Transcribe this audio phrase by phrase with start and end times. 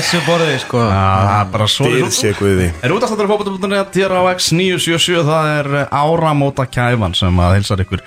[0.00, 5.26] Þessu borði sko er bara svo Dýr sé guði Er útastáttur fókbóta.net hér á X977
[5.28, 8.00] Það er áramóta kæfan sem að hilsar ykkur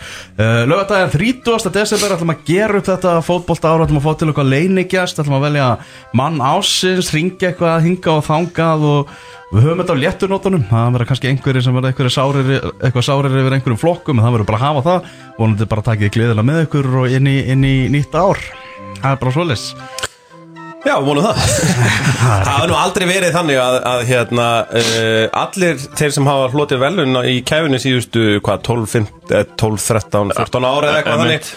[0.72, 1.70] Lögata er 30.
[1.78, 5.38] desember ætlum að gera upp þetta fótbolta ára ætlum að fá til eitthvað leinigjast ætlum
[5.38, 5.70] að velja
[6.18, 9.16] mann ásins ringja eitthvað, hinga og þangað og
[9.54, 13.82] við höfum þetta á léttunótunum það verður kannski einhverjir sem verður eitthvað sárir yfir einhverjum
[13.82, 15.12] flokkum en það verður bara að hafa það.
[15.38, 18.42] Vonandi bara takið gleðilega með ykkur og inn í, inn í nýtt ár.
[18.98, 19.68] Það er bara svoleiðis.
[20.84, 21.38] Já, vonum það.
[22.24, 24.48] Það hafa nú aldrei verið þannig að, að hérna,
[24.82, 29.86] uh, allir þeir sem hafa hlotið velun í kæfinu síðustu hvað, 12, 15, eh, 12
[29.88, 31.54] 13, 14 ára eða eitthvað þannig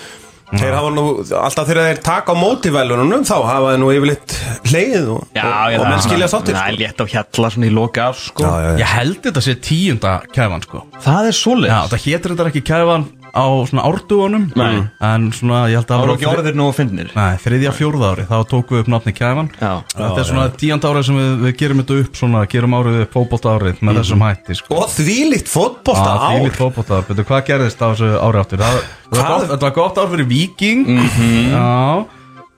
[0.47, 1.05] Þeir hafa nú,
[1.41, 4.35] alltaf þegar þeir taka á móti velunum þá hafa þeir nú yfirleitt
[4.71, 6.83] hleið og, Já, og, og menn skilja sáttir Það er sko.
[6.85, 8.47] létt á hjalla svona í loka af sko.
[8.47, 8.79] Já, já, já.
[8.85, 10.85] Ég held þetta sé tíunda kæfan sko.
[11.03, 14.47] Það er svoleið Já, það hétur þetta ekki kæfan á svona árdugunum.
[14.57, 18.11] En svona, ég held að Það voru ekki orðir nú að finnir Nei, þriðja fjórða
[18.15, 19.51] ári, þá tókum við upp nafni kæfan.
[19.61, 23.17] Þetta er svona tíanda árið sem við, við gerum þetta upp svona, gerum árið upp
[23.17, 24.81] fótbolta árið með þessum hætti sko.
[24.81, 28.65] Og þvílíkt fótbolta Já, ár þvílíkt fótbolta ár, betur, hvað gerðist á þessu ári áttur?
[28.67, 28.79] Það,
[29.13, 31.53] það var þetta var gott ár fyrir Viking Mhm.
[31.53, 32.07] Já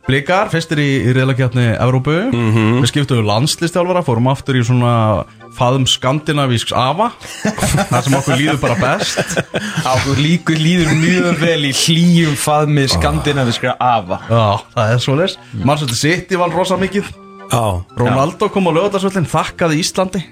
[0.09, 2.15] Blikar, fyrstir í, í reyðlakjarni Evrópu.
[2.33, 2.79] Mhm.
[2.81, 5.27] Við skiptum við landslistjálfara Fórum aftur í svona
[5.59, 7.11] faðum skandinavísks afa.
[7.91, 9.37] Það sem okkur líður bara best.
[9.91, 14.23] Águr líkur líður mjög vel í hlýjum faðmi skandinaviskra afa.
[14.31, 17.13] Já, það er svo leys Mannsvöldi City vann rosa mikið.
[17.53, 17.63] Já.
[18.01, 20.25] Ronaldo kom á lögadagsvöllin, þakkaði Íslandi.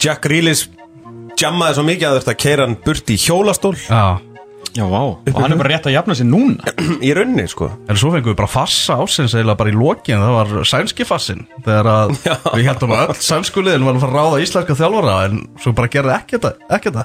[0.00, 0.72] Jack Grealish
[1.38, 3.76] jammaði svo mikið að þetta keira hann burt í hjólastól.
[3.84, 4.16] Já
[4.76, 5.00] Já, vá.
[5.16, 6.74] Og hann er bara rétt að jafna sig núna?
[7.08, 7.70] Í raunni sko.
[7.88, 10.20] En svo fengum við bara fassa ásins eiginlega bara í lokin.
[10.22, 12.14] Það var sænski fassin Þegar að
[12.54, 15.74] við heldum að öll sænsku liðin var að fara að ráða íslenska þjálfara En svo
[15.78, 17.04] bara gerði ekki þetta,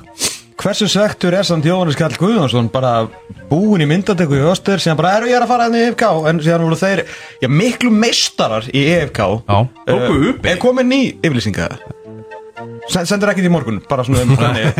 [0.64, 3.08] Hversu svektur er samt Jóhannes Karl Guðjónsson bara
[3.50, 6.04] búin í myndatöku í Öster síðan bara eru ég er að fara henni í EFK
[6.30, 7.02] en síðan voru þeir
[7.42, 9.20] já, miklu meistarar í EFK
[9.50, 9.58] Já,
[9.90, 11.68] tóku Eh, upp Er komin ný yfirlýsinga?
[12.94, 14.76] Sen- Sendur ekkert í morgun, bara svona um þannig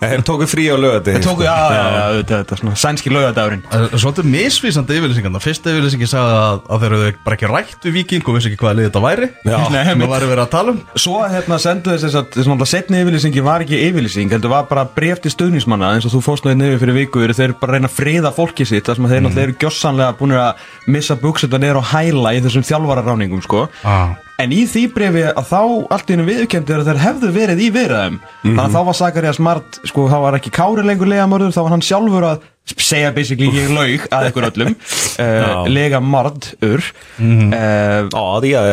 [0.00, 3.84] Þeir tóku frí á lögati Tóku, já, já, já, þetta, þetta svona sænski laugadagurinn Það
[3.84, 7.96] er Svolítið misvísandi yfirlýsingarna Fyrsta yfirlýsingi sagði að, að þeir eru bara ekki rætt við
[7.98, 9.28] Viking og vissi ekki hvaða lið þetta væri.
[9.44, 9.58] Já.
[9.74, 10.80] Nei, Nú mitt- væri verið að tala um.
[11.04, 14.86] Svo hérna sendu þess að þess að setni yfirlýsingi var ekki yfirlýsing heldur var bara
[14.96, 17.78] bref til stuðnismanna eins og þú fórst náðu nefnir fyrir viku eru þeir bara að
[17.80, 20.66] reyna að friða fólki sitt þar sem að þeir náttúrulega eru gjössanlega búin að
[20.96, 23.66] missa bukseta neður á hæla í þessum þjálfararáningum sko.
[23.84, 24.16] Ah.
[24.40, 25.58] En í því brefi að þá
[25.92, 28.14] allt í hennu viðurkenndi er að þeir hefðu verið í viðræðum.
[28.44, 31.74] Þannig að þá var Sakarias Mart, sko, þá var ekki Kári lengur legamörður, þá var
[31.74, 32.46] hann sjálfur að
[32.78, 34.74] segja basically ég laug að ykkur öllum.
[35.20, 36.84] Uh, Legamörður
[37.18, 38.68] mm uh, Já, því að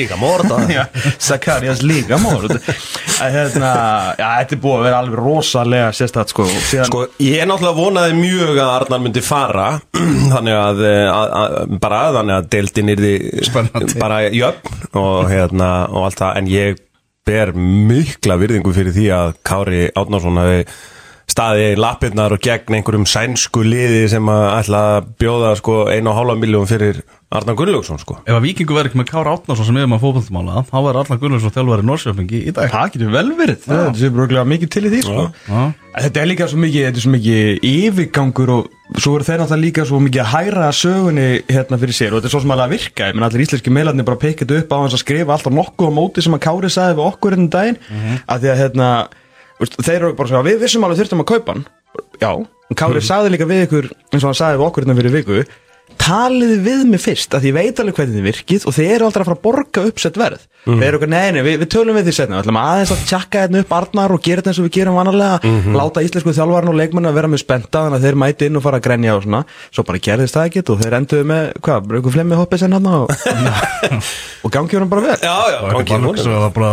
[0.00, 0.82] er morda Já,
[1.22, 3.70] Sakarias legamörð að hérna,
[4.18, 6.46] þetta er búið að vera alveg rosalega sérstætt, sko.
[6.48, 9.66] Og síðan, Sko, ég er náttúrulega vonaði mjög að Arnar myndi fara
[10.34, 13.04] þannig að, að, að bara þannig að deildin er
[13.48, 13.98] Spennandi.
[14.00, 16.80] bara jöfn og hérna og allt það, en ég
[17.30, 20.64] ber mikla virðingu fyrir því að Kári Átnarsson hafi
[21.30, 26.12] staðið í lappirnar og gegn einhverjum sænsku liði sem að ætla að bjóða sko einu
[26.12, 28.16] og hálfa miljón fyrir Arnar Gunnlaugsson sko.
[28.26, 31.20] Ef að Vikingu verður ekki með Kára Átnarsson sem er með fótballmála þá verður Arnar
[31.22, 32.72] Gunnarsson þjálfari Norsjöfingi í dag.
[32.72, 33.60] Það getur vel verið.
[33.68, 35.26] Þetta sé bruglega mikið til í því, sko.
[35.46, 35.60] Já.
[35.94, 39.62] Þetta er líka svo mikið, þetta er svo mikið yfirgangur og svo eru þeir náttúrulega
[39.68, 42.66] líka svo mikið að hæra sögunni hérna fyrir sér og þetta er svo sem alveg
[42.66, 45.54] að virka, ég menn allir íslenski meilarnir bara pekit upp á hans að skrifa alltaf
[45.54, 47.80] nokkuð á móti sem að Kári sagði við okkur hérna um daginn.
[48.26, 48.90] Að því að hérna,
[49.60, 51.66] þeir eru bara svona, við vissum alveg þurftum að kaupa hann.
[52.20, 52.30] Já,
[52.70, 55.42] en Kári sagði líka við ykkur eins og hann sagði við okkur hérna fyrir viku
[56.00, 59.22] taliði við mig fyrst að ég veit alveg hvernig þið virkið og þið eru aldrei
[59.22, 60.44] að fara að borga uppsett verð.
[60.66, 63.04] Þeir eru okkur, nei, nei, við, við tölum við því setna við ætlum aðeins að
[63.08, 66.72] tjekka hérna upp Arnar og gera þetta eins og við gerum vanalega láta íslensku þjálfarn
[66.72, 69.14] og leikmann að vera með spenta þannig að þeir mæti inn og fara að grenja
[69.16, 69.40] og svona.
[69.70, 72.76] Svo bara gerðist það ekkert og þeir enduðu með hvað, bara einhver flemmi hoppið sen
[72.76, 73.14] hann og,
[74.44, 75.18] og gangi honum bara vel.
[75.24, 76.20] Já, já, gangi honum.
[76.36, 76.70] að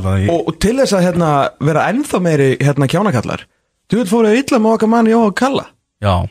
[0.00, 1.30] hérna og, og til þess að hérna,
[1.68, 3.46] vera ennþá meiri hérna kjánakallar.
[3.86, 5.68] Þú veit fóruð illa með okkar mann Jóa Kalla
[6.04, 6.28] Já,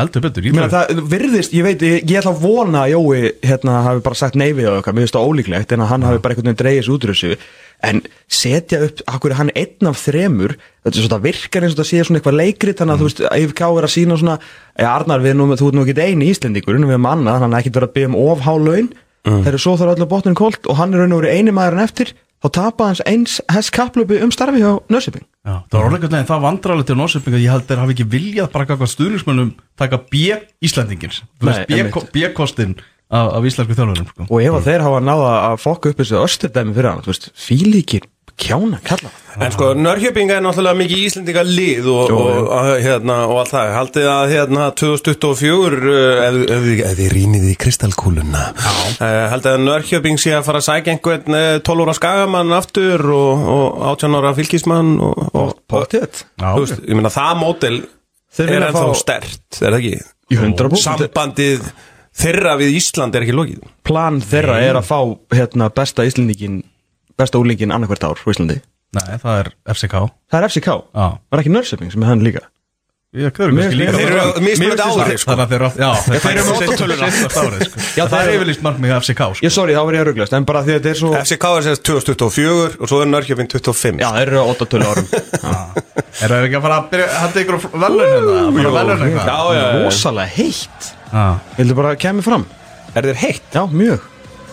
[0.00, 3.18] heldur betur Ég meina, það virðist, ég veit, ég, ég ætla að vona að Jói
[3.44, 6.22] hérna hafi bara sagt nei við okkar, mér finnst það ólíklegt en að hann hafi
[6.24, 7.36] bara einhvern veginn dreigis út úr þessu.
[7.84, 8.00] En
[8.32, 12.06] setja upp, akkur hann einn af þremur, þetta er svona virkar eins og þetta sé
[12.08, 14.38] svona eitthvað leikrit, þannig að þú veist IFK er að sína svona,
[14.80, 17.60] ja Arnar við nú, þú ert nú ekki eini íslendingur, við erum annað hann er
[17.60, 18.94] ekkert verið að byggja um of há laun.
[19.26, 21.76] Þeir eru svo þar öllu botnin kolt og hann er raun og verið eini maður
[21.76, 22.12] en eftir,
[22.46, 26.44] þá tapa hans eins hess kapplöpu um starfi hjá Nörsiping Já, það var orðlega það
[26.46, 30.24] vandrarlega til Norsjöfinga ég held þeir hafi ekki viljað bara kakvað stuðningsmönnum taka B
[30.66, 32.12] Íslandingins Þú Nei, veist, B- einmitt.
[32.16, 32.74] B-kostin
[33.06, 34.26] af, af íslensku þjálfurum sko.
[34.26, 37.04] og ef að þeir hafa náða að fokka upp þessu östurdæmi fyrir hann,
[37.46, 39.08] fílíkir Kjána, kalla.
[39.40, 42.16] En sko, Nörhjöping er náttúrulega mikið íslendinga lið og, jú.
[42.20, 43.70] og, og, hérna, og allt það.
[43.76, 49.02] Haldið að hérna 2024 uh, ef, ef, ef þið rýnið í kristalkúluna uh,
[49.32, 53.48] Haldið að Nörhjöping sé að fara að sækja einhvern uh, 12 ára skagamann aftur og,
[53.56, 55.26] og 18 ára fylgismann og,
[56.60, 57.82] veist, ég meina það mótel
[58.44, 59.98] er ennþá fá- stert, er það ekki?
[60.26, 60.82] Í 100%.
[60.84, 61.68] Sambandið
[62.16, 63.60] þeirra við Ísland er ekki lokið.
[63.86, 64.98] Plan þeirra er að fá
[65.36, 66.64] hérna, besta Íslendingin
[67.16, 68.58] Besta úlingin annarkvært ár á Íslandi
[68.96, 69.94] Nei, það er FCK
[70.30, 71.06] Það er FCK Já.
[71.32, 72.44] Var ekki Nörsöping sem er hann líka
[73.16, 75.68] Ég köður Mér- kannski líka Þeir eru mismunandi á þeir sko Þannig að þeir eru
[75.80, 77.08] Já, þeir þeir eru með óttatöluna.
[77.16, 77.84] sko.
[77.96, 79.46] Já, Það það er er- yfirlýst markmið FCK sko.
[79.46, 81.46] Ég sorry, þá var ég að rugglast En bara því að þetta er svo FCK
[81.56, 85.08] er sérst 2024 og svo er Nörhjöping 25 Já, þeir eru 8 tölu árum
[86.26, 89.30] Er það ekki að fara að byrja Hætti ykkur velun hérna Fara að velun eitthvað
[89.32, 89.84] Já, já, já.
[89.86, 91.24] Rosalega heitt Já.
[91.56, 92.44] Vildu bara kemur fram
[92.96, 93.48] Er þér heitt?
[93.54, 94.10] Já, mjög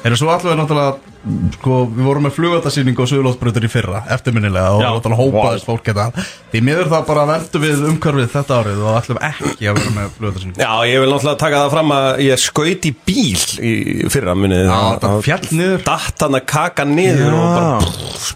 [0.07, 1.11] Erum svo allavega náttúrulega
[1.53, 6.61] Sko, við vorum með flugvöldarsýningu og sögulótsbröður í fyrra Eftirminnilega og hópaðist fólk þetta Því
[6.67, 10.59] miður það bara veldu við umhverfið þetta árið Og ætlum ekki að vera með flugvöldarsýningu
[10.65, 13.73] Já, ég vil náttúrulega taka það fram að ég skaut í bíl í
[14.11, 15.15] fyrra munið Já, það?
[15.29, 15.85] fjall niður.
[15.87, 17.37] Datt hann að kaka niður Já.
[17.37, 17.93] og bara,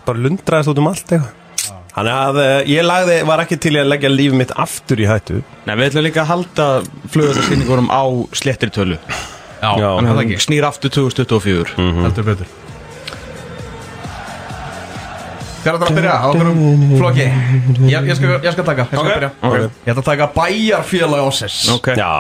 [0.07, 1.33] bara lundraðist út um allt eitthvað.
[1.97, 5.41] Þannig að eh, ég lagði, var ekki til að leggja líf mitt aftur í hættu.
[5.65, 6.67] Nei, við ætlum líka að halda
[7.15, 8.03] flugöldarsýningunum á
[8.37, 8.99] sléttri tölu.
[9.57, 10.37] Já, Já.
[10.37, 12.66] snýr aftur 2024 Heldur betur
[15.67, 16.13] Hver er það að byrja?
[16.15, 16.59] Á okkurum
[17.01, 17.25] flokki?
[17.91, 19.29] Ég, ég, skal, ég skal taka, ég skal byrja.
[19.43, 19.55] Ok.
[19.57, 21.89] Ég ætla að taka bæjarfélag ásins Ok.
[21.99, 22.13] Já,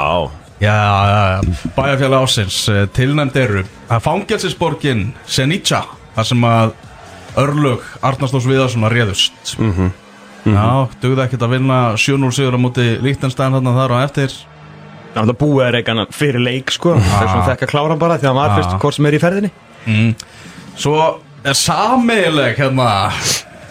[0.57, 3.61] Já, já, já, bæjarfélag ásins eh, Tilnæmd eru
[3.93, 5.83] að Fangelsisborgin Senica
[6.17, 6.73] þar sem að
[7.37, 9.55] örlög Arnarsdós Viðarssonar réðust.
[9.61, 9.91] Mhm.
[10.47, 14.33] Já, dugði ekkert að vinna 7-0 sigur á móti Líktenstein þarna þar á eftir.
[15.13, 16.95] Það er búið að reyka hann fyrir leik sko.
[16.97, 18.57] Það er svona þekka að klára hann bara Því að hann var Ah.
[18.57, 19.51] fyrst hvort sem er í ferðinni.
[20.77, 21.13] Svo er
[21.55, 23.11] sameigileg hérna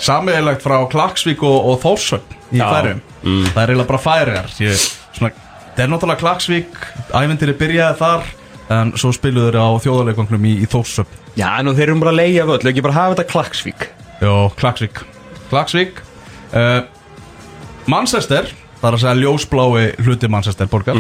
[0.01, 5.93] Sameiginlegt frá Klaksvík og, og Þórsögn í færum Það er eiginlega bara færiðar Það er
[5.93, 6.77] náttúrulega Klaksvík
[7.17, 8.29] Æventýri byrjaði þar
[8.77, 12.21] En svo spiluðu þeir á þjóðarleikonglum í, í Þórsögn Já, nú þeir eru bara að
[12.23, 13.89] leigja völl Ekki bara hafa þetta klaksvík?
[14.25, 15.03] Jó, Klaksvík.
[15.51, 16.01] Klaksvík
[16.57, 16.81] uh,
[17.91, 18.49] Manchester
[18.81, 20.99] Það er að segja ljósblái hluti Manchester borgar.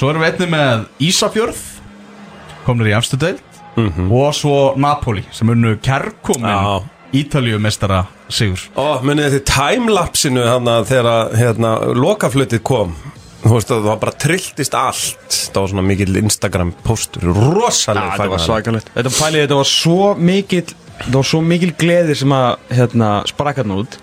[0.00, 1.60] Svo erum við einnig með Ísafjörð
[2.64, 2.94] Komnir í
[3.76, 6.82] efstu deild Og svo Napoli sem unnu kærkomin Já.
[7.14, 8.58] Ítalíu mestara sigur.
[8.74, 12.96] Ó, munið þetta timelapsinu þarna þegar hérna, lokaflutið kom?
[13.44, 15.36] Þú veist að það bara trilltist allt.
[15.52, 18.90] Það var svona mikill Instagram postur Rosaleg þetta var svakalegt.
[18.96, 23.64] Þetta pælið, þetta var svo mikil Það var svo mikil gleði sem að hérna, sprakka
[23.64, 23.96] hann út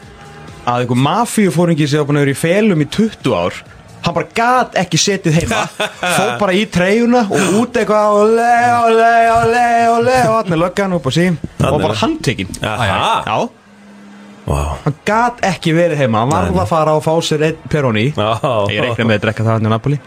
[0.67, 3.61] að einhver mafíufóringi sem var búin að vera í felum í 20 ár
[4.05, 5.63] hann bara gat ekki setið heima.
[6.01, 8.51] Fór bara í treyjuna og út eitthvað ole,
[8.89, 9.65] ole, ole,
[9.95, 12.53] ole og hann er löggan upp á sí og bara handtekinn.
[12.61, 13.37] Aha, Já,
[14.47, 14.71] wow.
[14.85, 16.23] hann gat ekki verið heima.
[16.25, 18.31] Hann varð að fara og fá sér einn peroni Já.
[18.73, 20.01] ég reikna með að drekka það hann í Napoli.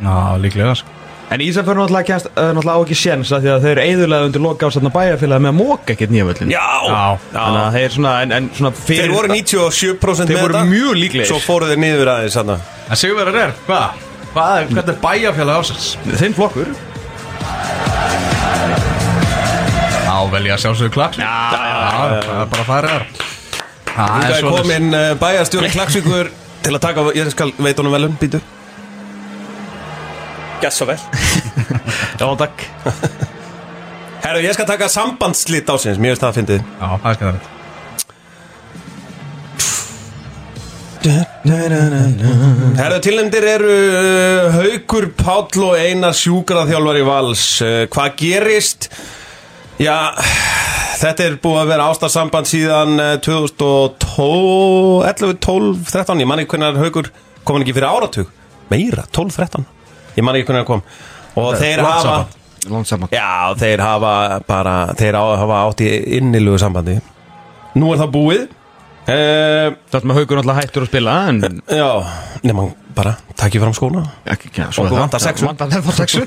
[0.00, 0.99] Já, líklega sko
[1.30, 4.26] En Ísafjörn náttúrulega kemst uh, náttúrulega á ekki séns að því að þeir eru eðurlega
[4.26, 7.02] undir loka á þarna bæjarfélagi með að móka ekkert nýja völlin Já, Já.
[7.36, 10.70] Þannig að þeir svona, en, en svona fyrir Þeir voru 97% Þeir með voru þetta.
[10.72, 11.28] mjög líklegir.
[11.30, 12.56] Svo fóru þeir niður aðeins þarna.
[12.90, 14.02] En Sigurverðar er, hvað?
[14.34, 15.86] Hvað er, hvað er bæjarfélag ásins?
[16.18, 16.74] Þinn flokkur.
[20.10, 23.04] Já, vel ég að sjálfsögðu klaks Já, það er bara færið þar.
[23.90, 26.30] Það Það er er svona komin uh, bæjarstjóri Klagsvíkur
[26.64, 28.40] til að taka, ég skal veit honum velum, býtu
[30.60, 30.98] Gessa vel
[32.20, 32.66] Já, takk.
[34.24, 36.68] Herru, ég skal taka sambandslit ásins, mér finnst það að fyndið.
[36.76, 37.40] Já, það er skæðan
[42.76, 47.44] Herru, tilnefndir eru uh, Haukur, Páll og Einar sjúkraþjálfari vals.
[47.64, 48.90] Uh, Hvað gerist?
[49.80, 50.12] Já,
[51.00, 56.58] þetta er búið að vera ástarsamband síðan uh, 2012, 11, 12, 13 Ég man ekki
[56.58, 57.08] hvernig Haukur
[57.40, 58.32] kom hann ekki fyrir áratug.
[58.68, 59.79] Meira, 12, 13
[60.16, 60.82] Ég man ekki hvernig hann kom.
[61.40, 62.36] Og þeir hafa samband.
[62.70, 66.98] Langt saman Já, þeir hafa bara Þeir á- hafa átt í innilugu sambandi.
[67.80, 68.42] Nú er það búið.
[69.10, 71.38] Uh, Það með haugur náttúrulega hættur að spila En
[71.72, 71.88] Já,
[72.44, 74.02] nema bara Takk fram skóna.
[74.76, 76.20] Og vantar sexu.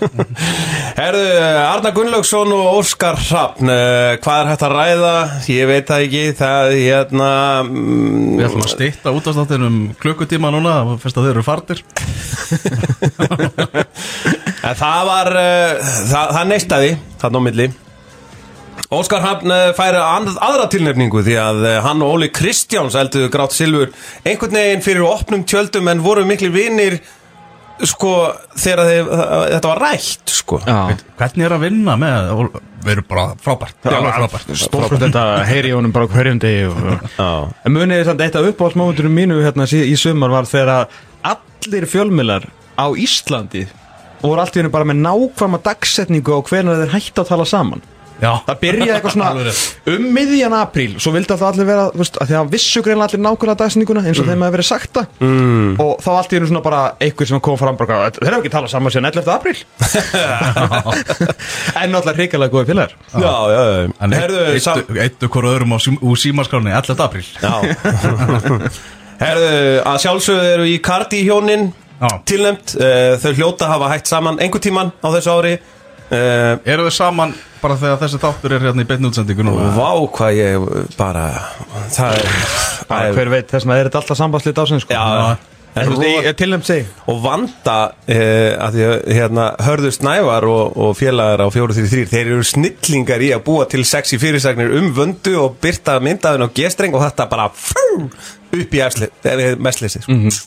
[1.00, 1.25] Herðu,
[1.62, 5.13] Arna Gunnlaugsson og Óskar Hrafn uh, Hvað er hægt að ræða?
[5.53, 7.29] Ég veit það ekki Það, hérna
[7.67, 11.84] mm, Við ætlum að stýtta útastáttin um klukkutíma núna Fyrst að þeir eru fartir
[14.63, 16.91] En það var uh, það, það neistaði
[17.22, 17.70] þarna á milli
[19.00, 23.55] Óskar Hafn uh, færi aðra tilnefningu því að uh, hann og Óli Kristjáns elduðu grátt
[23.55, 23.91] silfur
[24.27, 27.00] einhvern veginn fyrir opnum tjöldum en voru miklu vinir
[27.83, 28.12] sko
[28.53, 29.07] þegar þið,
[29.55, 30.59] þetta var rætt sko.
[30.62, 32.29] Já, Hvernig er að vinna með
[32.83, 36.65] Við erum bara frábært er stórkvæmt þetta heyri í honum bara hverjum degi.
[37.17, 40.91] En munið samt eitt af uppáhaldsmómentunum mínu hérna sí- í sumar var þegar
[41.23, 43.65] allir fjölmiðlar á Íslandi
[44.19, 47.81] voru allt í hennu bara með nákvæma dagsetningu á hvernig þeir hætti að tala saman
[48.24, 48.32] Já.
[48.48, 49.30] Það byrjaði eitthvað svona
[49.94, 50.94] um miðjan apríl.
[51.03, 54.03] Svo vildi alltaf allir vera, þú veist, að því að vissu greinlega allir nákvæmlega dagsetninguna
[54.08, 55.06] eins og þeim hefði verið sagt það.
[55.27, 55.72] Mm.
[55.84, 58.53] Og þá allt í hennu svona bara einhver sem kom fram bara, Þeir hefur ekki
[58.53, 59.36] talað saman síðan 11.
[59.36, 59.60] apríl?
[61.84, 62.92] En náttúrulega hrikalega góði félagar.
[63.12, 63.75] Já, já, já.
[64.06, 67.03] En Herðu, sam- eittu, hvort öðrum úr símaskráni 11.
[67.03, 67.27] apríl.
[67.42, 67.56] Já.
[69.24, 69.51] Herðu,
[69.88, 71.63] að sjálfsögðu eru í Cardi hjónin
[72.01, 72.10] Já.
[72.27, 75.53] tilnæmt uh, Þau hljóta hafa hægt saman einhver tíman á þessu ári
[76.13, 79.55] uh, Eru þau saman bara þegar þessi þáttur er hérna í beinni útsendingu nú?
[79.77, 80.67] Vá, hvað ég
[81.00, 81.25] bara
[81.93, 82.29] Það er,
[82.89, 84.96] það er Hver veit, þess að er þetta alltaf sambandslið ásinn sko.
[84.96, 85.36] Já,
[85.74, 90.46] En þú veist, ég tilnæmt segi og vanda uh, að því að hérna, hörður Snævar
[90.46, 94.91] og, og félagar á 433 þeir eru snillingar í að búa til sexy fyrirsagnir um
[94.93, 98.05] vöndu og byrta myndaðin á gestreng og þetta bara frú,
[98.53, 98.84] upp í
[99.58, 100.13] mestleysi sko.
[100.13, 100.38] mm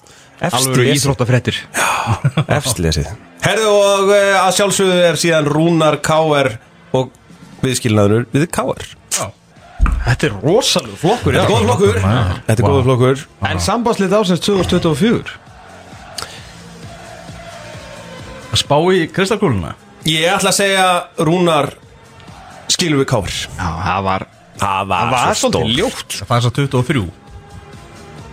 [0.44, 1.58] Alveg íþróttafréttir.
[2.58, 3.08] Efstlesið
[3.46, 6.56] Herðu og uh, að sjálfsögðu er síðan Rúnar K.R.
[6.96, 7.12] og
[7.62, 8.86] viðskilnaður við K.R.
[9.14, 9.26] Já.
[10.06, 11.98] Þetta er rosalega flokkur Þetta er góður flokkur.
[12.46, 13.24] Þetta er góður flokkur.
[13.50, 15.36] En sambandslið ásins 2024
[18.52, 19.74] Að spá í kristalkúluna?
[20.06, 20.86] Ég ætla að segja
[21.26, 21.72] Rúnar
[22.72, 23.36] skilur við K.R.
[23.56, 24.26] Já, það var
[24.56, 26.18] Það Það var svolítið ljótt.
[26.22, 27.06] Það er svo 23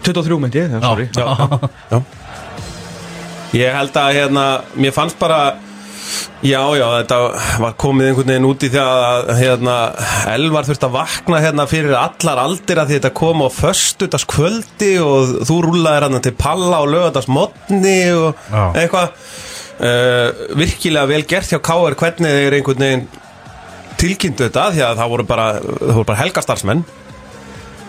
[0.03, 1.09] 23 myndi ég, já, sorry.
[1.15, 1.59] Já,
[1.91, 2.01] já.
[3.53, 4.47] Ég held að hérna
[4.81, 5.53] Mér fannst bara
[6.43, 7.17] Já, já, þetta
[7.63, 9.75] var komið einhvern veginn út í því að hérna,
[10.33, 15.31] Elvar þurfti að vakna hérna fyrir allar aldir að því þetta kom á föstudagskvöldi og
[15.47, 18.63] þú rúlaðir hann til palla og lögadagsmotni og Já.
[18.83, 19.15] eitthvað.
[19.73, 23.07] Uh, virkilega vel gert hjá Káar hvernig þeir einhvern veginn
[24.03, 26.83] tilkynntu þetta því að það voru bara, það voru bara helgastarsmenn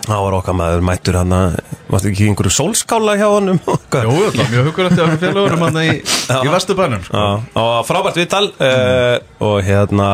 [0.05, 1.57] það var okkar maður mættur hann að
[1.91, 3.59] varstu ekki einhverju sólskála hjá honum?
[3.65, 7.21] Jú, þetta var mjög hugulegt að félagurum hann í, í Vesturbænum sko.
[7.21, 9.15] Já, og frábært viðtal uh,
[9.49, 10.09] og hérna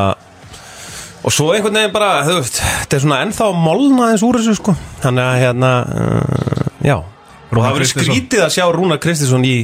[1.21, 4.73] og svo einhvern veginn bara, þetta er svona ennþá molna eins úr þessu sko.
[5.03, 8.07] Þannig að hérna uh, já, og Rúnar það Kristinsson.
[8.09, 9.55] skrítið að sjá Rúnar Kristinsson í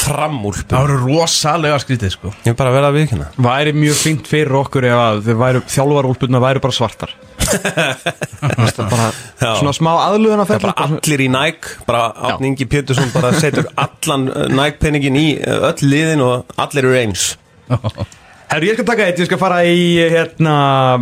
[0.00, 2.32] framúlpu Það voru rosalega skrítið sko.
[2.44, 5.62] Ég er bara að vera að viðkynna Væri mjög fínt fyrir okkur ef að væru
[5.74, 7.14] þjálfarúlpurna væru bara svartar.
[8.40, 13.68] Bara svona smá aðlugun að bara allir í Nike bara Átni Ingi Pétursson bara setur
[13.78, 17.28] allan uh, Nike penningin í uh, öll liðin og allir eru eins.
[17.70, 20.56] Herru, ég skal taka eitt, ég skal fara í hérna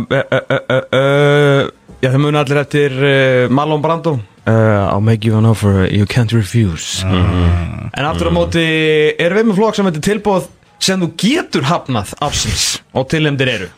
[0.05, 1.73] uh, uh, uh, uh,
[2.05, 4.11] Já, þau muni allir eftir uh, Marlon Brando.
[4.45, 7.01] Uh, I'll make you an offer you can't refuse.
[7.01, 8.61] En aftur á móti
[9.17, 10.45] erum við með flokk sem þetta tilbúð
[10.85, 13.69] sem þú getur hafnað ársins og tilhemdir eru?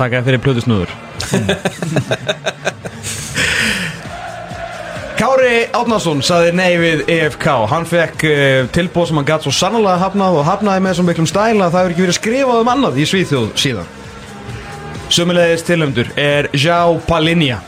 [0.00, 0.90] Takk fyrir plötu snúður.
[5.18, 10.02] Kári Átnason saði nei við EFK Hann fekk uh, tilbúð sem hann gatt svo sannlega
[10.02, 12.98] hafnað og hafnaði með svo miklum stæla að það hefur ekki verið skrifað um annað
[12.98, 13.97] í Svíþjóð síðan
[15.08, 17.62] Sömulegðis tilhemdur er João Palinha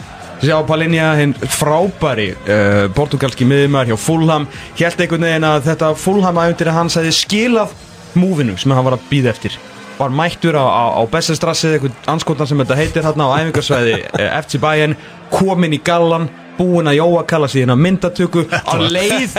[0.44, 4.44] João Palinha, hinn frábæri uh, portugalski miðumar hjá Fulham
[4.76, 7.72] Hjælt einhvern veginn að þetta Fulham æfundir hans hefði skilað
[8.18, 9.56] múfinu sem hann var að býða eftir.
[10.00, 14.26] Var mættur á, á, á Bessestrassið, einhvern anskotan sem þetta heitir hérna á æfingarsvæði uh,
[14.42, 14.98] FC Bayern
[15.32, 16.28] Komin í gallan,
[16.58, 19.38] búinn að jóa kalla síðan að myndatöku á leið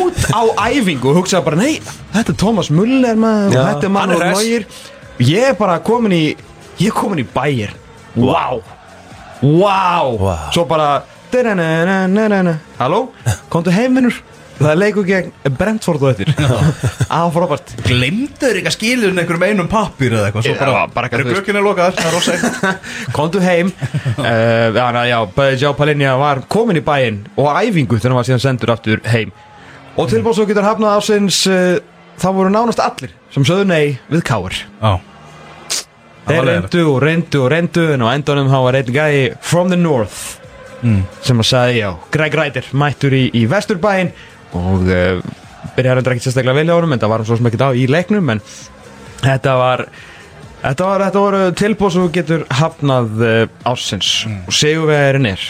[0.00, 1.78] út á æfingu og hugsaði bara, nei,
[2.16, 4.68] þetta er Thomas Muller maður þetta er mann og náir
[5.16, 6.24] Ég er bara komin í
[6.76, 7.74] Ég er komin í bæir
[8.16, 8.56] Vá.
[9.42, 10.00] Vá.
[10.16, 10.36] Vá.
[10.54, 11.02] Svo bara.
[12.78, 13.00] Halló,
[13.52, 14.14] komdu heimvinnur
[14.56, 16.30] Það er leiku gegn Brentford og eftir.
[17.12, 17.74] Á, frábært.
[17.84, 21.28] Glemdur ekki að skilur einhverjum einum pappir eða eitthvað Já, bara, bara eitthvað, er þú
[21.28, 21.36] veist.
[21.36, 22.78] glögginn er lokaðar
[23.18, 23.72] Komdu heim.
[24.16, 28.20] Uh, Já, já, bæði Sjá Palinja var komin í bæinn Og á æfingu þegar hann
[28.22, 29.34] var síðan sendur aftur heim.
[30.00, 30.08] Og
[30.48, 31.76] getur hafnað ásins uh,
[32.16, 34.96] Það voru nánast allir sem sögðu nei við káir Já.
[34.96, 35.15] Það
[36.26, 39.78] Þeir reyndu og reyndu og reyndu En á endanum þá var einn gæi from the
[39.80, 40.40] north
[41.26, 44.12] Sem að sagði já Greg Ryder mættur í, í Vesturbæin
[44.56, 45.22] Og uh,
[45.76, 47.70] byrjaði hann ekki sérstaklega vel á honum En það var hann svo sem ekki á
[47.72, 48.44] í leiknum En
[49.22, 49.86] þetta var
[50.56, 53.34] Þetta, var, þetta voru tilbúð sem þú getur hafnað uh,
[53.70, 54.08] ársins.
[54.48, 55.44] Og segjuvegarinn er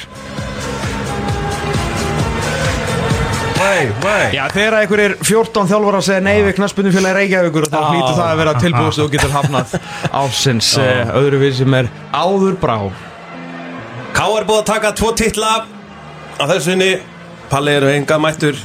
[3.56, 7.72] Vei, vei Já, þegar einhverjir 14 þjálfar að segja nei við knaspunni félagi Reykjavíkur og
[7.72, 9.76] þá hlýtur það að vera sem þú getur hafnað
[10.20, 12.76] ársins uh, öðru við sem er áður brá.
[14.16, 15.52] K er búið að taka tvo titla
[16.36, 16.90] á þessu sinni.
[17.46, 18.58] Palli eru enga mættur?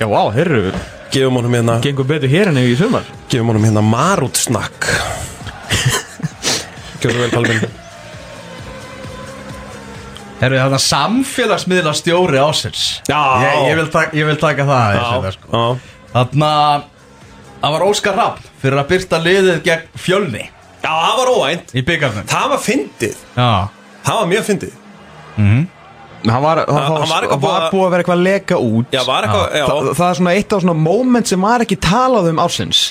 [0.00, 0.72] Já, vá, herru,
[1.12, 3.04] Gefum honum hérna gengur betur hér en í sumar.
[3.28, 4.88] Gefum honum hérna marútsnakk.
[7.02, 7.60] Gjörðu vel Palli
[10.42, 13.20] minn Herru, það er samfélagsmiðla stjóri ásins Já.
[13.42, 15.62] ég, ég, vil taka, ég vil taka það aðeins, sko.
[16.12, 16.50] Þarna
[17.62, 20.40] Það var Óskar Rapp fyrir að byrta liðið gegn fjölni.
[20.82, 21.68] Já, það var óvænt.
[21.78, 23.20] Í byggarnum Það var fyndið.
[23.36, 23.50] Já,
[24.02, 24.78] Það var mjög fyndið
[26.22, 28.86] Hann var, hann, Hann- var var búið að- búið að vera eitthvað að leka út.
[28.94, 31.76] Já, var eitthvað, já, Þa, það er svona eitt af svona moment sem var ekki
[31.82, 32.82] talað um ársins.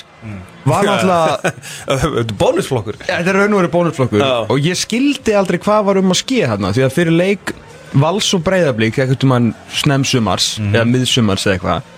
[0.68, 1.52] Var náttúrulega
[2.22, 2.98] er bónusflokkur.
[3.08, 4.22] Þetta er raun og verið bónusflokkur.
[4.52, 7.54] Og ég skildi aldrei hvað var um að ske hérna Því að fyrir leik
[7.92, 11.90] Vals og Breiðablík Ekkert um hann snemsumars Eða miðsumars eða eitthvað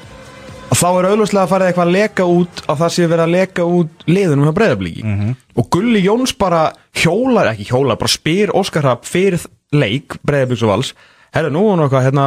[0.75, 3.67] þá er auðvitað að fara eitthvað að leka út Að það sé verið að leka
[3.79, 5.05] út liðunum hjá Breiðablíki
[5.61, 6.63] Og Gulli Jóns bara
[6.99, 9.45] hjólar Ekki hjólar, bara spyr Óskar Rapp Fyrir
[9.77, 10.95] leik Breiðablíks og Vals
[11.35, 12.27] Herra, nú er eitthvað hérna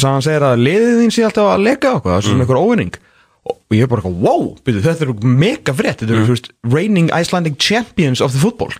[0.00, 2.94] hann segir að liðið þín sé alltaf að leka okkur Það er svona eitthvað óvinning.
[3.42, 7.10] Og ég er bara wow, byrju, þetta er mega frétt, þetta eru, þú veist, reigning
[7.10, 8.70] Icelandic champions of the football.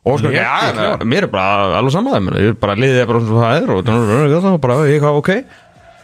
[0.00, 1.02] Og sko, Létt í já, klár.
[1.08, 3.72] mér er bara alveg saman það, ég er bara liðið er bara svona það er
[3.74, 3.90] og
[4.44, 5.32] það bara, ég hvað, ok.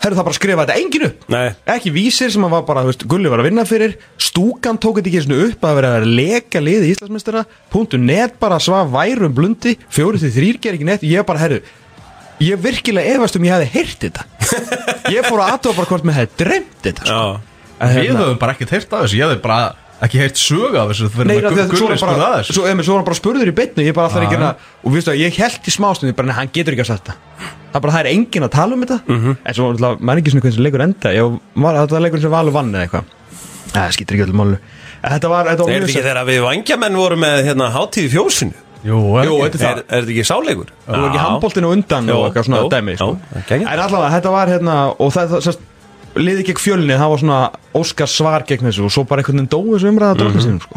[0.03, 1.23] Herru það bara skrifa þetta engin upp.
[1.33, 1.47] Nei.
[1.73, 5.01] ekki vísir sem að var bara, þú veist, Gulli var að vinna fyrir stúkan tók
[5.01, 9.33] þetta ekki svona upp að vera að leka liði Íslandsmeistara punktu net bara svaf værum
[9.37, 11.63] blundi fjóri til þrýr ger ekki neitt, ég bara, herru
[12.45, 14.25] ég virkilega efast um ég hefði heyrt þetta.
[15.17, 17.17] Ég fór að aðtóa bara hvort mér hefði dreymt þetta sko.
[17.17, 17.67] Já.
[17.77, 19.19] En við hérna- höfum bara ekkert heyrt af þessu.
[19.21, 19.59] Ég hefði bara
[20.07, 22.19] ekki heyrt sög af þessu Nei, Fyrir af því að að svo gulli er að
[22.21, 22.57] bara, þessu.
[22.57, 24.51] svo, emi, svo var hann bara spurður í bytnu ég bara alltaf ekki hérna
[24.85, 27.55] og viðstu að ég held í smástund bara, nei, hann getur ekki að sagt þetta
[27.73, 28.99] það bara, það er enginn að tala um þetta.
[29.07, 31.15] En svo náttúrulega, maður ekki svona hvernig leikur enda.
[31.17, 33.11] Ég var, þetta var leikur sem Valur vann eða eitthvað?
[33.73, 34.59] Það skýtur ekki öllum málu
[35.07, 38.07] en þetta var, þetta var Er þetta ekki þegar við vangjamenn voru með hérna, hátíð
[38.07, 38.53] í fjósinu?
[38.53, 38.57] Jú, Jú, ekki.
[38.57, 40.69] þetta Er, er þetta ekki sáleikur?
[40.87, 43.09] það var ekki handbóltinu undan Jú, og eitthvað svona jú, dæmi sko.
[43.11, 45.57] jú, en allavega, þetta var hérna og það, það
[46.17, 47.41] liði gegn fjölni það var svona
[47.77, 50.33] Óskar svar gegn þessu og svo bara einhvern veginn dói þessu umræða Mhm.
[50.37, 50.61] mm -hmm.
[50.63, 50.77] sko.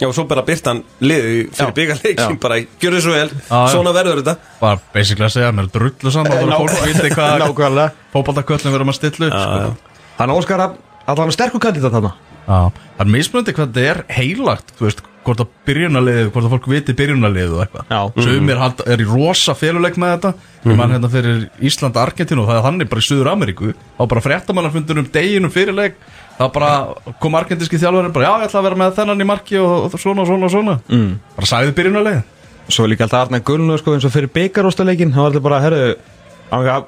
[0.00, 2.38] Já, og svo bara byrtan liði fyrir Já.
[2.40, 6.42] bara, gjör svo vel, svona verður þetta Bara basically að segja mér drullu saman Það
[6.42, 7.38] Ná- var fólk viti hvað
[8.72, 9.76] verðum að stilla upp sko.
[10.18, 10.70] þannig Óskar
[11.06, 12.12] allavega sterkur kandidat þarna
[12.48, 16.68] það er mismunandi hvað þetta er heilagt Þú veist, hvort að byrjunarliðið Hvort að fólk
[16.72, 17.90] viti byrjunarliðið og eitthvað.
[18.24, 20.32] Sumir hald- er í rosa féluleik með þetta.
[20.64, 23.74] Ég man hérna fyrir Ísland og Argentínu og Það er þannig bara í Suður Ameríku
[23.98, 25.94] Þá bara fréttamannafundunum deginum fyrir leik
[26.38, 26.72] Það bara
[27.20, 29.98] kom argentíski þjálfari bara, Já, ég ætla að vera með þennan í marki og, og
[30.00, 30.76] svona og svona og svona.
[30.88, 31.08] Mm.
[31.36, 32.22] Bara sagði byrjunarliðið.
[32.68, 35.60] Svo er líka alltaf Arna Gullnu sko eins og fyrir byggaróstaleikin hann var alltaf bara,
[35.64, 35.96] herru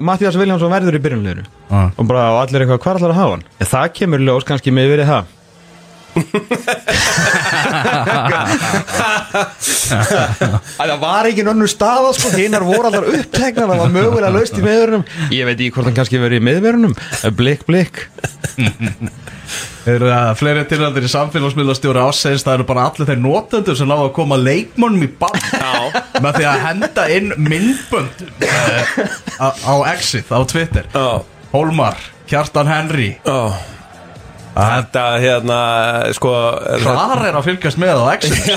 [0.01, 1.81] Mattias Viljánsson verður í byrjunleginu Já.
[1.97, 3.43] og bara og allir eitthvað, hvað ætlar að hafa hann?
[3.59, 5.35] Það kemur ljós kannski með verið það
[10.81, 14.63] Það var ekki önnur staða sko, hinnar voru allar uppteknar það var mögulega laust í
[14.65, 16.93] meðverunum ég veit ekki hvort hann kannski verið í meðverunum
[17.39, 17.95] blikk, blikk.
[19.89, 24.05] Eru það fleiri tilhændir í samfélagsmiðlastjóri ásegist það eru bara allir þeir notendur sem náðu
[24.11, 25.39] að koma leikmönnum í bann.
[26.21, 30.85] Með því að henda inn myndbönd uh, á Exit, á Twitter.
[30.93, 31.97] Já, Hólmar,
[32.29, 33.15] Kjartan Henry.
[33.25, 33.80] Já
[34.51, 35.57] Þetta, hérna,
[36.15, 36.31] sko
[36.83, 38.49] Hvar er að fylgjast með á Exit?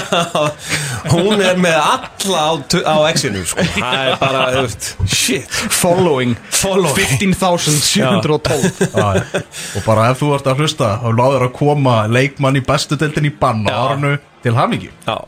[1.13, 3.63] Hún er með alla á, á exinu, sko.
[3.77, 5.59] Það er bara, þú veist, shit.
[5.77, 7.13] Following, Following.
[7.21, 9.43] 15.712 Já, já.
[9.77, 13.29] og bara ef þú ert að hlusta þá láður að koma leikmann í bestu deildin
[13.29, 13.77] í bann Já.
[13.77, 15.19] á árinu til hamingi Já,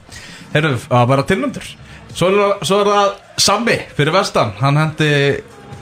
[0.57, 1.68] Herru, að vera tilnöndur
[2.16, 3.14] svo, er svo er það
[3.46, 4.55] Sambi fyrir vestan.
[4.62, 5.09] Hann hendi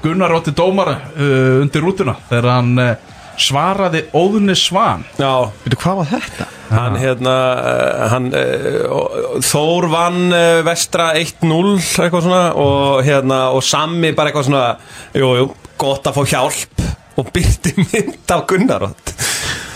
[0.02, 5.50] Gunnar Ótti Dómara uh, undir rútuna Þegar hann uh, svaraði Óðunni Svan já.
[5.64, 6.48] Veitu, hvað var þetta?
[6.74, 13.64] Hann, hérna, uh, hann uh, Þór vann uh, vestra 1-0 eitthvað svona og hérna, og
[13.66, 14.64] Sammi bara eitthvað svona
[15.14, 16.86] jú, jú, gott að fá hjálp
[17.20, 19.14] og byrti mynd á Gunnarótt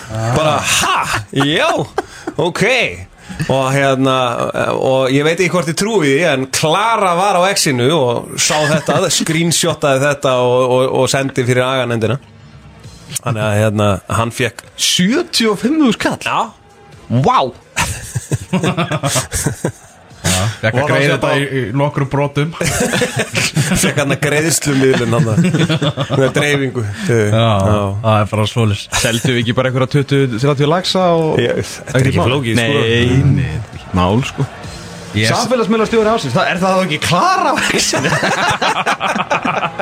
[0.09, 1.69] bara, ha, já
[2.37, 2.65] ok.
[3.53, 4.15] Og hérna,
[4.73, 8.57] og ég veit ekki hvort ég trúi því en Klara var á exinu og sá
[8.71, 12.17] þetta, screenshotaði þetta og, og, og sendi fyrir aganendina
[13.23, 13.89] þannig að hérna,
[14.21, 16.19] hann fekk 75.000 kall?
[16.25, 16.39] já,
[17.09, 17.55] Wow
[20.59, 22.51] Fekk að greiða þetta í, í nokkru brotum.
[23.83, 25.29] Fekk hann að greiðslumiðlun hann
[26.19, 26.85] með dreifingu.
[27.09, 27.49] Já,
[28.03, 32.11] það er bara svolis Seldu við ekki bara einhverja 20-30 lagsa og Ég- þetta er
[32.13, 32.85] ekki flókið, sko.
[32.85, 34.47] Nei, nei, er ekki mál sko
[35.15, 35.31] yes.
[35.33, 37.53] Samfélagsmiðlastjóri ásins, það er það þá ekki klara?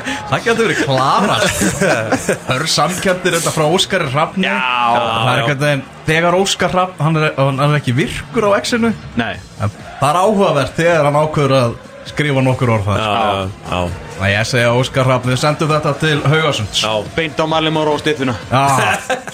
[0.06, 1.36] Það getur verið klara.
[1.46, 4.46] Það eru samkjöndir þetta frá Óskari Hrafni.
[4.46, 4.60] Já,
[4.94, 8.92] Það er ekki að þegar Óskar Hrafn hann er, hann er ekki virkur á exinu
[9.16, 13.00] það er áhugavert þegar hann ákveður að skrifa nokkur orð þar.
[13.02, 16.84] Já, já, Það ég segja Óskar Hrafn, við sendum þetta til Haugasunds.
[16.84, 18.62] Já Beint á Marley Monroe stittuna Já,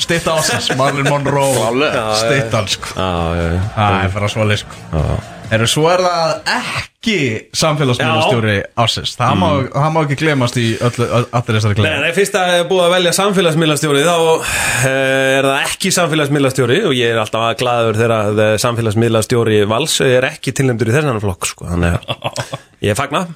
[0.01, 1.93] stitta ásins, Marlon Monroe.
[2.23, 2.97] Stittan sko.
[2.97, 3.63] Já, já, já.
[3.77, 7.17] Það er fyrir að svali sko Eru svo er það ekki
[7.61, 12.05] samfélagsmiðlastjóri ásins það, má, það má ekki glemast í öllu, öll- allir þessari Nei, glem
[12.07, 14.93] nei, fyrst að ég er búið að velja samfélagsmiðlastjóri þá eh,
[15.39, 20.29] er það ekki samfélagsmiðlastjóri og ég er alltaf glaður þegar að eh, samfélagsmiðlastjóri vals er
[20.31, 21.69] ekki tilnæmdur í þessan flokk sko.
[21.75, 22.55] þannig að
[22.89, 23.27] ég fagna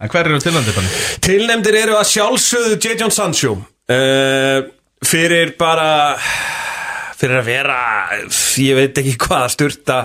[0.00, 1.00] En hver eru tilhandi þannig?
[1.26, 2.94] Tilnæmdir eru að sjálfsögðu J.
[3.02, 4.62] John Sancho uh,
[5.04, 5.90] fyrir bara
[7.20, 7.78] fyrir að vera
[8.64, 9.98] ég veit ekki hvað að styrta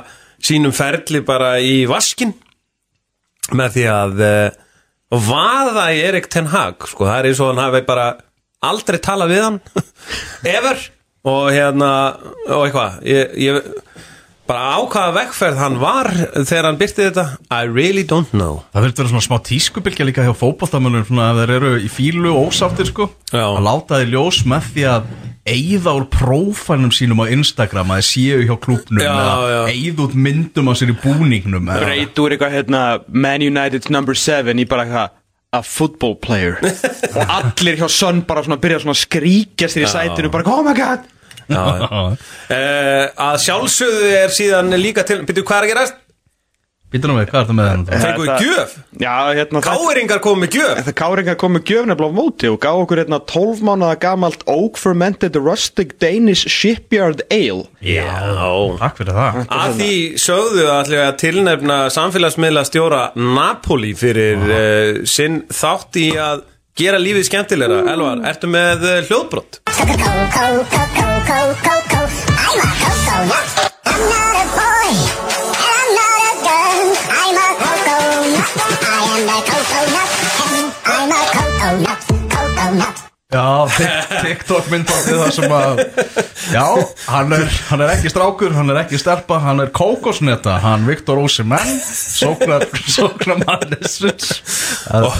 [0.45, 2.33] sínum ferli bara í vaskin
[3.55, 4.59] með því að uh,
[5.25, 8.07] vaða í Erik Ten Hag sko, það er eins og hann hafi bara
[8.65, 9.59] aldrei talað við hann
[10.57, 10.85] ever.
[11.25, 11.89] Og hérna
[12.53, 13.55] og eitthvað ég, ég
[14.45, 16.09] bara á hvaða vegferð hann var
[16.45, 17.25] þegar hann byrti þetta?
[17.49, 18.59] I really don't know.
[18.73, 22.33] Það verður vera svona smá tískubylgja líka hjá fótballtamönnum svona að þeir eru í fílu
[22.33, 23.07] og ósáttir sko.
[23.33, 23.45] Já.
[23.47, 25.09] að láta þeir ljós með því að
[25.45, 30.69] eigða úr prófælnum sínum á Instagram að séu hjá klúbnum Já, eða eigða út myndum
[30.69, 34.85] á sér í búningnum eða- Breyt úr eitthvað hérna Man United's number 7 í bara
[34.87, 35.21] eitthvað
[35.55, 36.57] A football player.
[37.15, 40.63] Og allir hjá Son bara svona byrja svona að skríkja sér í sætinu bara Oh
[40.65, 41.05] my god
[43.27, 46.01] að sjálfsögðu er síðan líka til Býtu hvað er að gerast?
[46.95, 48.01] Býtum við, hvað er það með þennan?
[48.03, 48.73] Fenguðu gjöf?
[49.01, 52.59] Já, hérna Káeringar komið með gjöf Það káringa kom með gjöf nefnilega á móti og
[52.63, 58.05] gaf okkur hérna 12 mánuða gamalt Oak Fermented Rustic Danish Shipyard Ale Já
[58.79, 65.41] Takk fyrir það Að því sögðu allir að tilnefna samfélagsmiðla stjóra Napoli fyrir uh, sinn
[65.51, 66.45] þátt í að
[66.79, 69.59] gera lífið skemmtilegra Elvar, ertu með uh, hljóðbrott?
[83.35, 85.79] Já, Tik- TikTok myndbandið það sem að
[86.53, 86.65] Já,
[87.09, 91.17] hann er, hann er ekki strákur, hann er ekki stelpa, hann er kókosneta, hann Viktor
[91.23, 93.65] Ósimenn, sóknar, sóknar
[94.95, 95.13] Og,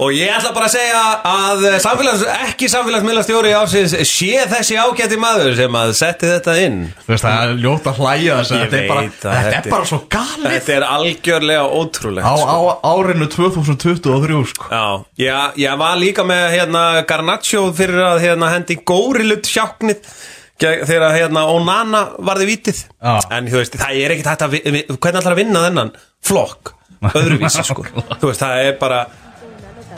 [0.00, 5.18] og ég ætla bara að segja að samfélags, ekki samfélagsmiðla stjóri ásins sé þessi ágæti
[5.20, 8.60] maður sem að setti þetta inn Þú veist, það er ljótt að hlæja þess að
[8.64, 12.56] Ég þetta er bara, þetta er bara svo galið Þetta er algjörlega ótrúlegt á, sko.
[12.56, 12.58] á
[12.94, 14.72] árinu 2023 sko.
[14.72, 14.84] Já,
[15.20, 21.16] já, ég var líka með hérna Garnaccio fyrir að hérna hendi górilut sjáknið gegn- þegar
[21.16, 22.84] hérna Onana varði vítið.
[23.00, 23.16] Já.
[23.32, 25.92] en þú veist, það er ekkert hægt að hvernig ætlar að vinna þennan
[26.26, 26.72] flokk?
[27.16, 27.84] Öðruvísi sko,
[28.20, 29.02] þú veist, það er bara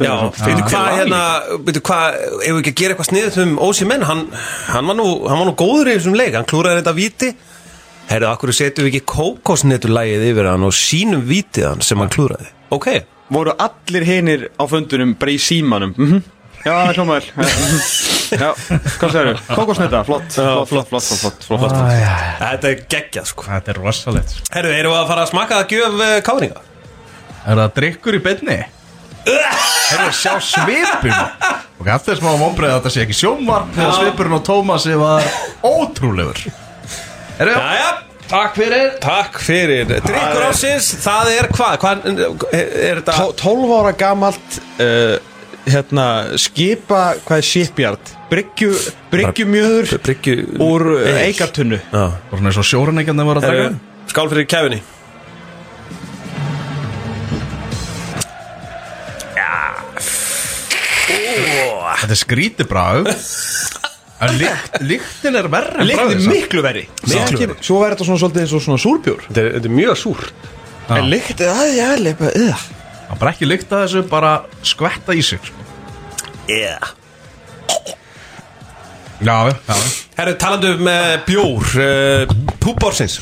[0.00, 1.22] Já, veitu hvað hérna
[1.66, 4.22] veitu hvað, ef við ekki að gera eitthvað sniðið um Ósi menn, hann,
[4.70, 7.30] hann, var nú, hann var nú góður í þessum leik, hann klúraði þetta víti.
[8.08, 12.48] Herðu, akkur setjum við ekki kókosnetulægið yfir hann og sínum vítið hann sem hann klúraði?
[12.72, 12.88] Ok,
[13.32, 15.94] Voru allir hinir á fundunum bara í símanum?
[15.96, 16.22] Mm
[16.62, 17.26] Já, hljómaður
[18.42, 19.56] Já, hvað segir þú?
[19.58, 21.74] Kókosneta, flott, flott, flott, flott, flott, flott, flott.
[22.38, 25.74] þetta er geggjað sko Þetta er rosalegt Herru, erum við að fara að smakka að
[25.76, 26.62] gjöf uh, káringa?
[27.42, 28.60] Er það drikkur í beinni?
[29.26, 31.12] Við sjá svipin
[31.82, 35.26] Og eftir smá vombrið að þetta sé ekki sjónvarp Þegar svipurinn á Tómasi var
[35.66, 36.56] ótrúlegur við?
[37.42, 37.90] Jæja,
[38.32, 41.74] Takk fyrir takk fyrir Drykkur ásins, það er hvað?
[41.82, 42.06] Hvað
[42.54, 43.16] er þetta?
[43.18, 45.18] Tó- 12 ára gamalt uh,
[45.68, 46.06] hérna,
[46.40, 48.12] skipa, hvað er shipyard?
[48.32, 48.72] Bryggju,
[49.12, 50.86] bryggjumjöður Bryggju úr
[51.26, 53.62] eigartunnu Og svona eins og sjórinnegjandi var að taka.
[53.68, 54.82] Herru, skál fyrir kæfinni.
[62.02, 62.20] Þetta er
[64.22, 66.36] En lykt, lyktin er verri en Líkti bragðið, samt.
[66.36, 66.82] miklu verri.
[67.02, 69.24] Svo verður þetta svona svolítið eins og svona súrbjór.
[69.26, 70.20] Þetta er, þetta er mjög súr
[70.92, 72.30] En líkti, að ég er leipa
[73.12, 74.34] hann bara ekki lykta þessu, bara
[74.66, 75.70] skvetta í sig sko.
[76.48, 76.92] yeah.
[79.22, 79.76] Já, já
[80.18, 83.20] Herru, talandu um, með eh, bjór eh, uh, Púp ársins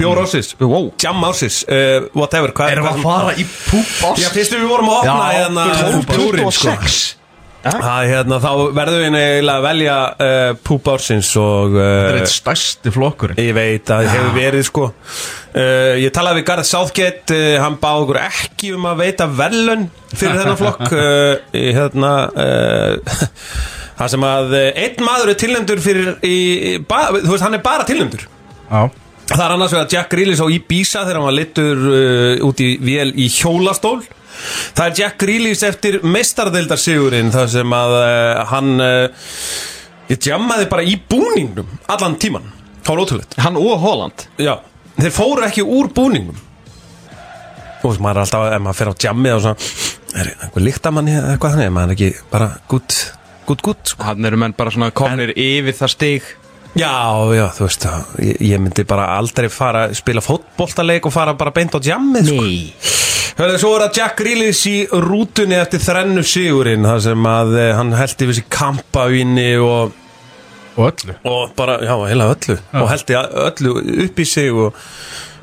[0.00, 0.64] Bjór ársins, mm.
[0.64, 0.86] wow.
[1.00, 4.22] jam ársins uh, Whatever, hvað Erum við að fara í púp ársins?
[4.24, 5.66] Já, fyrstu við vorum að opna
[6.08, 7.02] 12.6
[7.62, 12.22] Það, hérna, þá verðum við eiginlega að velja uh, Púp ársins og Þetta er uh,
[12.22, 13.38] eitt stærsti flokkurinn.
[13.38, 14.86] Ég veit að það hefur verið sko.
[15.52, 19.86] Uh, Ég talaði við Gareth Southgate uh, Hann báði okkur ekki um að veita velun
[20.14, 20.82] Fyrir þennan flokk.
[21.02, 23.22] Uh, hérna, uh,
[24.00, 26.34] Það sem að uh, einn maður er tilnæmdur fyrir í,
[26.72, 28.26] í, ba, Þú veist, hann er bara tilnæmdur
[28.72, 28.82] Já
[29.30, 32.72] Það er annars vegar Jack Grealish á Ibiza þegar hann var littur uh, út í
[32.82, 34.00] vél í hjólastól.
[34.74, 39.30] Það er Jack Grealish eftir mestardeildarsigurinn þar sem að uh, hann uh,
[40.10, 42.50] ég jammaði bara í búningnum allan tíman
[42.82, 43.34] Það var ótrúlegt.
[43.38, 44.24] Hann og Holland.
[44.42, 44.56] Já,
[44.96, 46.38] þeir fóru ekki úr búningnum.
[47.78, 51.14] Þú veist, maður er alltaf, ef maður fer á jammið og svona Er einhver líktamanni
[51.16, 52.96] eða eitthvað þannig Maður er ekki bara gutt,
[53.48, 54.04] gutt, gutt sko.
[54.06, 56.28] Hann eru menn bara svona komnir yfir það stig
[56.72, 56.92] Já,
[57.36, 58.12] já, þú veist það.
[58.24, 62.46] Ég, ég myndi bara aldrei fara Spila fótboltaleik og fara bara beint á jammið sko.
[63.36, 67.72] Hörðu, svo er það Jack Grealish í rútunni eftir þrennu sigurinn þar sem að eh,
[67.76, 69.92] hann held yfir sér kampavíni og,
[70.76, 71.16] Og öllu.
[71.28, 72.56] og bara, já, heila öllu.
[72.80, 73.74] Og held öllu
[74.06, 74.76] upp í sig og,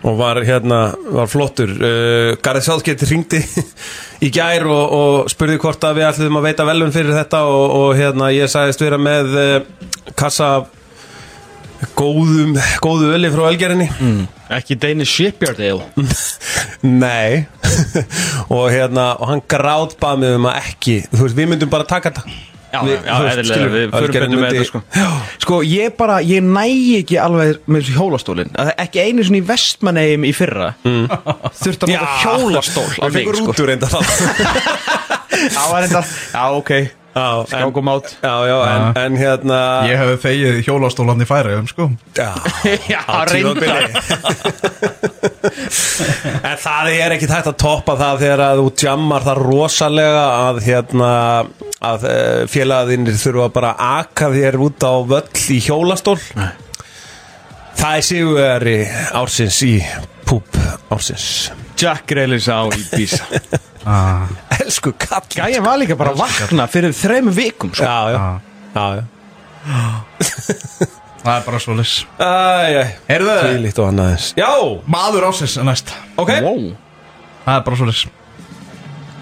[0.02, 0.80] og var hérna,
[1.13, 1.74] var flottur.
[1.78, 3.44] Uh, Garðið Sáðgett ringdi
[4.26, 7.78] í gær og, og spurði hvort að við ætlum að veita velun fyrir þetta og,
[7.84, 9.56] og hérna, ég sagðist vera með uh,
[10.18, 10.76] kassa af
[11.96, 13.88] góðum, góðu öli frá Elgerinni
[14.50, 15.86] Ekki Danish Shipyard Ale.
[17.04, 17.46] Nei.
[18.56, 22.10] Og hérna, og hann grátbað mig um að ekki, þú veist, við myndum bara taka
[22.10, 22.24] þetta.
[22.70, 24.82] Já, Við- já, eðlilega, skilur, við betur með þetta sko.
[25.42, 26.65] Sko, ég bara, ég næ
[27.00, 31.08] ekki alveg með þessu hjólastólin Að Ekki einu svona í vestmannegjum í fyrra mm.
[31.63, 33.48] Þurfti að nota hjólastól Við mig, fengum sko.
[33.50, 34.13] rútur reynda það
[35.58, 36.72] Það var enda, já, ok
[37.10, 41.28] Já, en, Skák og mát já, já, en, en hérna Ég hefði þegið hjólastólan í
[41.30, 41.89] færiðum sko.
[42.17, 42.30] Já,
[42.91, 43.89] Já, tímabili.
[46.50, 50.62] En það er ekki tægt að toppa það þegar að þú jammar það rosalega að
[50.67, 51.12] hérna
[51.89, 56.17] að uh, félagarðinir þurfa bara að aka þér út á völl í hjólastól.
[56.39, 56.50] Nei.
[57.80, 58.78] Það er sigurveri
[59.15, 59.74] ársins í
[60.28, 60.58] púp
[60.92, 61.28] ársins.
[61.80, 63.24] Jack Grealish á í Bísa
[63.88, 64.28] ah.
[64.60, 67.88] Elsku kall Gæja var líka bara að vakna fyrir þrem vikum sko.
[67.88, 68.42] Já, já,
[68.76, 69.04] já, já.
[71.24, 72.28] Það er bara svo lis æ,
[73.10, 74.52] Heyrðu, Tvílíkt og annaðins Já,
[74.88, 75.92] maður ásins er næst.
[76.20, 76.32] Ok.
[76.44, 76.70] Wow.
[77.44, 78.04] Það er bara svo lis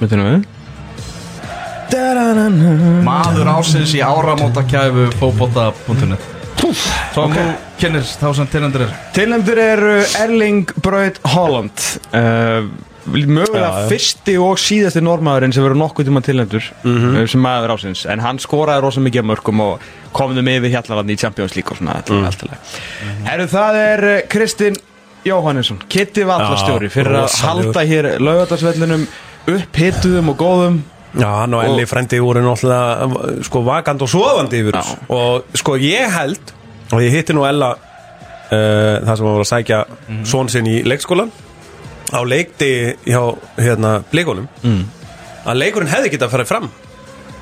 [0.02, 0.48] Myndinu við?
[3.06, 7.43] Maður ásins í áramótakæfu fókbóta.net Svo okay.
[7.43, 12.67] nú kynir þá sem tilhendur er Tilnæmdur eru Erling Braut Holland uh,
[13.08, 13.88] Mögulega já.
[13.88, 17.28] fyrsti og síðasti normaðurinn sem verður nokkuð tíma tilnæmdur Mhm.
[17.32, 19.80] sem maður ásins En hann skoraði rosa mikið mörgum og
[20.12, 22.20] kom þeim yfir hjallarandi í Champions League og svona Mm.
[22.20, 22.26] mm.
[22.26, 22.50] allt til
[23.30, 24.76] Herru, það er eh, Kristinn
[25.26, 29.08] Jóhannesson, Kitty Vallastjóri fyrir að halda hér laugardagsvellinum
[29.48, 30.78] upphituðum og góðum
[31.17, 34.97] Já, hann og Elli frendi voru náttúrulega sko vakand og sofandi yfir þessu.
[35.17, 36.53] og sko ég held
[36.93, 40.82] og ég hitti nú Ella uh, það sem var að sækja mm són sinn í
[40.88, 41.32] leikskólan
[42.13, 42.71] á leikti
[43.08, 43.21] hjá
[43.60, 44.84] hérna blíkonum mm.
[45.47, 46.69] að leikurinn hefði getað að fara fram.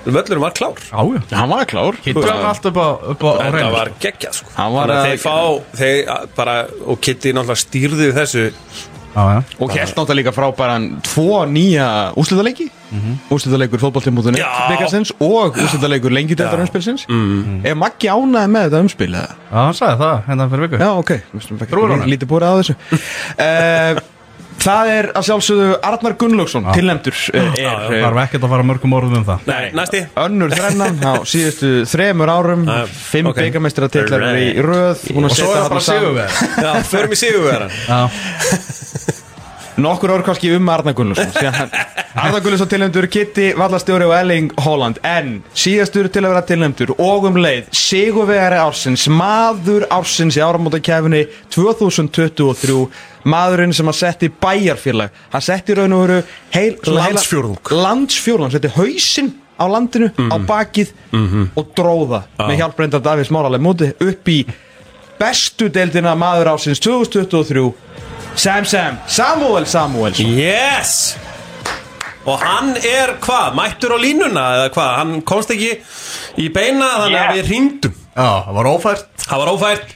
[0.06, 0.82] Völlurinn var klár.
[0.94, 1.96] Ájú Hann var klár.
[2.06, 4.52] Hittu hann allt upp á, upp á, reynu var geggjað sko.
[4.76, 5.38] Var þeir fá
[5.80, 8.44] þeir bara, og Kitty náttúrulega stýrði þessu.
[9.16, 9.40] Já, já.
[9.58, 11.88] Og held náttúrulega líka frábæran tvo nýja
[12.22, 13.20] úrslitaðleiki mm -hmm.
[13.36, 14.50] Úrslitaðleikur fótballtímútunni Já.
[14.72, 17.62] byggarsins og úrslitaðleikur lengjudældar umspilsins mm.
[17.66, 19.14] Er Maggi ánæði með þetta umspil?
[19.14, 19.30] eða?
[19.52, 21.12] Já, hann sagði það hérna fyrir viku Já, ok,
[22.06, 24.04] lítið búið á þessu uh,
[24.66, 28.96] Það er að sjálfsögðu Arnar Gunnlaugsson, uh, já, er Það var ekkert að fara mörgum
[28.98, 33.36] orðum um það Nei, næsti önnur þrennan á síðustu þremur árum Já, Fimm ok.
[33.36, 33.50] okay.
[33.50, 36.30] byggamestrar tillar í röð Og svo er það bara
[36.66, 38.02] Já, förum í sigurverðan Já,
[39.82, 41.74] Nokkur orð kannski um Arnar Gunnlaugsson síðan-
[42.16, 47.28] Arnar Gunnlaugsson tilnefndur Kitty, Vallastjóri og Elling Holland En síðastur til að vera tilnefndur Og
[47.28, 52.78] um leið Sigurvegari ársins Maður ársins í áramótakæfinni 2023
[53.26, 55.10] Maðurinn sem að setti bæjarfélag.
[55.34, 56.18] Hann setti í raun og veru
[56.54, 57.58] heil, Landsfjórðung.
[57.74, 60.92] Landsfjórðung, hann setti hausinn á landinu Á bakið
[61.58, 64.40] Og dróða Með hjálp reynda Davís Máraleg móti Upp í
[65.20, 67.66] bestu deildina Maður ársins 2023
[68.36, 71.18] Sam Sam, Samuel Samuelsson Yes.
[72.26, 75.76] Og hann er hvað, mættur á línuna eða hvað, hann komst ekki
[76.42, 77.94] í beina þannig að við hringdum.
[78.16, 79.06] Já, það var ófært.
[79.26, 79.94] Það var ófært.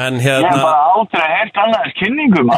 [0.00, 2.50] En Ég hef hérna bara aldrei heyrt annars kynningum.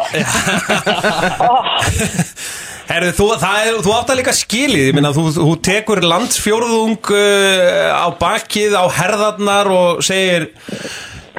[2.92, 4.84] Herðu, þú, það er, þú átt að líka skilið.
[4.88, 10.50] Ég minna, þú, þú tekur landsfjórðung uh, á bakið á herðarnar og segir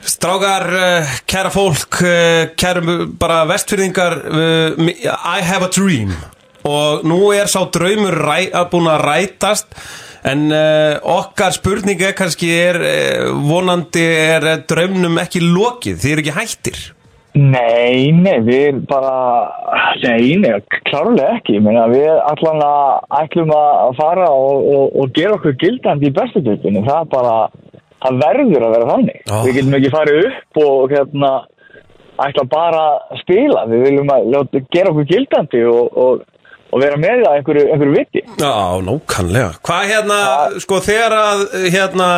[0.04, 2.82] Strákar, uh, kæra fólk, uh, kæra
[3.20, 6.12] bara vestfyrðingar uh, I have a dream
[6.68, 9.72] Og nú er sá draumur ræ, að búin að rætast
[10.24, 10.48] En
[11.12, 12.78] okkar spurning er kannski er,
[13.44, 16.78] vonandi er draumnum ekki lokið, þið eru ekki hættir
[17.34, 19.14] Nei, nei, við bara,
[20.04, 20.52] nei, nei,
[20.86, 21.58] klárlega ekki.
[21.66, 26.44] Meina, við allan að ætlum að fara og, og, og gera okkur gildandi í bestu
[26.46, 26.84] dildinu.
[26.86, 27.34] Það er bara,
[28.04, 29.24] það verður að vera þannig.
[29.24, 29.36] Já.
[29.46, 31.32] Við getum ekki farið upp og hérna,
[32.28, 33.66] ætla bara að spila.
[33.72, 36.24] Við viljum að láta, gera okkur gildandi og, og,
[36.74, 38.26] og vera með það einhverju, einhverju viti.
[38.42, 38.54] Já,
[38.90, 40.20] nákvæmlega Hvað hérna,
[40.66, 42.10] sko, þegar að hérna,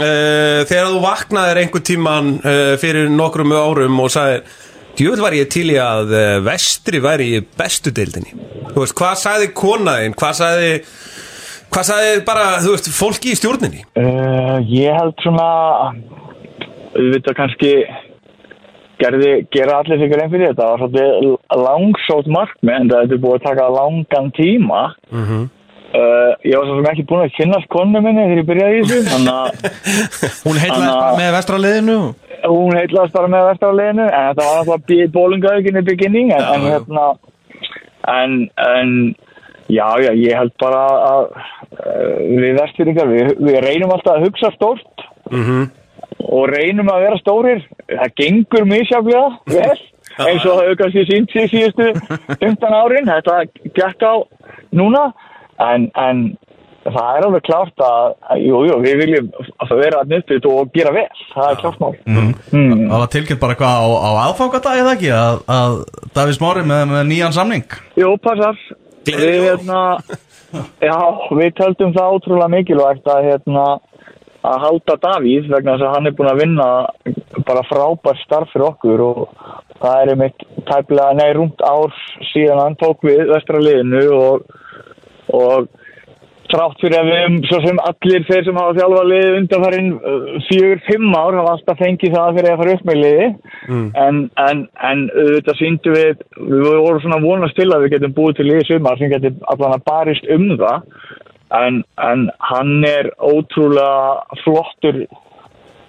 [0.00, 4.46] uh, þegar þú vaknaðir einhver tíman uh, fyrir nokkrum árum og sagðir
[4.94, 8.30] Djúvel var ég til í að eh, vestri væri í bestu deildinni
[8.74, 10.68] hvað sagði konaðinn, hvað sagði
[11.74, 13.80] Hvað sagði bara, þú veist, fólki í stjórninni?
[13.98, 15.48] Uh, ég held svona
[16.94, 17.72] auðvitað kannski
[19.02, 23.22] gerði, gera allir sig grein fyrir þetta það var svolítið langsótt markmið en þetta er
[23.24, 24.84] búið að taka langan tíma.
[25.10, 28.86] Uh, ég var svo sem ekki búin að kynnast konu minni þegar ég byrjaði í
[28.90, 29.26] þessu
[30.46, 31.98] Hún heitlaðist bara með vestraliðinu
[32.48, 37.06] hún heitlaðist bara með vestarleginu en þetta var alltaf bólingauðin í beginning en, en hérna
[38.10, 38.90] en, en
[39.68, 44.52] já, já, ég held bara að uh, við vestfyringar, við, við reynum alltaf að hugsa
[44.56, 45.08] stórt.
[46.24, 47.66] Og reynum að vera stórir.
[47.88, 49.76] Það gengur misjaflega vel
[50.28, 51.90] eins og það hefur kannski sínt sig síðustu
[52.38, 53.40] 15 árin, þetta
[53.74, 54.14] gekk á
[54.74, 55.08] núna.
[55.62, 56.22] En, en
[56.84, 59.28] það er alveg klárt að, jú, jú, við viljum
[59.62, 61.92] að vera að nýttið og gera vel, það er klárt mál.
[62.04, 62.32] Mm.
[62.52, 65.12] Það var tilkynnt bara eitthvað á, á aðfangadag eða ekki?
[65.18, 65.76] Að, að
[66.16, 67.78] Davís Mári með, með nýjan samning?
[68.00, 68.58] Jú, passar.
[69.04, 69.80] Við, hérna,
[70.80, 70.96] já,
[71.36, 73.64] við töldum það ótrúlega mikilvægt að, hérna,
[74.44, 76.68] að halda Davíð vegna þess að hann er búinn að vinna
[77.44, 79.22] bara frábært starf fyrir okkur og
[79.82, 81.94] það er einmitt tæplega, nei, rúmt ár
[82.32, 84.46] síðan hann tók við vestra liðinu og,
[85.34, 85.68] og
[86.54, 89.90] þrátt fyrir að við, svo sem allir þeir sem hafa þjálfað liðið undanfærin
[90.48, 93.26] fjögur, fimm ár hafa alltaf fengið það fyrir að fara upp með liði
[94.04, 98.38] en, en, en þetta síndu við við vorum svona vonast til að við getum búið
[98.38, 100.88] til liðið sumar sem getum allan að barist um það.
[101.54, 105.04] En, en hann er ótrúlega flottur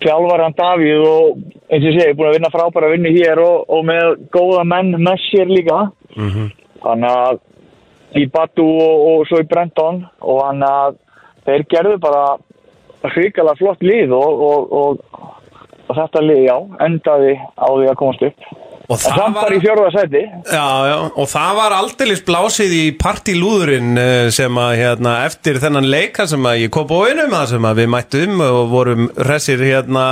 [0.03, 1.39] þjálfaran Davíð og
[1.73, 5.21] eins og segi, búin að vinna frábæra vinnu hér og, og með góða menn með
[5.29, 5.79] sér líka.
[6.85, 7.39] Þannig að
[8.15, 10.99] í Batu og, og svo í Brenton og hann að
[11.45, 12.25] þeir gerðu bara
[13.13, 15.33] hrikalega flott lið og, og, og,
[15.85, 16.55] og þetta lið, já,
[16.87, 18.47] endaði á því að komast upp.
[18.85, 20.21] Og En samt bara í fjórða seti.
[20.45, 25.89] Já, já, og það var aldeilis blásið í partilúðurinn eh, sem að hérna eftir þennan
[25.89, 30.05] leika sem að ég kom bóinum að sem að við mættum og vorum hressir hérna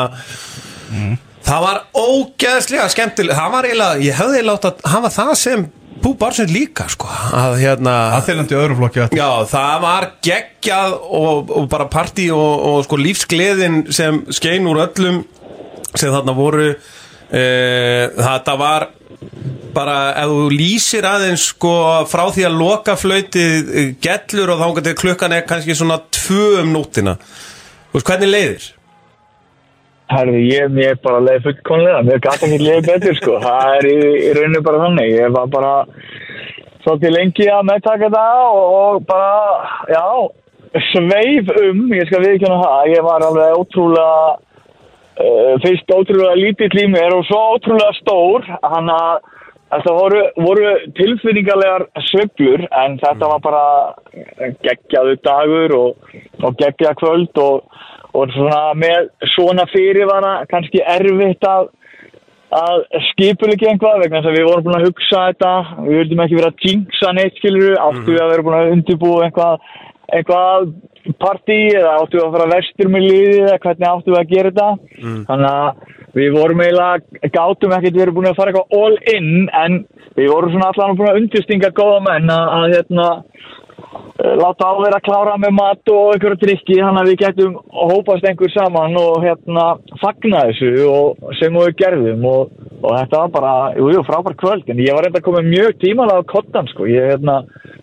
[1.43, 5.65] Það var ógeðslega skemmtileg Það var eiginlega, ég hefði eiginlega átt að hafa það sem
[6.03, 11.69] Bú Barsund líka sko að hérna Aðþýrlandi öðrum flokki Já, það var geggjað og, og
[11.71, 15.21] bara partí og, og sko lífsgleðin sem skein úr öllum
[15.93, 16.73] sem þarna voru.
[17.33, 17.43] E,
[18.17, 18.87] þetta var
[19.73, 21.73] bara ef þú lýsir aðeins sko
[22.09, 26.61] frá því að loka flautið eh, gellur og þá getur klukkan er kannski svona tvö
[26.61, 27.15] um nóttina.
[27.93, 28.67] Veist, hvernig leiðir?
[30.11, 33.97] Herði, ég, mér bara leiði fullkonlega, mér gæti ekki leiði betur sko, það er í,
[34.19, 35.73] í rauninu bara þannig, ég var bara
[36.83, 39.29] svolítið lengi að meðtaka það og, og bara,
[39.93, 40.03] já,
[40.91, 44.17] sveif um, ég skal viðkjöna það, ég var alveg ótrúlega,
[45.23, 49.31] uh, fyrst ótrúlega lítill í mér og svo ótrúlega stór, hann að
[49.73, 53.65] þetta voru, voru tilfinningarlegar sveiflur en þetta var bara
[54.67, 56.13] geggjaðu dagur og,
[56.43, 57.81] og geggjað kvöld og
[58.13, 61.71] og svona með svona fyrirvara kannski erfitt að
[62.53, 65.53] að skipulegja einhvað vegna þess að við vorum búin að hugsa þetta.
[65.87, 69.23] Við vildum ekki vera að jinxa neitt skilur áttu við að vera búin að undirbúa
[69.27, 69.67] einhvað
[70.13, 70.67] einhvað
[71.23, 74.53] partí eða áttu við að fara vestur með liði eða hvernig áttu við að gera
[74.53, 74.69] þetta.
[75.31, 79.79] Þannig að við vorum eiginlega gátum ekkert verið búin að fara eitthvað all in en
[80.13, 83.07] við vorum svona allan búin að undirstinga góða menn að, að hérna
[84.23, 88.27] láta á vera að klára með mat og einhverja drikki þannig að við getum hópast
[88.29, 89.65] einhver saman og hérna
[90.01, 92.53] fagna þessu og sem við gerðum og,
[92.83, 95.77] og þetta var bara, jú, jú, frábær kvöld en ég var reynda að koma mjög
[95.81, 97.39] tímalega á kottan sko, ég hérna,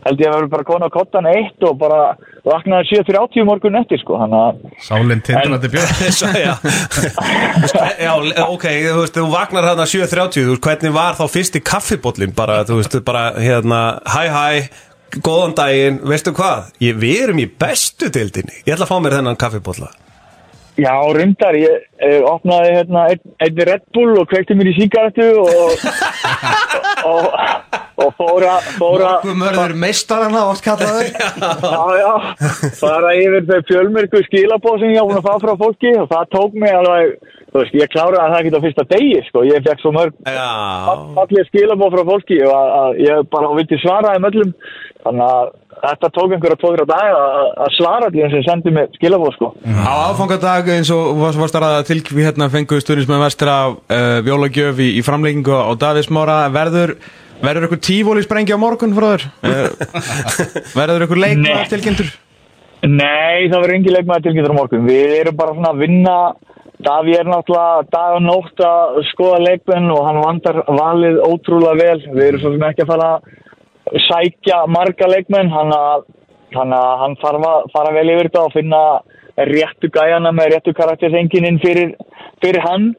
[0.07, 2.03] held ég að vera bara komin á kottan eitt og bara
[2.47, 4.21] vaknaði 7.30 morgun eftir sko,
[4.87, 6.55] Sálinn tindrandi björn já.
[8.07, 8.13] já,
[8.47, 12.63] ok, þú veist, þú vagnar hérna 7.30, þú veist, hvernig var þá fyrsti kaffibóllin bara,
[12.69, 14.47] þú veist, bara hérna, hæ hæ,
[15.19, 19.19] góðan daginn, veistu hvað, ég, við erum í bestu dildinni, ég ætla að fá mér
[19.19, 19.91] þennan kaffibólla
[20.81, 25.27] Já, reyndar, ég eh, opnaði hérna einn ein Red Bull og kveikti mér í sígarettu
[25.43, 25.83] og,
[27.11, 27.27] og,
[28.05, 31.11] og fóra, fóra Mörður meistarana oft kallaður.
[31.75, 32.15] Já, já,
[32.79, 36.57] fara yfir þau fjölmyrku skilabóð sem ég á að fá frá fólki og það tók
[36.63, 39.93] mig alveg, þú veist, ég kláraði það ekki á fyrsta degi, sko, ég fekk svo
[39.95, 44.53] mörg allir skilabóð frá fólki og að, að ég bara vildi svara þeim öllum,
[45.05, 49.35] þannig að þetta tók einhverja tókra dag að, að svara allir sem sendi mig skilabóð,
[49.39, 49.51] sko.
[49.67, 54.21] Á aðfangadag eins og varst var starrað til við hérna fengu stundins með vestra uh,
[54.27, 56.97] Vjólagjöf í, í framleggingu á Davísmára verður
[57.41, 59.95] verður eitthvað tífóli sprengja á morgun frá þér uh,
[60.77, 61.55] verður eitthvað leik Nei.
[61.73, 62.11] tilkynntur?
[62.81, 64.87] Nei, það verður engin leikmaður tilkynntur á morgun.
[64.89, 66.15] Við erum bara svona að vinna
[66.85, 72.01] Daví er náttúrulega dag og nótt að skoða leikmenn og hann vandar valið ótrúlega vel.
[72.15, 76.09] Við erum svo sem ekki að fara að sækja marga leikmenn, hann að
[76.57, 78.83] hann, að, hann þarf að fara vel yfir þetta og finna
[79.51, 81.95] réttu gæjana með réttu karaktersengininn fyrir,
[82.43, 82.91] fyrir hann.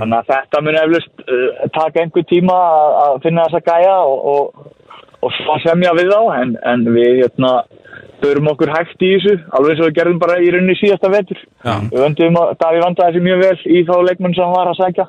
[0.00, 4.26] Þannig að þetta mun eflust uh, taka einhver tíma að, að finna þessa gæja og,
[4.32, 7.52] og, og semja við þá, en, en við hérna
[8.22, 11.42] börum okkur hægt í þessu, alveg eins og við gerðum bara í rauninni síðasta vetur.
[11.64, 11.74] Já.
[11.92, 14.80] Við vöndum að Daví vandaði þessi mjög vel í þá leikmenn sem hann var að
[14.80, 15.06] sækja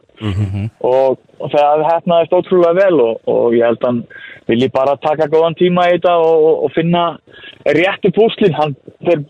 [0.92, 4.04] og, og það hefnaðist ótrúlega vel og, og ég held að hann
[4.50, 7.04] vilji bara taka góðan tíma í þetta og, og, og finna
[7.80, 8.58] réttu púslinn.
[8.58, 9.26] Hann þeir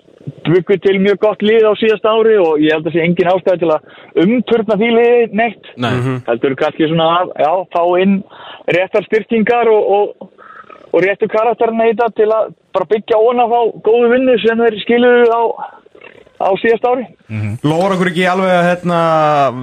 [0.46, 3.62] byggur til mjög gott lið á síðasta ári og ég held að sé engin ástæði
[3.64, 5.72] til að umturna því liði neitt.
[5.80, 5.94] Nei,
[6.28, 8.20] Heldur kannski svona að já, fá inn
[8.78, 10.32] réttar styrkingar og, og,
[10.92, 13.60] og réttu karakterna í þetta til að bara byggja ón að fá
[13.90, 15.42] góðu vinnu sem þeir skiluðu á,
[16.40, 17.06] á síðast ári.
[17.68, 19.00] Lóra okkur ekki alveg að hérna,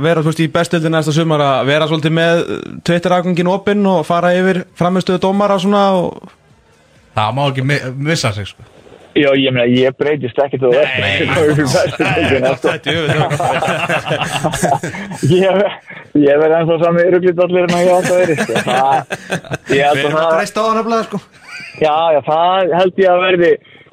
[0.04, 2.44] vera veist, í bestöldin næsta sumar að vera svolítið með
[2.86, 6.32] Twitter-agangin opinn og fara yfir framistöðu dómara svona og...
[7.16, 8.76] Það má ekki mi- missa sig sko
[9.16, 10.74] Já, ég meina, ég breytist ekkert og
[12.60, 13.06] Þetta er
[15.26, 15.62] Ég
[16.16, 18.52] ég verði ennþá sami rugglit allir en að ég átt að veri sko.
[18.68, 19.04] Það-
[19.76, 21.18] Ég held að það Reist á hann að sko.
[21.76, 23.50] Já, já, það held ég að verði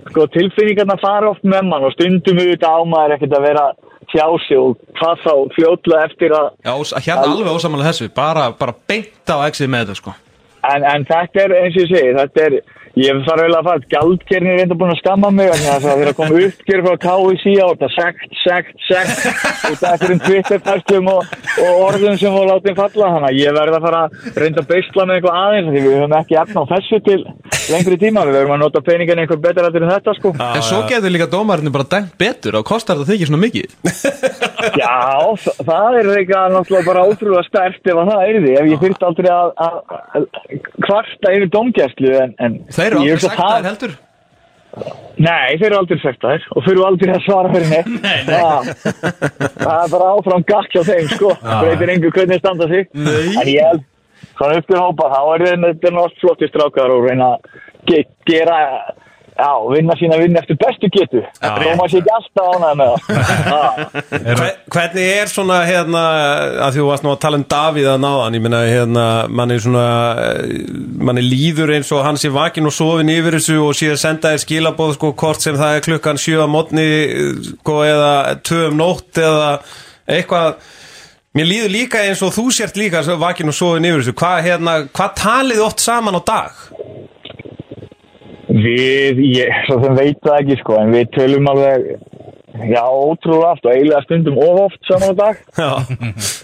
[0.09, 3.65] sko, tilfinningarna fara oft með mann og stundum auðvitað á maður ekkert að vera
[4.13, 6.73] hjá sig og hvað þá fljótlega eftir að Já,
[7.07, 10.15] hérna alveg ósamála þessu bara, bara beint á exið með þetta sko.
[10.63, 12.53] En, en þetta er eins og ég segi þetta er,
[12.99, 16.17] ég þarf vel að fara gjaldkerni er reynda búin að skamma mig það er að
[16.19, 17.89] koma uppgjör frá KIC á þetta.
[17.93, 19.23] Sekt, sekt, sekt.
[19.69, 21.33] Og það er fyrir Twitter-pæstum og,
[21.63, 23.09] og orðum sem voru látið falla.
[23.15, 25.97] Þannig að ég verð að fara að reynda að beisla með eitthvað aðeins því við
[25.97, 27.19] höfum ekki efna á þessu til
[27.73, 30.33] lengri tíma, við verðum að nota peningin einhver betur eftir en þetta sko.
[30.35, 34.93] En svo getur líka dómarinn bara dæmt betur og kostar þetta þykir svona mikið Já,
[35.43, 38.81] þa- það er eitthvað náttúrulega bara ótrúlega stert ef að það er því ef ég
[38.83, 40.25] þurft aldrei að, að,
[40.87, 43.95] kvarta yfir domgæslu en, en Þeir eru aldrei sagt það- það heldur.
[45.21, 47.89] Nei, þeir eru aldrei sektaðir og fyrir aldrei að svara fyrir neitt.
[48.07, 48.33] Nei, nei.
[48.33, 48.69] Það,
[49.59, 51.33] það er bara áfram gakk hjá þeim sko.
[51.61, 52.87] Breytir engu hvernig standa sig.
[52.97, 53.35] Nei.
[53.43, 53.83] en ég held,
[54.33, 57.61] svona upp til hópa þá er þetta er nátt flotti strákar og reyna að
[57.91, 58.01] ge
[58.31, 58.57] gera
[59.37, 61.21] já, vinna sína vinna eftir bestu getu.
[61.41, 62.89] Þá maður sé ekki alltaf ánægð með
[63.49, 63.79] það.
[64.39, 66.03] Hve- Hvernig er svona hérna
[66.67, 69.85] að þú varst nú að tala um Davíð að náðan ég meina hérna manni svona
[70.23, 70.53] eh,
[71.09, 74.31] manni líður eins og hann sé vakin og sofin yfir þessu og sé að senda
[74.33, 76.87] þér skilabóð sko hvort sem það er klukkan sjö að mótni
[77.49, 78.13] sko eða
[78.45, 79.51] tvö um nótt eða
[80.09, 80.55] eitthvað.
[81.33, 84.13] Mér líður líka eins og þú sért líka vakin og sofin yfir þessu.
[84.19, 86.59] Hvað hérna, hvað talið oft saman á dag?
[88.53, 91.87] Við, ég, svo sem veit það ekki sko, en við tölum alveg,
[92.69, 95.39] já, ótrúlega oft og eiginlega stundum of oft saman á dag.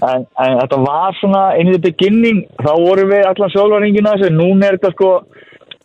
[0.08, 4.32] En, en þetta var svona, inn í the beginning, þá vorum við allan sjálfaringina þessu,
[4.40, 5.12] núna er þetta sko,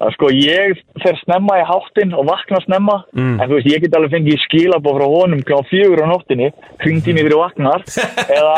[0.00, 2.96] að sko ég fer snemma í háttinn og vakna snemma,
[3.42, 5.60] en þú veist, ég get alveg fengið skilabóð frá honum kl.
[5.68, 6.50] fjögur á nóttinni,
[6.80, 7.84] hringdi mér fyrir vaknar,
[8.38, 8.56] eða,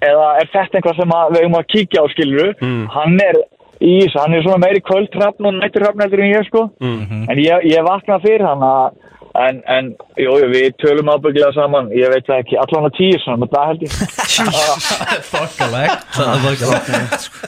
[0.00, 2.50] eða er þetta eitthvað sem að, við eigum að kíkja á skiluru,
[2.96, 3.44] hann er
[3.78, 7.56] í þessu, hann er svona meiri kvöldhrafn og nætturhrafn eftir en ég sko, en ég,
[7.70, 8.96] ég vakna fyrir hann að,
[9.38, 13.50] en, en, jú, við tölum ábygglega saman, ég veit ekki, allan að tíu svona, með
[13.54, 13.92] það held ég.
[15.28, 16.00] Þokkalegt.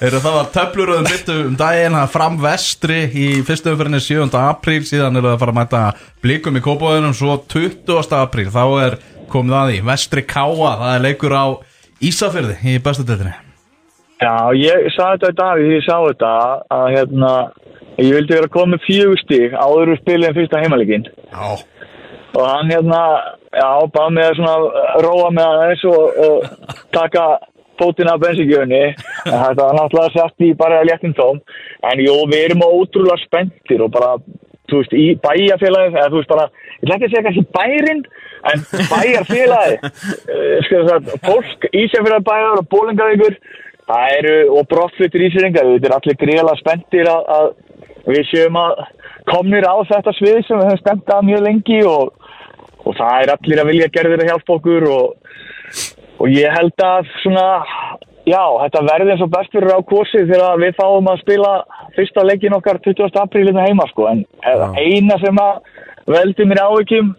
[0.06, 4.30] Eru það var töflur og byttu um daginn að fram vestri í fyrstu umfyrinni 7.
[4.44, 5.82] apríl síðan eru það að fara að mæta
[6.22, 8.18] blikum í kópáðunum svo 20.
[8.22, 8.48] apríl.
[8.54, 8.92] Þá er
[9.30, 9.78] komið að því.
[9.90, 11.46] Vestri káa það er leikur á
[12.00, 13.49] Ísafyrði í bestu deildinni
[14.20, 16.30] Já, ég sagði þetta í dag því ég sá þetta
[16.76, 17.34] að hérna,
[17.96, 21.46] ég vildi vera með fjögur stík áður við spilum fyrsta heimalegin Já.
[22.30, 22.98] Og hann hérna,
[23.50, 27.24] já, bað mig að svona róa með aðeins og, og taka
[27.80, 28.94] fótina af bensingjöfni en
[29.32, 31.40] þetta var náttúrulega sett í bara léttin tóm
[31.90, 34.18] en jú, við erum ótrúlega spenntir og bara,
[34.70, 36.46] þú veist, í bæjarfélagið, eða þú veist bara,
[36.76, 38.04] ég ætla ekki að segja kannski bærin,
[38.52, 43.40] en bæjarfélagið uh, sko þess að fólk, Ísjafélagið bæjar og bólingavíkur
[43.90, 47.50] það eru, og brottfluttir Ísjafélagið, þetta er allir greiðlega spenntir að, að
[48.10, 48.84] við séum að
[49.28, 52.14] komnir á þetta svið sem við höfum stemt að mjög lengi og
[52.86, 55.34] og það er allir að vilja gerðir að hjálpa okkur og,
[56.20, 57.46] og ég held að svona,
[58.28, 61.54] já, þetta verði eins og best fyrir á kursi þegar við fáum að spila
[61.96, 63.10] fyrsta leikin okkar 20.
[63.22, 64.70] apríl hérna heima sko, en ja.
[64.78, 65.60] eina sem að
[66.10, 67.12] veldi mér áhyggjum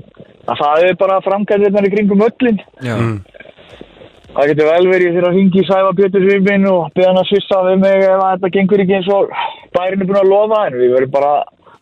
[0.50, 2.96] að það er bara framkæðirnar í kringum öllin Já,
[4.36, 7.64] það getur vel verið þegar að ringi Sæfa Pétur Svipin og beða hann að svissa
[7.68, 9.34] við mig ef þetta gengur ekki eins og
[9.76, 11.32] bærin er búin að lofa en við verðum bara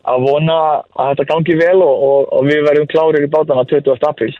[0.09, 0.57] að vona
[0.95, 4.07] að þetta gangi vel og, og, og við verðum klárir í bátana 20.
[4.09, 4.31] apríl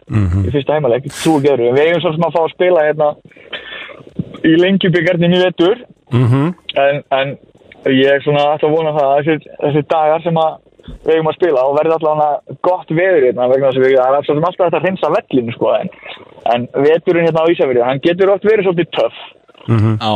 [0.48, 3.10] í fyrsta heimaleg, þú gerur við eigum svo sem að fá að spila hérna
[4.48, 5.84] í lengjubíkarnin í vetur.
[6.80, 7.36] En, en
[7.94, 10.58] ég er svona að vona það að þessi, þessi dagar sem að
[11.06, 14.10] við eigum að spila og verði allavega gott veður hérna vegna þess að við, það
[14.10, 15.94] er alltaf þetta að hreinsa vellinu sko en,
[16.54, 19.24] en veturinn hérna á Ísafjörði, hann getur oft verið svolítið töff.
[19.70, 20.14] Já.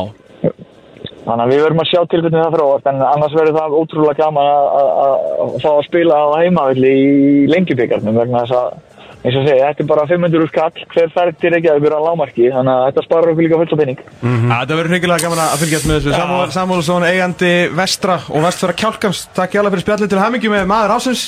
[1.24, 4.18] Þannig að við verðum að sjá til hvernig það þróast en annars verður það ótrúlega
[4.20, 5.14] gaman að, að, að,
[5.44, 8.93] að fá að spila á heimavilli í lengjubíkarnum vegna þess að
[9.24, 12.50] eins og segja, þetta er bara 500 skall hver ferð til ekki að vera lámarki
[12.52, 15.62] þannig að þetta sparar okkur líka fullt af penning Ja, Þetta verður hringilega gaman að
[15.64, 16.16] fylgjast með þessu.
[16.18, 20.96] Samúl Samúlsson, eigandi Vestra og Vestfjara Kjálkams Takk hjá fyrir spjallið til hamingi með maður
[20.98, 21.24] ásins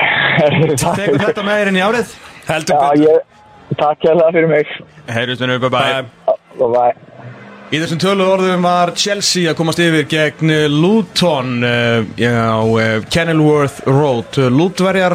[0.80, 2.14] Tekur þetta með þér inn í árið.
[2.48, 3.04] Heldur Já, betur.
[3.04, 4.72] ég, takk hérlega fyrir mig.
[5.10, 6.02] Heyrjustunum, bye bye.
[6.26, 6.40] Bye.
[6.64, 7.39] Bye
[7.70, 12.96] Í þessum tölu orðum var Chelsea að komast yfir gegn eh, Luton uh, á uh,
[13.06, 14.40] Kenilworth Road.
[14.50, 15.14] Lutverjar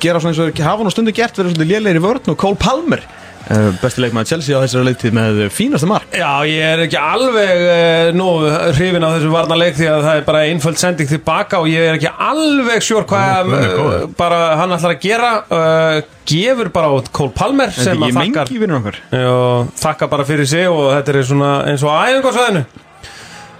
[0.00, 2.56] gera svona eins og hafa nú stundu gert verið svona lélegir í vörn og Cole
[2.56, 3.04] Palmer
[3.82, 6.08] besti leikmaður Chelsea á þessari leiktíð með fínasta mark.
[6.12, 8.26] Já, ég er ekki alveg uh, nú
[8.76, 11.96] hrifin á þessu varnarleik því að það er bara einföld sending tilbaka og ég er
[11.96, 14.04] ekki alveg sjór hvað Guð minn góður.
[14.20, 18.08] bara hann ætlar að gera uh, gefur bara út Cole Palmer Þetta sem er að
[18.08, 19.00] ekki þakkar mengi vinnur okkar.
[19.32, 22.64] Og þakka bara fyrir sig og þetta er svona eins og æfingarsvæðinu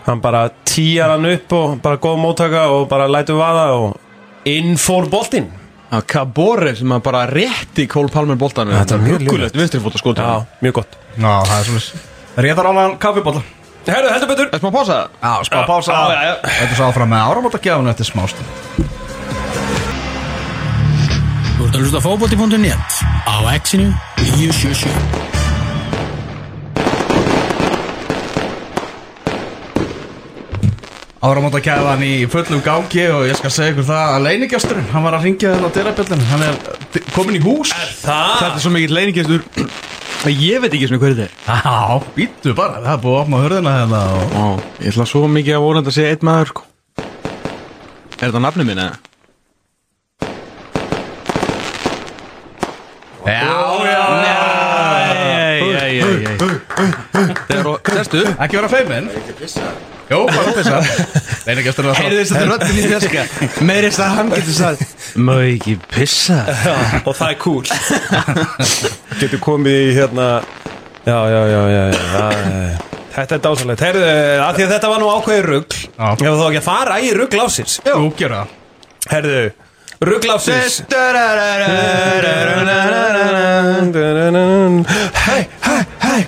[0.08, 4.76] hann bara týjar hann upp og bara góð móttaka og bara lætur vaða og inn
[4.80, 5.48] fór boltinn
[5.94, 10.00] að Kabore sem að bara rétti Cole Palmer boltan Þetta er mjög Ruggulegt vinstri fóta
[10.00, 10.98] skot Já, mjög gott.
[11.16, 13.42] Já, það er svona Réðar álan kaffibólla
[13.88, 14.50] Herru, heldur betur.
[14.52, 14.96] Maður pása?
[15.22, 15.94] Já, spá pása.
[15.96, 16.34] Já, já, já.
[16.44, 18.48] Þetta er svo áfram með áramótagjáðinu eftir smástund
[21.56, 23.88] Þú ert að hlusta á fótbolti.net á Exinu
[24.36, 25.37] 977
[31.18, 35.24] Áramótakæðan í fullum gangi og ég skal segja ykkur það að leinigjasturinn, hann var að
[35.26, 36.58] ringja þennan á dyrabjöldin, hann er
[36.94, 37.72] d- komin í hús.
[38.04, 38.34] Það?
[38.38, 39.42] Þetta er svo mikill leiningestur
[40.28, 41.34] Ég veit ekki svona hverju þetta er.
[41.62, 44.32] Já, býttu bara, það er búið að opna hurðina hérna og...
[44.34, 44.44] Ó,
[44.82, 46.64] Ég ætla svo mikið að vonandi að segja einn maður sko.
[48.18, 48.96] Er þetta nafnið minn eða?
[53.28, 56.36] Já, já, Nei, nei, nei, nei
[57.48, 59.10] Þegar og, sérstu Ekki vera feimin
[60.08, 60.78] Jó, bara pissa
[61.44, 63.24] Leinigjasturinn er Heyrðu þess að röddin í fjarska
[63.68, 64.80] Meiri þess að hann getur sagt
[65.20, 66.38] Má ég ekki pissa?
[67.04, 67.64] Og það er cool.
[69.20, 70.28] Getur komið í hérna
[71.08, 72.86] Já, já, já, já, já, já
[73.18, 74.08] Þetta er dásalegt Herðu,
[74.46, 76.08] að því að þetta var nú ákveðið rugl Já.
[76.22, 78.54] Hefur þá ekki að fara í rugl ásins Jú, gera það.
[79.12, 79.44] Herðu,
[80.08, 80.80] rugl ásins
[85.28, 86.20] Hei, hei, hei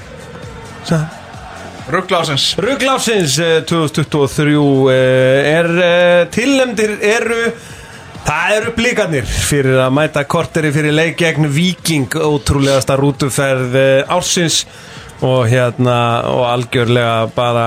[1.91, 4.55] Rugglásins Rugl ásins eh, 2023
[4.93, 7.43] eh, er eh, tilnefndir eru
[8.21, 13.79] Það eru blikarnir fyrir að mæta korteri fyrir leik gegn Viking ótrúlegasta rútuferð
[14.13, 14.67] ársins
[15.25, 15.97] og hérna
[16.29, 17.65] og algjörlega bara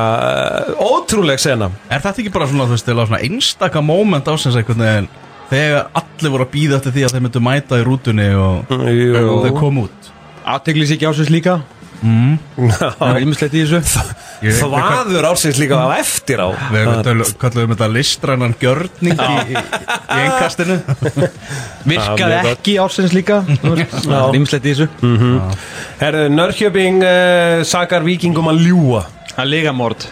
[0.78, 1.72] uh, ótrúleg sena.
[1.90, 5.10] Er þetta ekki bara svona, veist, svona einstaka moment ásins veginn
[5.50, 9.44] Þegar allir voru að býða eftir því að þeir myndu mæta í rútunni og, og
[9.44, 10.14] þeir kom út?
[10.54, 11.64] Aðteglis ekki ásins líka
[12.04, 14.04] Það er ýmislegt í þessu.
[14.60, 16.52] Þvaður ársins líka á eftir á.
[16.74, 20.26] Við kölluðum þetta listrænan gjörning í, í, í
[21.88, 22.50] mjög gott.
[22.52, 23.42] ekki ásins líka.
[24.04, 24.88] Það er ýmislegt í þessu.
[26.02, 30.04] Herðu, Nörkjöping uh, sakar Vikingum að ljúa Það er ligamord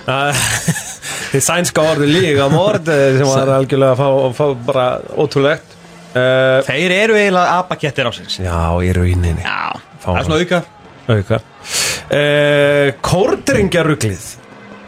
[1.31, 4.85] Þið sænska orði líka mord eh, sem var algjörlega að fá, fá bara
[5.21, 5.77] ótrúlegt.
[6.11, 9.43] Uh, Þeir eru eiginlega abakettir ásins Já, í rauninni.
[9.45, 9.77] Já.
[10.01, 10.61] Það er svona auka
[11.16, 14.30] Auka uh, Kórdringjaruglið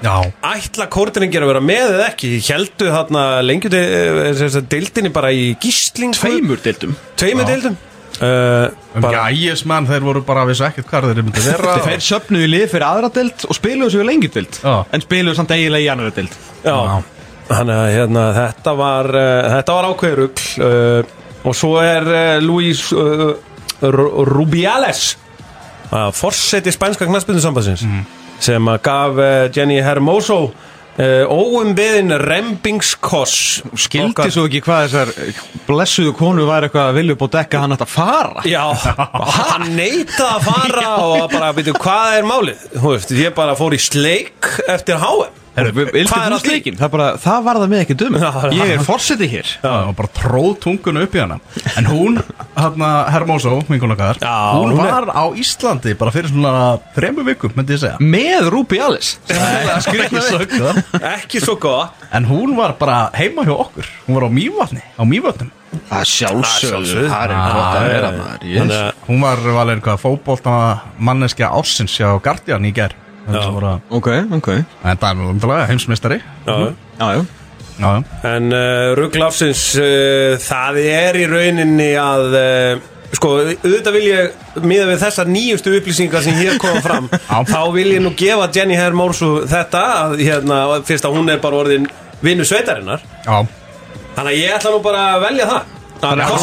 [0.03, 0.17] Já.
[0.43, 2.33] Ætla kórdringjar að vera með eða ekki?
[2.43, 7.77] Hjeldu þarna lengi deildinni bara í gísling Tveimur dildum Tveimur deildum?
[8.19, 11.71] Uh, Um bara, gægismann, þeir voru bara að vissu ekkert hvað þeir myndu vera.
[11.87, 14.75] Þeir söpnuðu lið fyrir aðra dild og spiluðu svo í lengi dild Já.
[14.93, 16.35] En spiluðu samt eiginlega í annara dild
[16.67, 16.75] Já,
[17.47, 21.17] þannig að hérna, þetta var uh, þetta var ákveður rugl uh,
[21.47, 23.33] og svo er uh, Luis uh,
[23.81, 25.07] Rubiales
[25.93, 27.85] uh, forseti spænska knaspindusambansins
[28.43, 35.13] sem að gaf uh, Jenny Hermoso uh, óumbeðin rembingskoss Skildi Okkar- svo ekki hvað þessar
[35.69, 38.43] blessuðu konu var eitthvað að vilja á dekka hann að fara.
[38.49, 38.65] Já,
[39.37, 42.67] hann neitaði að fara og bara, veitu, hvað er málið?
[42.75, 46.49] Þú veist, ég bara fór í sleik eftir HM Vildi Hvað er því?
[46.49, 46.77] sleikin?
[46.79, 49.49] Það, bara, það var það með ekki dum það- Ég er fórsetið hér.
[49.61, 51.37] Já, og bara tróð tunguna upp í hana.
[51.77, 52.17] En hún
[52.57, 52.89] Hérna
[53.93, 57.79] okkar Já, Hún hún er- var á Íslandi bara fyrir svona þremmu vikum, myndi ég
[57.79, 57.97] segja.
[57.99, 59.17] Með Ruby Alice.
[59.29, 61.01] Ekki svo gott.
[61.01, 61.93] Ekki svo gott.
[62.11, 63.85] En hún var bara heima hjá okkur.
[64.07, 65.51] Hún var á Mývatni, á Mývatnum
[65.89, 67.07] Það sjálfsögðu.
[67.09, 67.21] Það
[69.07, 70.57] Hún var valin hvað fótbolta
[70.99, 72.93] manneskja ásins hjá Guardian í ger
[73.27, 73.37] En
[73.89, 74.09] Ok,
[74.39, 74.49] ok.
[74.83, 76.19] Það er nú umtalega heimsmeistari.
[76.47, 76.57] Já.
[76.99, 77.23] Já, já.
[77.79, 82.83] Já, En uh, rugglafsins uh, það er í rauninni að uh,
[83.17, 87.09] sko, auðvitað vil ég miða við þessar nýjustu upplýsingar sem hér koma fram
[87.53, 91.63] þá vil ég nú gefa Jenny Hermorsu þetta að hérna, fyrst að hún er bara
[91.63, 91.89] orðin
[92.23, 93.01] vinnu sveitarinnar.
[93.25, 93.41] Já.
[94.13, 95.71] Þannig að ég ætla nú bara að velja það.
[96.03, 96.33] Þannig að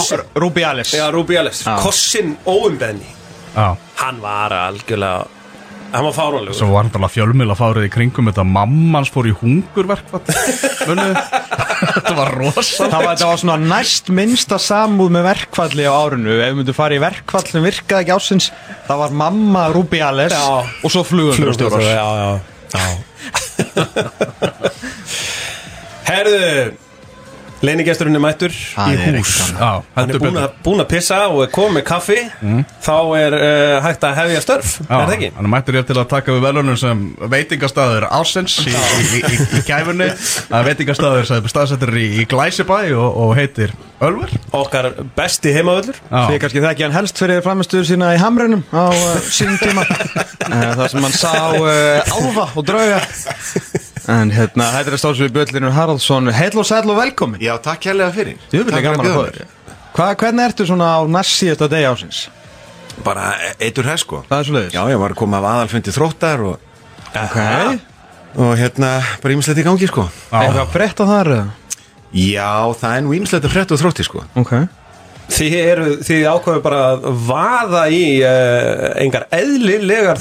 [1.85, 3.11] Kossin, óumbeðni.
[3.55, 3.69] Já,
[4.03, 5.40] hann var algjörlega
[5.91, 9.61] hann var fáránlegur svo var hann fjölmjöla fárið í kringum þetta mammans fór í þið?
[11.81, 16.35] Þetta var rosa Það var, það var svona næst minnsta samúð með verkfalli á árinu
[16.35, 18.47] Ef við myndum fara í verkfall sem virkaði ekki ásins
[18.85, 20.61] Það var mamma Ruby Alice Já.
[20.85, 22.31] Og svo flugumstjórar já, já,
[22.77, 22.85] já.
[26.11, 26.77] Herðu
[27.61, 29.33] Leinigesturinn er mættur Það í hús.
[29.53, 32.17] Já, Hann er búin búin að pissa og er komið með kaffi.
[32.87, 35.29] Þá er uh, hægt að hefja störf Já, Er það ekki?
[35.37, 37.05] hann er mættur hér til að taka við velunum sem
[37.35, 40.09] veitingastæður ásins í, í, í, í, í gæfunni.
[40.49, 44.33] Það er veitingastæður sem staðsettur í, í Glæsibæ og, og heitir Ölver.
[44.57, 45.99] Okkar besti heimavöllur.
[46.09, 49.85] Þið Já, kannski þekki hann helst fyrir framistuðu sína í Hamrunum á uh, sínum tíma.
[50.51, 52.97] Uh, Það sem hann sá uh, álfa og drauga
[54.11, 56.31] En hérna, þetta er stóðsvið Björnlinur Haraldsson.
[56.35, 57.41] Heil og sæl og velkomin.
[57.45, 58.39] Já, takk kærlega fyrir.
[58.51, 59.53] Ég vil Takk gaman að bjóða þér.
[59.95, 62.25] Hva, Hvernig ertu svona á næst síðasta degi ásins?
[62.27, 63.05] mér.
[63.07, 63.29] Bara
[63.63, 64.25] eitur hæð sko.
[64.29, 66.59] Það er svo leiðis Já, ég var að koma af aðalfundi þróttar og,
[67.11, 67.39] Ok.
[68.41, 68.91] Og hérna,
[69.23, 70.05] bara ímislegt í gangi sko.
[70.31, 71.31] Eitthvað breytt á þar?
[71.37, 71.47] eða?
[72.11, 72.51] Já,
[72.83, 74.25] það er nú ímislegt að frétta og þrótti sko.
[74.39, 74.53] Ok.
[75.31, 80.19] Þið, eru, þið ákveðu bara að vaða í uh, engar eðlilegar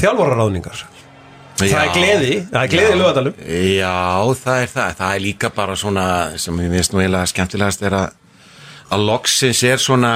[1.60, 3.44] þjálfararáðningar Það er gleði, það er gleði í lögadalum
[3.76, 4.00] Já,
[4.40, 4.98] það er það.
[5.00, 6.08] Það er líka bara svona
[6.42, 8.18] sem ég veist nú eiginlega skemmtilegast er að
[8.90, 10.14] að loksins er svona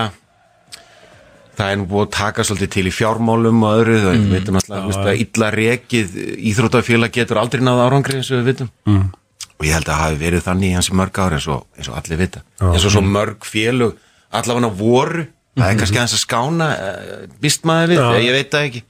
[1.54, 4.32] það er nú búið að taka svolítið til í fjármálum og öðru, það mm.
[4.34, 6.16] veitum alltaf illa rekið
[6.52, 8.72] íþrótafélag getur aldrei náða árangri eins og við vitum.
[8.90, 9.06] Mm.
[9.54, 11.68] og ég held að það hafi verið þannig í hans í mörg ári eins og,
[11.78, 12.42] eins og allir vita.
[12.72, 14.02] Eins og svo mörg félög
[14.34, 18.70] allavega voru, það er kannski aðeins að skána uh, býst maður við, ég veit það
[18.72, 18.84] ekki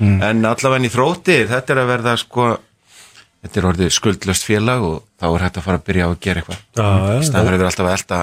[0.00, 2.46] en allavega í þrótti þetta er að verða sko
[3.44, 6.22] þetta er orðið skuldlöst félag og þá er hægt að fara að byrja á að
[6.24, 6.64] gera eitthvað.
[6.74, 8.22] Fyrir að vera alltaf að elta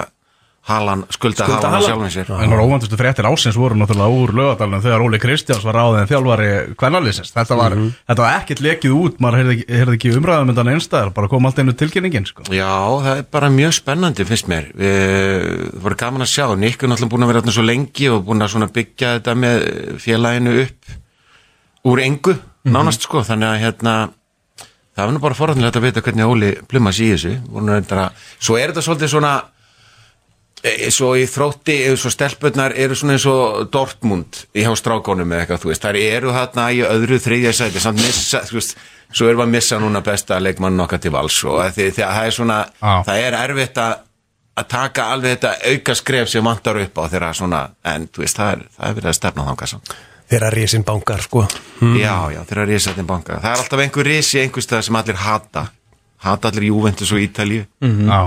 [0.62, 1.88] halan, skulda, Skulda halan halann.
[1.88, 2.28] sjálfum sér.
[2.44, 6.50] En óvandustu fréttir ásins voru náttúrulega úr lögadalunum þegar Óli Kristjáns var ráðið en þjálfari
[6.78, 7.32] kvennalýsins.
[7.34, 7.74] Þetta var,
[8.06, 11.50] þetta var ekkert lekið út, maður heyrði ekki, heyrði ekki umræðum undan einstæðar, bara kom
[11.50, 12.46] allt einu tilkynningin, sko.
[12.54, 12.70] Já,
[13.02, 14.70] það er bara mjög spennandi finnst mér.
[14.78, 15.02] Við,
[15.74, 18.46] það voru gaman að sjá er náttúrulega búin að vera þarna svo lengi og búin
[18.46, 19.66] að byggja þetta með
[19.98, 20.98] félaginu upp
[21.88, 23.94] úr engu nánast sko, þannig að hérna
[24.92, 28.12] það var nú bara forðanlega að vita hvernig Óli plumma sig í þessu Voru að-
[28.38, 29.32] svo er þetta svolítið svona
[30.62, 35.42] e, svo í þrótti, svo stelpunnar eru svona eins og Dortmund í hjá strákónum eða
[35.46, 38.76] eitthvað, þú veist, þær eru þarna í öðru þriðja sæti, samt missa þú veist,
[39.12, 42.14] svo erum við að missa núna besta leikmann okkar til vals og því, því að
[42.18, 42.94] það er svona Já.
[43.08, 43.98] það er erfitt að
[44.52, 48.36] að taka alveg þetta auka skref sem vantar upp á þeirra svona, en þú veist,
[48.36, 49.94] það er, það er verið að stefna þangað samt.
[50.32, 51.44] Þeirra risin bankar sko
[51.98, 53.38] Já, já, þeirra risaðin banka.
[53.42, 55.66] Það er alltaf einhver risi einhver stað sem allir hata.
[56.22, 57.64] Hata allir Juventus og Ítalíu.
[57.82, 58.20] Já.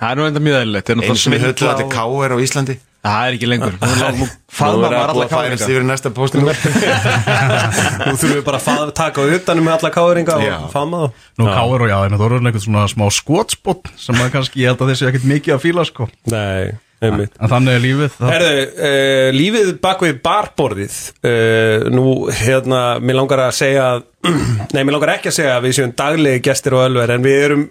[0.00, 2.34] Það er nú enda mjög eðlilegt Það er Eins og við höfðu allir K.R.
[2.34, 2.76] á Íslandi.
[3.06, 4.26] Það er ekki lengur Nú nú Nú
[4.56, 6.46] faðma maður það alla póstinu.
[6.46, 10.56] Nú þurfum við bara að taka utanum með alla káringa Já.
[10.58, 14.18] og faðma þá Nú káir og já, en það voru einhvern svona smá skotspott sem
[14.34, 16.08] kannski, ég held að þessi ekkert mikið að fíla, sko.
[16.32, 16.74] Nei,
[17.04, 18.14] En þannig er lífið.
[18.16, 20.94] Það, Herðu, uh, lífið bak við barborðið
[21.28, 23.88] uh, Nú, hérna, mér langar að segja
[24.74, 27.42] Nei, mér langar ekki að segja að við séum daglegi gestir og ölver En við
[27.50, 27.64] erum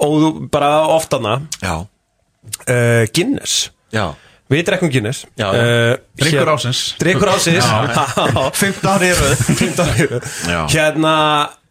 [0.00, 4.12] óðu, bara oftana Já, uh, Guinness já.
[4.50, 5.48] Við drekkum Guinness já.
[5.50, 6.84] uh, ársins.
[7.02, 10.60] Drykkur ásins 15 ári eru 15 ári eru Já.
[10.70, 11.14] Hérna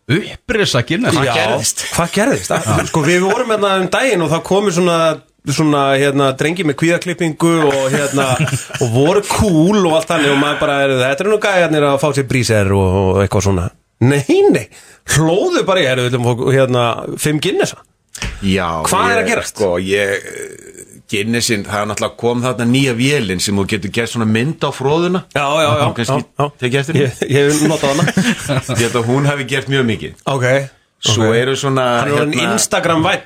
[0.10, 1.16] upprisa Guinness.
[1.16, 1.84] já, gerðist?
[1.96, 2.54] Hvað gerðist?
[2.90, 5.00] Sko, við vorum hérna um daginn og það komur svona
[5.48, 8.32] svona, hérna, drengi með kvíðaklippingu og hérna,
[8.84, 12.02] og voru cool og allt þannig og maður bara, er, þetta er nú gæjarnir að
[12.04, 13.70] fá sér bríser og, og eitthvað svona
[14.00, 14.24] Nei,
[14.54, 14.66] nei,
[15.16, 16.20] hlóðu bara ég, er,
[16.56, 16.84] hérna,
[17.20, 17.82] fimm Guinnessa
[18.44, 18.84] Já.
[18.88, 19.56] Hvað er ég- að gerast?
[19.56, 20.10] Sko, ég,
[21.10, 24.70] Guinnessin, það er náttúrulega kom þarna nýja vélinn sem þú getur gert svona mynd á
[24.76, 25.24] fróðuna.
[25.34, 26.80] Já, já, já, já, já.
[26.80, 28.04] eftir Ég, ég hef notað hana
[28.78, 30.14] Því að hún hefði gert mjög mikið.
[30.26, 30.46] Ok
[31.00, 31.36] Svo ok.
[31.40, 33.22] eru svona, Hann er orðin Instagram væn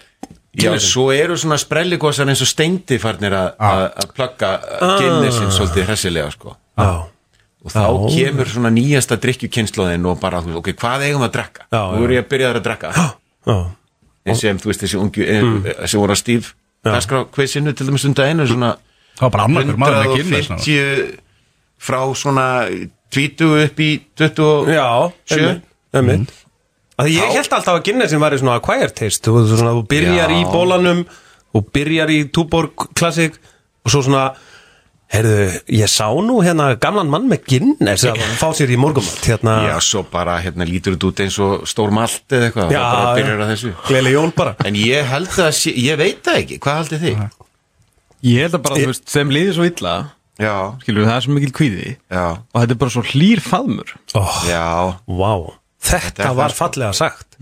[0.54, 4.52] Já, svo eru svona sprelligosar eins og steindi farnir að- að að plugga
[5.00, 6.56] Guinnessin svolítið hressilega sko.
[6.78, 6.90] Já,
[7.66, 11.66] og þá kemur svona nýjasta drikkjukynnslóðin og bara, ok, hvað eigum við að drekka?
[11.72, 12.94] Já, Nú er ég að byrja að drekka.
[13.48, 13.58] Já,
[14.26, 15.88] eins sem, þú veist, þessi ungu mm.
[15.88, 18.74] sem voru að dagskrá kveðsinu til dæmis undan einu svona
[19.14, 20.64] Það var bara annakur maður með Guinness núna.
[20.64, 21.20] 150
[21.84, 22.48] frá svona
[23.14, 23.90] 20 upp í
[24.20, 24.88] 20 já
[25.30, 25.54] Sjö.
[27.10, 29.26] Ég held alltaf að Guinness væri svona acquired taste.
[29.26, 30.38] Þú, þú, svona, þú byrjar Já.
[30.38, 31.06] í bólanum
[31.54, 33.38] og byrjar í Tuborg Classic
[33.84, 34.28] og svo svona
[35.14, 35.46] heyrðu,
[35.78, 39.76] ég sá nú hérna gamlan mann með Guinness að fá sér í morgumat hérna, Já,
[39.86, 43.14] svo bara, hérna, lítur þetta út eins og stór malt eða eitthvað, Já, það bara
[43.20, 43.74] byrjar að þessu.
[43.90, 44.56] Gleðileg jól bara.
[44.66, 47.24] En ég held að, sé, ég veit það ekki, hvað haldið þið?
[48.24, 49.96] Ég held að bara, þú veist, þeim liðir svo illa
[50.42, 53.92] Já, Skilur, það er svo mikil kvíði já, Og þetta er bara svo hlýr faðmur.
[54.18, 54.64] Oh, já.
[55.06, 55.34] Vá,
[55.84, 57.38] þetta Þetta var fallega sagt.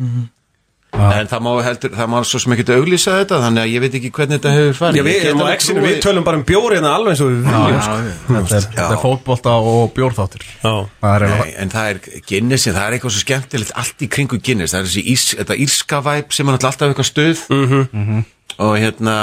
[0.92, 3.94] En það má heldur, það má svo sem ekki auglýsa þetta Þannig að ég veit
[3.96, 4.98] ekki hvernig þetta hefur farið.
[5.00, 5.14] Já, við
[5.54, 7.96] exinu, trúið- við tölum bara um bjórina alveg eins og við viljum sko.
[8.28, 10.44] Þetta er, er fótbolta og bjórþáttur.
[10.66, 10.74] Já.
[11.06, 14.42] Það er Nei, en það er Guinnessin, það er eitthvað svo skemmtilegt allt í kringu
[14.44, 17.48] Guinness, það er þessi ís, þetta írska væp sem er alltaf eitthvað stuð.
[17.56, 18.26] Mhm.
[18.60, 19.16] Og hérna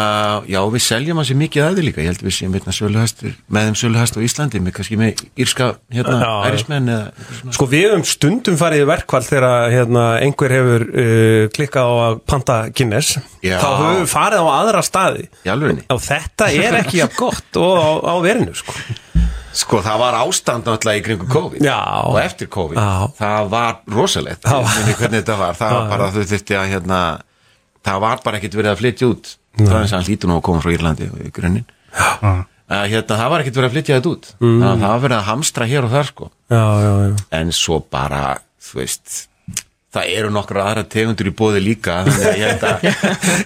[0.48, 3.68] já, við seljum hans mikið að því líka ég held við séum veitna söluhestur með
[3.68, 6.18] þeim söluhest á Íslandi, með kannski með írska hérna,
[6.48, 6.90] ærismenn.
[7.54, 12.58] Sko við höfum stundum farið verkvall þegar hérna, einhver hefur uh, klikkað á að panta
[12.72, 13.58] Guinness Já.
[13.60, 15.28] þá höfum við farið á aðra staði
[15.92, 18.74] og þetta er ekki jafn gott og á, á verinu sko.
[19.58, 21.78] Sko það var ástand náttúrulega í kringu COVID Já.
[22.06, 23.08] og eftir COVID Já.
[23.18, 24.44] það var rosalegt.
[24.44, 27.00] Ég muni hvernig þetta var, það var bara þau þurfti að hérna,
[27.88, 29.32] það var bara ekkert verið að flytja út.
[29.58, 31.66] Það er eins og hann lítur nú að koma frá Írlandi í grunninn.
[32.68, 34.30] Hérna, það var ekkert verið að flytja þetta út.
[34.44, 34.60] Mm.
[34.66, 36.30] það var verið að hamstra hér og þar sko.
[36.52, 37.16] Já, já, já.
[37.40, 38.22] en svo bara,
[38.68, 39.16] þú veist
[39.98, 42.84] það eru nokkra aðra tegundur í bóði líka þannig að ég held að,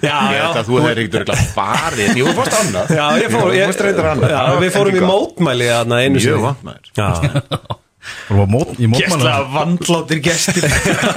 [0.03, 2.11] Já, ég held að þú hefur ekkert verið farið.
[2.19, 2.93] Þú fórst annað.
[2.99, 4.35] Já, ég fór, ég, fórst reyndar annað.
[4.35, 7.79] já, við fórum í mótmæli einu mjög
[8.29, 10.67] við mót, Gæstlega vandláttir gestir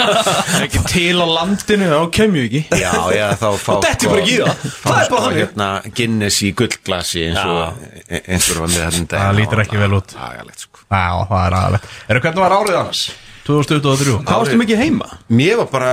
[0.66, 4.22] Ekki til á landinu, þá kemur ég ekki Já, já, þá fá Og detti bara
[4.24, 4.64] ekki það.
[4.66, 5.40] Það er bara sko, þannig.
[5.42, 10.16] hérna, Guinness í gullglasi eins og e- þessum dag Það lítur ekki vel út.
[10.30, 10.84] Agalegt, sko.
[10.86, 13.04] Já, það er aðalegt Eru hvernig var árið annars?
[13.46, 15.08] 2023 Hvað varstu mikið heima?
[15.38, 15.92] Mér var bara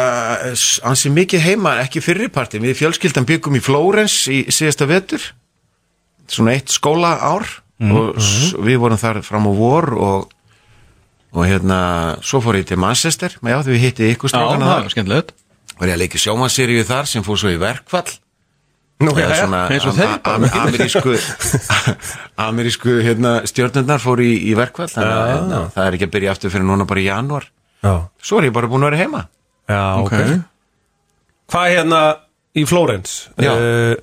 [0.48, 5.26] eh, ansi mikið heima, ekki fyrriparti Við fjölskyldan byggum í Flórens í síðasta vetur
[6.32, 7.48] Svona eitt skóla ár
[7.82, 10.28] og s- við vorum þar fram á vor og,
[11.32, 11.78] og hérna
[12.24, 13.34] svo fór ég til Manchester.
[13.40, 14.82] Já, því við hitti ykkur strákana þar.
[14.86, 15.32] var skemmtilegt.
[15.80, 18.12] Var ég að leika sjómanseríu þar sem fór svo í verkfall.
[19.02, 21.14] Nú, já, svona eins og am- þeir am- með amerísku
[22.48, 24.90] amerísku hérna, stjórnundar fór í, í verkfall.
[24.92, 27.48] Þannig að hérna, það er ekki að byrja aftur fyrir núna bara í janúar.
[27.82, 29.24] Já, svo er ég bara búin að vera heima.
[29.72, 30.12] Já, ok.
[30.12, 30.40] Ok.
[31.52, 32.00] Hvað er hérna
[32.54, 33.16] í Flórens?
[33.40, 33.96] Uh,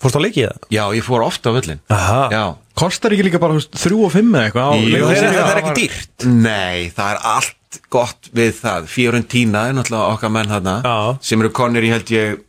[0.00, 0.64] fórstu að leikið það?
[0.72, 2.22] já, ég fór ofta á völlin Aha.
[2.32, 2.42] já
[2.80, 5.62] Kostar ekki líka bara þrjú og fimm eða eitthvað á Jú, Þetta er- þetta það
[5.62, 6.28] ekki dýrt.
[6.40, 7.56] Nei, það er allt
[7.92, 10.94] gott við það Fiorentina er náttúrulega okkar menn þarna Já.
[11.22, 12.40] sem eru konir í held ég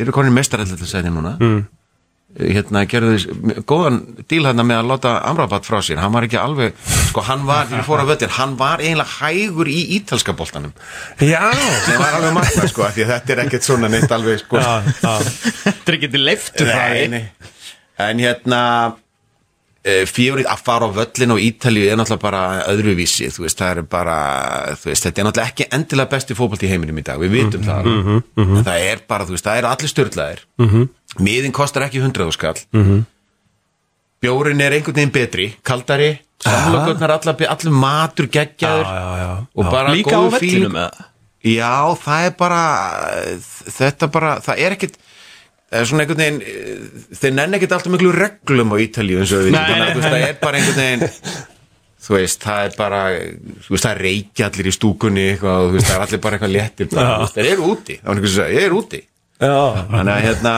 [0.00, 1.62] eru konir mestarallit að segja núna mm.
[2.40, 3.98] hérna gerðu þess góðan
[4.30, 6.76] díl hérna með að láta Amrabat frá sér hann var ekki alveg,
[7.08, 10.72] sko hann var ég fór á völlin, hann var eiginlega hægur í ítalska boltanum
[11.18, 11.42] Já,
[11.86, 14.60] sem var alveg magna sko, af því að þetta er ekkert svona neitt alveg sko
[14.60, 15.14] já, já.
[15.66, 16.28] Þetta er ekki til
[16.70, 17.24] Nei, nei.
[18.00, 18.60] en hérna
[19.80, 23.86] fjórið að fara á völlin og Ítalíu er náttúrulega bara öðruvísi þú veist, það er
[23.88, 24.16] bara
[24.76, 27.64] þú veist, þetta er náttúrulega ekki endilega besti fótbolt í heiminum í dag við vitum
[27.64, 28.26] það alveg.
[28.44, 30.42] en það er bara, þú veist, það er allir störlaðir
[31.24, 32.60] miðin kostar ekki 100 skall
[34.20, 36.10] bjórin er einhvern veginn betri kaldari,
[36.44, 39.30] samlokkurnar allar, allir matur geggjaður Já, já, já.
[39.56, 40.76] og bara Líka á vellinum feeling.
[40.76, 41.06] eða?
[41.40, 41.72] Já,
[42.04, 42.60] það er bara
[43.80, 44.98] þetta bara, það er það
[45.70, 49.46] er svona einhvern veginn eh, þeir nenni ekkit alltaf miklu reglum á Ítalíu eins og
[49.46, 51.04] við það er bara einhvern veginn
[52.00, 55.90] þú veist, það er bara þú veist, það reykja allir í stúkunni eitthvað, þú veist,
[55.90, 58.56] það er allir bara eitthvað léttir þeir eru úti, það var einhvern veginn að segja,
[58.56, 59.02] ég er úti.
[59.40, 59.60] Já.
[59.92, 60.54] þannig að hérna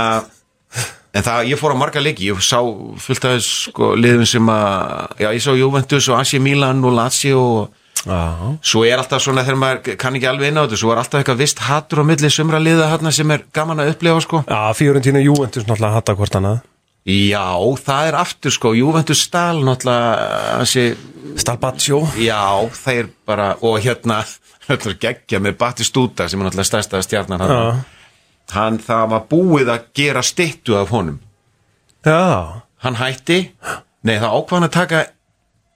[1.12, 2.58] en það, ég fór á marga leiki, ég sá
[3.04, 7.42] fullt af sko, liðum sem að já, ég sá Juventus og AC Milan og Lazio
[7.42, 8.20] og já.
[8.62, 11.20] Svo er alltaf svona þegar maður kann ekki alveg inn á þetta Svo er alltaf
[11.20, 14.42] eitthvað vist hattur á milli sumra liða hérna sem er gaman að upplifa sko.
[14.48, 16.60] Já, Fiorentina Juventus náttúrulega hatta hvort annað.
[17.06, 17.46] Já,
[17.82, 18.74] það er aftur sko.
[18.78, 20.84] Juventus Stal náttúrulega þessi,
[21.42, 22.42] Stalbaccio Já,
[22.76, 24.20] það er bara Og hérna,
[24.68, 27.82] þetta er geggja með Battistúta sem er náttúrulega stærsta stjarnar hann,
[28.52, 31.18] hann, það var búið að gera styttu af honum.
[32.06, 33.36] Já, Hann hætti.
[34.02, 35.00] Nei, það ákvað hann að taka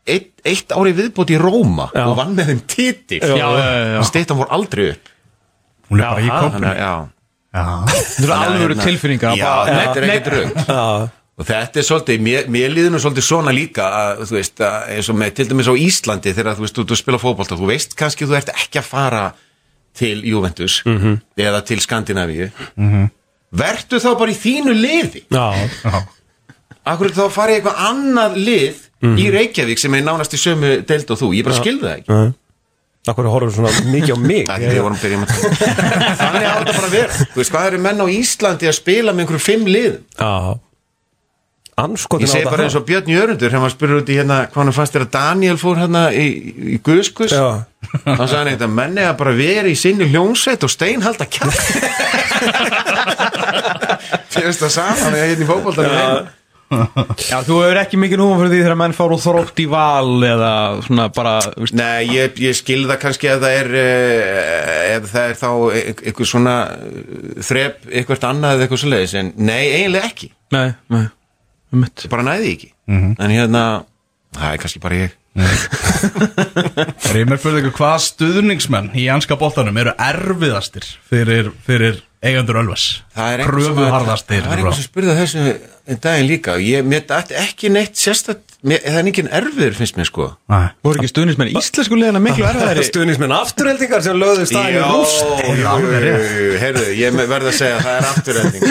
[0.07, 2.05] eitt, eitt ári viðbót í Róma Já.
[2.07, 2.63] og vann með þeim
[3.27, 4.01] Já, já, já, já.
[4.09, 5.13] Styttan fór aldrei upp.
[5.91, 6.67] Hún er bara í Já, kompinu.
[6.67, 6.95] Þannig að, já.
[7.57, 11.85] Þetta eru alvöru hérna- tilfinningar Já, bara- þetta er ekkert rögt Já, Og þetta er
[11.85, 15.33] svolítið, mér, mér líður nú svolítið svona líka að, þú veist, að, eins og með,
[15.37, 18.37] til dæmis á Íslandi þegar þú veist, þú, þú spila fótbolta, þú veist kannski þú
[18.39, 19.25] ert ekki að fara
[19.97, 20.79] til Juventus
[21.37, 22.49] eða til Skandinavíu.
[23.57, 25.23] Vertu þá bara í þínu liði.
[25.29, 25.53] Já,
[26.87, 31.19] Akkur þá í eitthvað annað lið í Reykjavík sem er nánast í sömu deild og
[31.21, 32.11] þú, ég bara skilði það ekki.
[33.07, 34.45] Akkur horfum svona mikið á mig?
[34.51, 34.87] Það er því að
[36.51, 37.11] að bara að vera.
[37.21, 39.65] Þú veist, hvað eru menn á Íslandi að spila með einhverjum fimm
[41.77, 44.63] Anskotin Ég segi bara eins og Björn Jörundur þegar maður spurur út í hérna hvað
[44.63, 46.25] hann fannst þér að Daniel fór hérna í,
[46.73, 47.35] í Guðskus?
[47.37, 51.53] Þá sagði hann eitthvað menni að bara vera í sinni hljónsveit og steinhalda kjall
[54.33, 56.33] Fyrst það saman eða hérna í fótboltanum
[57.31, 60.53] Já, þú hefur ekki mikið núma fyrir því þegar menn fáru þrótt í val eða
[60.87, 65.29] svona bara, veist, Nei, ég, ég skil það kannski ef það er eh, ef það
[65.31, 65.51] er þá
[65.83, 70.33] eitthvað svona eh, þrep, eitthvað annað eða eitthvað svo leiðis en nei, eiginlega ekki.
[70.57, 71.05] Nei, nei,
[71.75, 72.73] um mitt bara næði því ekki.
[72.97, 73.63] En hérna,
[74.37, 75.17] það er kannski bara ég.
[77.13, 84.43] Reymir fyrir ykkur hvað stuðningsmenn í anska boltanum eru erfiðastir fyrir, fyrir eigendur Ölvas Kröfuharðastir
[84.45, 85.45] Það er einhver sem spurði þessu
[85.87, 86.57] en daginn líka.
[86.63, 90.27] Ég, dætti ekki neitt sérstætt, mér, það er engin erfiður finnst mér sko.
[90.53, 90.67] Nei.
[90.87, 92.85] Voru ekki stuðnismenn íslensku liðina miklu erfiðari?
[92.91, 95.23] Stuðnismenn afturheldingar sem lögðu staðin í rúst.
[96.61, 98.63] Heyrðu, ég verð að segja að það er afturhending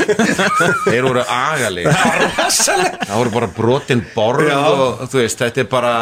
[0.86, 1.90] Þeir voru agaleg
[2.56, 4.60] Það voru bara brotin borð Já.
[4.70, 5.94] og þú veist, þetta er bara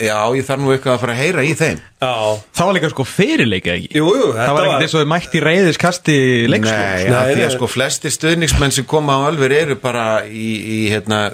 [0.00, 1.80] já, ég þarf nú eitthvað að fara að heyra í þeim.
[2.00, 2.12] Já.
[2.56, 3.90] Það var líka sko fyrirleika ekki?
[3.98, 6.16] Jú, jú, Það var ekkert eins og þau mætti reyðiskasti
[6.48, 10.06] leikslum Nei, Nei, af því að sko flestir stöðningsmenn sem koma á Ölver eru bara
[10.24, 11.26] í, í, hérna,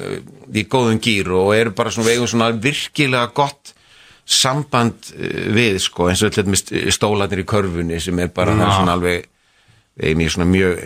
[0.54, 3.72] í góðum gýr og eru bara svona vegum svona virkilega gott
[4.26, 8.74] samband eh, við sko eins og til dæmis stólarnir í körfunni sem er bara það
[8.74, 9.26] svona alveg
[9.96, 10.80] í svona mjög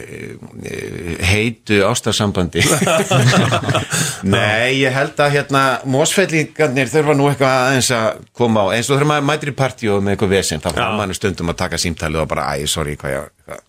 [0.62, 2.62] eh, heitu ástarsambandi.
[4.34, 9.00] Nei, ég held að hérna mósfellingarnir þurfa nú eitthvað aðeins að koma á eins og
[9.00, 12.22] þegar maður mætir í partíu með eitthvað vesinn þá fara mann stundum að taka símtalið
[12.22, 13.64] og bara æ, sorry, hvað ég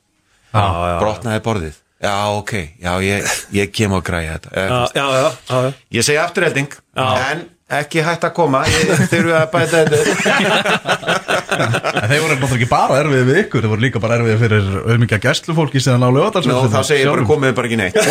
[0.52, 4.50] brotnaði borðið Já, ok, já, ég, ég kem og græja þetta.
[4.58, 5.74] Já, já, já, já.
[5.94, 6.72] Ég segi afturhelding.
[6.98, 7.44] En
[7.82, 8.64] ekki hægt að koma.
[8.66, 13.84] Ég þurfu að bæta þetta þeir voru náttúrulega ekki bara erfiðið við ykkur Þeir voru
[13.86, 17.56] líka bara erfiðið fyrir auðmikið gæslufólki sem nálu öðvitað Nú, þá segir ég bara komið
[17.58, 18.02] bara ekki neitt.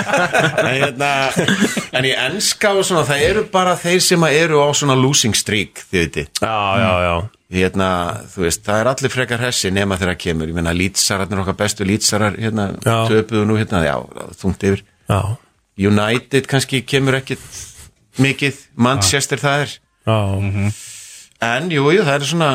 [0.00, 1.08] En, hérna,
[1.98, 5.82] en í enska og svona Það eru bara þeir sem eru á svona losing streak
[5.90, 7.14] Þið viti Já, já, já.
[7.50, 7.88] Hérna,
[8.30, 11.56] þú veist, það er allir frekar hessi nema þegar það kemur, ég meina lýtsararnir okkar
[11.58, 12.94] bestu lýtsarar, hérna, Já.
[13.10, 13.96] töpuðu nú hérna, já,
[14.38, 14.84] þungt yfir.
[15.10, 15.18] Já,
[15.90, 17.42] United kannski kemur ekkit
[18.22, 19.74] mikið, Manchester það er.
[20.06, 20.18] Já
[21.40, 22.50] en jú, jú, það er svona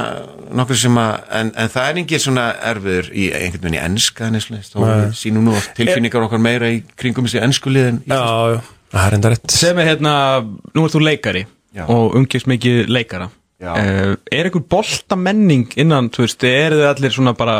[0.56, 4.30] nokkuð sem að, en, en það er engin svona erfiður í einhvern veginn í enska
[4.30, 8.20] þá við sínum nú tilfinningar okkar meira í kringum þessi enskulið en Já,
[8.54, 8.60] já,
[8.94, 9.56] það er enda rétt.
[9.56, 10.14] Sem er hérna,
[10.76, 11.88] nú ert þú leikari Já.
[11.92, 13.30] og umgist mikið leikara.
[13.60, 13.72] Já.
[13.74, 17.58] uh, Er einhver bolta menning innan, þú veist, eru þið allir svona bara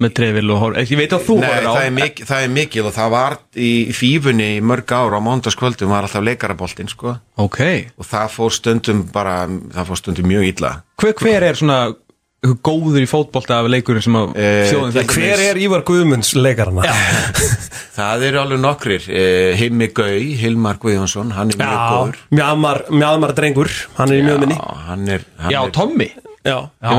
[0.00, 2.44] með trefil og hor Ég veit að þú Nei, horfir á það er, mikið, það
[2.46, 6.88] er mikið og það var í fífunni í mörg ár á mándaskvöldum var alltaf leikaraboltinn
[6.92, 7.16] sko.
[7.40, 7.60] Ok,
[8.00, 9.42] og það fór stundum bara,
[9.74, 10.72] það fór stundum mjög illa.
[11.00, 11.80] Hver, hver er svona
[12.64, 15.18] góður í fótbolta af leikurinn sem að Eh, þjóðin þekkir?
[15.20, 16.86] Hver er Ívar Guðmunds leikarana?
[18.00, 19.04] Það eru alveg nokkrir.
[19.12, 20.08] Eh, Himmi Gau,
[20.40, 22.22] Hilmar Guðjónsson hann er mjög Já, góður.
[22.96, 24.56] Mjadmar drengur Hann er í mjög minni.
[24.56, 25.26] Já, hann er,
[26.80, 26.98] hann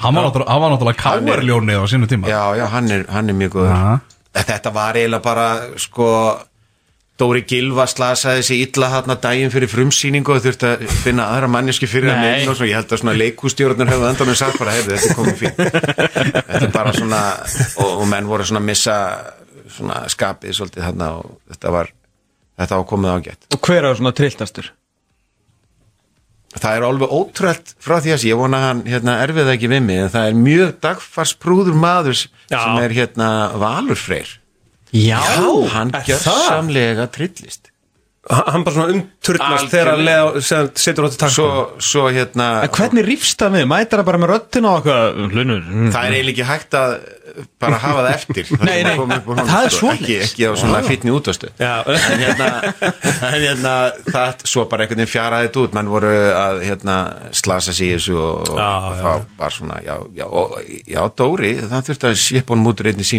[0.00, 2.28] Hann var náttúrulega- hann var náttúrulega káarljónið á sínu tíma.
[2.28, 3.70] Já, já, hann er, hann er mjög góður.
[3.72, 4.00] Aha.
[4.34, 5.46] Þetta var eiginlega bara
[5.78, 6.08] sko
[7.16, 11.86] Dóri Gilva slasaði sig illa þarna daginn fyrir frumsýningu og þurfti að finna aðra manneski
[11.86, 14.96] fyrir neina og svo ég held að svona leikústjórnur hefðu endan með sagt bara, heyrðu,
[14.98, 15.54] þetta er komið fín
[16.50, 17.20] Þetta er bara svona
[17.78, 18.96] og, og menn voru svona að missa
[19.76, 21.92] svona skapið svolítið þarna og þetta var
[22.58, 23.46] þetta var komið ágætt.
[23.54, 24.72] Og hver er svona trilltastur?
[26.54, 30.00] Það er alveg ótrúlt frá því að ég vona hann hérna, erfið ekki við mig
[30.04, 32.58] en það er mjög dagfarsprúður maður Já.
[32.60, 33.28] sem er hérna
[33.58, 34.30] Valur Freyr.
[34.94, 35.18] Já,
[35.74, 37.73] hann gjör samlega trillist
[38.30, 39.68] Hann bara svona Algjörlega.
[39.68, 43.66] þegar hann setur átti takk svo, svo hérna En hvernig rýfst það við?
[43.68, 46.96] Mætar það bara með röddina og eitthvað Hlunur það er eiginlega ekki hægt að
[47.58, 48.46] bara hafa það eftir.
[48.54, 49.78] Það Nei, nei, honum, það er sko.
[49.80, 50.04] svoleiðis.
[50.04, 52.48] ekki, ekki á svona fítni útvastu Já, en hérna,
[53.26, 53.72] en hérna
[54.06, 55.74] það svo bara einhvern veginn fjaraði þetta út.
[55.74, 56.96] Menn voru að hérna
[57.34, 60.54] slasa sig í þessu og, og, Já, og það var svona já, já, og,
[60.94, 63.08] já Dóri, það þurfti að sépa honum út úr einni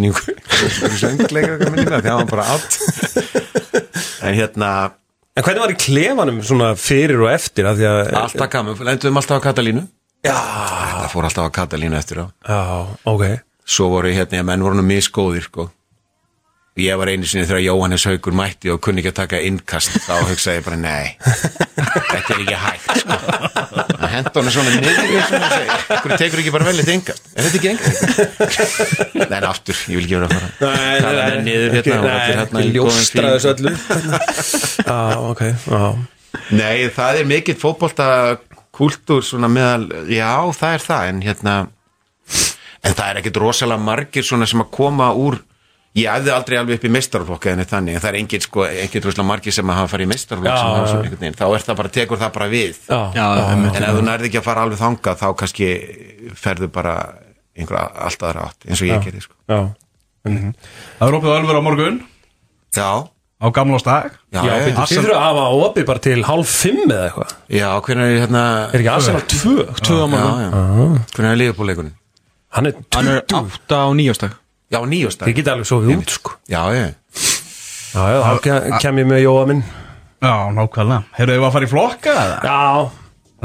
[1.02, 2.80] söngleikar það var bara allt
[4.26, 4.70] en hérna
[5.36, 9.42] En hvernig var í klefanum svona fyrir og eftir því að alltaf gaman, lenduðum alltaf
[9.44, 9.82] á Katalínu.
[10.24, 10.36] Já,
[11.02, 12.26] það fór alltaf á Katalínu eftir á.
[12.48, 12.60] Já,
[13.12, 13.24] ok.
[13.68, 15.68] Svo voru hérna, menn voru nú misgóðir sko
[16.76, 20.16] ég var einu sinni þegar Jóhannes Haugur mætti og kunni ekki að taka innkast þá
[20.28, 23.20] hugsaði ég bara nei þetta er ekki hægt sko.
[23.96, 27.30] Að henda honum svona niður hvernig tekur ekki bara vel eitt innkast?
[27.32, 28.02] Er þetta ekki innkast?
[29.16, 30.50] nei, en aftur, ég vil ekki vera að fara.
[31.06, 32.74] Tala mér niður hérna og allir hérna í
[35.32, 35.86] ok, já.
[36.60, 38.08] Nei, það er mikill fótbolta
[38.76, 41.58] kultúr svona meðal, já það er það en hérna
[42.86, 45.40] en það er ekkit rosalega margir svona sem að koma úr
[45.96, 49.56] ég æfði aldrei alveg upp í meistarflokka en það er engin sko, engin rosalega margir
[49.56, 50.12] sem að hafa farið í
[51.06, 52.82] einhvern veginn, þá er það bara, tekur það bara við.
[52.90, 53.26] Já, Já,
[53.56, 55.72] en ef þú nærði ekki að fara alveg þangað þá kannski
[56.44, 56.96] ferðu bara
[57.56, 59.38] einhverja allt aðra átt, eins og ég gerði sko.
[59.48, 59.60] já.
[60.26, 62.00] Það er opið alveg á morgun.
[62.76, 63.48] Já, á
[64.36, 67.36] já, byrju, þið þurfa að hafa opið bara til hálf fimm eða eitthvað.
[67.56, 69.54] Já hvernig er hérna Er ekki Arsenal 2?
[69.86, 70.42] Tvö á morgun.
[70.42, 71.94] Já, já, hvernig er liðbúleikunum?
[72.56, 74.36] Hann er Hann er 20 átta á nýjástag
[74.74, 76.36] Já, nýjóstag Þið geta alveg sofið út sko.
[76.50, 76.86] Já, já.
[77.96, 79.62] Já, já, þá kem- kem ég með Jóa minn.
[80.26, 81.04] Já, nákvæmlega.
[81.20, 82.40] Heyrðu, við að fara í flokka eða?
[82.44, 82.90] Já,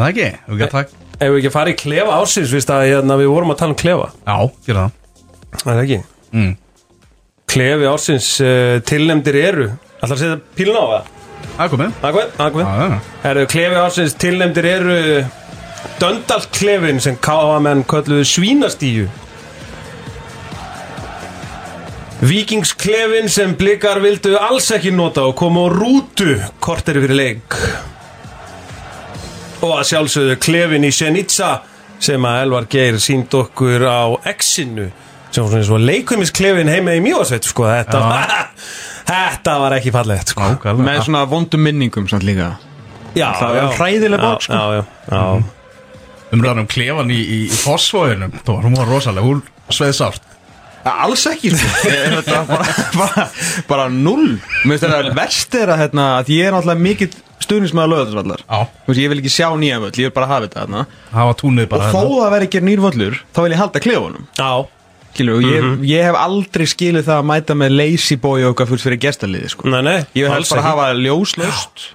[0.01, 0.29] Það ekki?
[0.49, 3.29] Við getum takk ef við ekki að fara í klefa ársins Vist að hérna, við
[3.35, 4.07] vorum að tala um klefa?
[4.25, 5.25] Já, gera það.
[5.61, 5.99] Það er ekki?
[6.33, 6.53] Mm.
[7.51, 9.67] Klefi ársins uh, tilnefndir eru
[10.01, 11.11] Ætlar að setja pílun á það?
[12.01, 12.99] Það akkur Já, já.
[13.25, 14.97] Herru, klefi ársins tilnefndir eru
[16.01, 19.09] Döndalklefin sem káamenn kölluðu svínastíu
[22.21, 27.57] Víkingsklefin sem blikar vildu alls ekki nota og koma á rútu korteri fyrir leik.
[29.65, 31.51] Og að sjálfsögðu klefin í Sjenitsa
[32.01, 34.05] sem að Elvar Geir sínd okkur á
[34.37, 34.91] X-inu
[35.31, 38.33] sem var svona eins og leikumisklefin heima í Mjóasveit sko, þetta, var,
[39.13, 40.43] þetta var ekki fallegt sko.
[40.57, 42.57] Nákvæmlega Með svona vondum minningum samt líka.
[43.15, 44.59] Já, Það var hræðileg bók, sko.
[44.59, 44.83] já, já,
[45.15, 45.23] já.
[46.35, 49.41] Umræðan um klefan í, í, í Fossvóðunum Hún var rosalega, hún
[49.75, 50.30] sveið sárt
[50.85, 53.25] Alls ekki sko Ég- bara, bara,
[53.69, 54.39] bara null
[55.17, 57.11] verst er að hérna að ég er náttúrulega mikill.
[58.87, 60.67] Þú veist, ég vil ekki sjá nýja völl, ég vil bara hafa þetta
[61.27, 64.51] var túnið Og þó það verði ekki nýr völlur, þá vil ég halda klefunum já.
[65.11, 68.69] Skilur, og ég, ég hef aldrei skilið það að mæta með lazy boy og eitthvað
[68.71, 69.67] fullt fyrir gestaliði sko.
[69.73, 70.69] Nei, nei, Ég vil helst bara ekki.
[70.71, 70.85] hafa
[71.49, 71.89] Einmitt.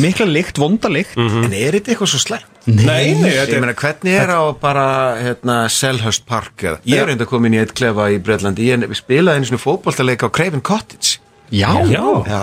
[0.00, 1.16] Mikla lykt, vonda lykt.
[1.20, 2.46] En er þetta eitthvað svo slæmt?
[2.70, 4.86] Nei, nei, Ég meina, hvernig er á bara
[5.20, 6.78] hérna, Selhurst Park eða?
[6.88, 10.28] Ég er reynda komin í eitt klefa í Breitlandi Ég spilaði einu svona fótboltaleik á
[10.32, 11.18] Craven Cottage.
[11.52, 12.42] Já, Já, Já.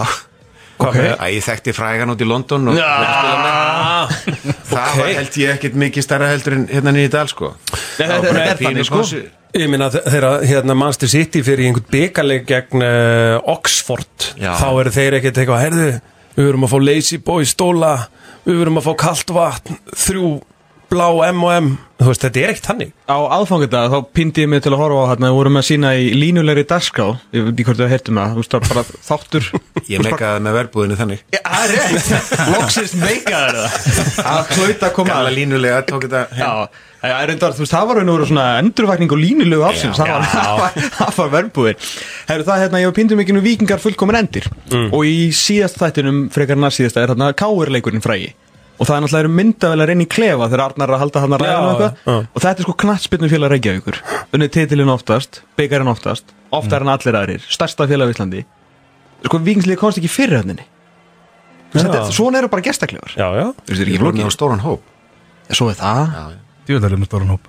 [0.78, 0.96] Hvað Ok.
[1.02, 2.86] með Æ, ég þekkti frægan út í London og Já,
[4.70, 4.98] það ok.
[5.00, 7.54] var held ég ekkit mikið starra heldur en hérna í dal sko.
[7.98, 8.12] Er
[8.86, 9.02] sko.
[9.58, 14.52] Ég meina þe- þegar hérna Manchester City fyrir í einhvern byggarleik gegn uh, Oxford Já.
[14.60, 15.88] þá eru þeir ekkert eitthvað herðu,
[16.38, 17.96] við verum að fá lazy boy stóla.
[18.46, 19.82] Við verum að fá kalt vatn.
[19.98, 20.30] Þrjú
[20.92, 21.68] blá M&M
[21.98, 25.04] þú veist, þetta er ekkert hannig Á aðfangadag þá pindi ég mig til að horfa
[25.04, 27.08] á hérna Við vorum að sína í línulegri dagskrá.
[27.36, 29.48] Ég veit ekki hvort þú heyrtum það Þú veist það var bara þáttur.
[29.94, 31.24] Ég meikaði með verbúðinu þannig.
[31.34, 32.36] Já, það er rétt.
[32.54, 33.80] Loksist meikaður það
[34.18, 34.54] Það
[34.88, 36.52] að koma Gamla línulega tók þetta Já,
[37.02, 40.26] það er reyndar, þú veist, það var veru svona endurvækning og línulegu ársins, það var,
[40.34, 41.92] það var, það verbúðir.
[42.28, 44.50] Herru, það hérna, ég var pindum ekki nú vikingar fullkomin endir.
[44.90, 48.34] Og í síðast þættinum, frekar næst síðasta, er hérna káurleikurinn frægi
[48.78, 51.44] og það er náttúrulega myndavelar inn í klefa þegar Arnar er að halda hann að
[51.44, 52.00] ræða og eitthvað.
[52.06, 52.16] já.
[52.34, 54.00] og þetta er sko knattspilnum félag Reykjavíkur.
[54.38, 58.46] Unnið titilinn oftast, byggarinn oftast oftar en allir aðrir, stærsta félag á Íslandi.
[59.26, 60.68] Sko vikingslið komst ekki fyrir henni
[61.74, 63.14] svona eru bara gestaklefar.
[63.18, 64.30] Já, já, þú veist, þetta er ekki flókið?
[64.36, 64.84] stóran hóp.
[65.52, 66.36] Svo er það.
[66.68, 67.46] Djúðalið með stóran hóp.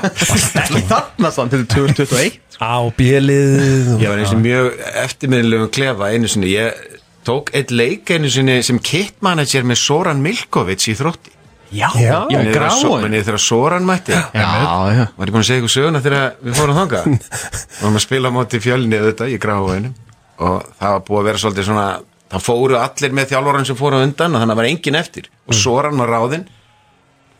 [0.60, 4.68] Ekki þarna samt, þetta er 2021 á bjelið Ég var eins og mjög
[5.02, 6.52] eftirmiðlegum klefa einu sinni.
[6.54, 6.99] Ég
[7.30, 11.36] tók eitt leik einu sinni sem kitmanager með Soran Milkovic í þrótti.
[11.70, 12.26] Já, Já.
[12.26, 14.10] að So- gráin niður þegar Soran mætti.
[14.10, 14.46] Já,
[14.90, 17.02] já Var ég búin að segja ykkur söguna þegar við fórum þanga
[17.80, 19.92] varum að spila á móti fjölni auðvitað í gráinu
[20.40, 21.84] og það var búið að vera svolítið svona
[22.30, 25.30] það fóru allir með þjálfóran sem fóru undan og þannig að það var engin eftir.
[25.46, 26.44] Og Soran var ráðinn.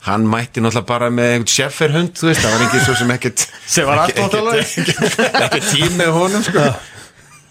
[0.07, 3.43] Hann mætti náttúrulega bara með einhvern sjefferhund þú veist, það var engin svo sem ekkert
[3.68, 4.62] Sem var ekki- alltaf þjálfari.
[4.62, 6.68] ekkert ekki tím með honum sko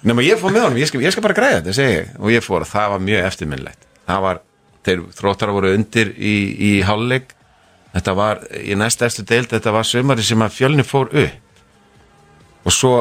[0.08, 2.32] nema ég fór með honum, ég skal, ég skal bara græða þetta segi ég, og
[2.32, 4.42] ég fór það var mjög eftirminnlegt það var,
[4.88, 7.36] þeir þróttara voru undir í, í hálfleik.
[7.90, 11.64] Þetta var í næst eftir deild þetta var sömari sem að fjölni fór upp.
[12.68, 12.94] Og svo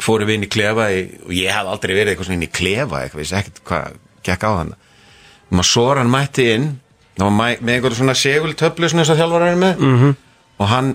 [0.00, 2.52] fórum við inn í klefa í, og ég hef aldrei verið eitthvað svona inn í
[2.52, 4.74] klefa eitthvað, ég veist ekkert hvað gekk á þann
[5.46, 6.66] maður Soran mætti inn
[7.16, 9.78] með einhverjum svona segultöflu svona þess að þjálfara er með.
[9.80, 10.16] -hmm.
[10.58, 10.90] og hann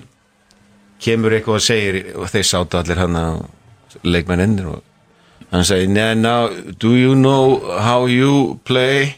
[1.02, 3.40] kemur eitthvað og segir og þeir sátu allir hann að
[4.04, 4.84] leikmenninir og
[5.52, 9.16] hann segir "Now- now, do you know how you play?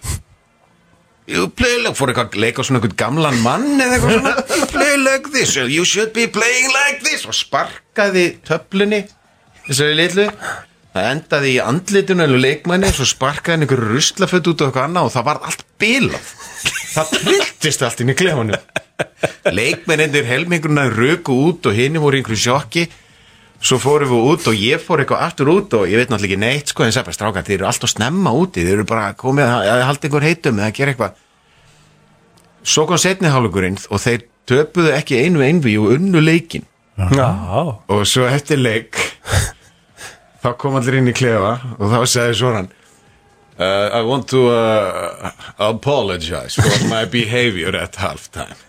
[1.28, 4.34] You play like, fór eitthvað að leika svona einhvern gamlan mann eða eitthvað svona.
[4.58, 7.24] You play like this, you should be playing like this.
[7.26, 9.06] Og sparkaði töflunni
[9.70, 10.26] þessari litlu.
[10.94, 15.08] Það endaði í andlitinu eða leikmanni svo sparkaði hann einhverju ruslaföt út og eitthvað annað
[15.08, 16.34] og það var allt bilað.
[16.94, 18.60] Það trilltist allt inn í klefanum.
[19.56, 22.84] Leikmennindir helmingurna röku út og hinni voru einhverju sjokki
[23.64, 26.42] svo fórum við út og ég fór eitthvað aftur út og ég veit náttúrulega ekki
[26.42, 29.14] neitt sko en það er bara strákar, þeir eru alltaf snemma úti þeir eru bara
[29.16, 31.18] komið að, halda einhver heitum eða gera eitthvað.
[32.64, 37.28] Svo kom setni hálfugurinn og þeir töpuðu ekki einu einvi og unnu leikin Já,
[37.90, 39.00] og svo eftir leik
[40.44, 45.32] þá kom allir inn í klefa og þá sagði svona uh, I want to uh,
[45.58, 48.60] apologize for my behavior at halftime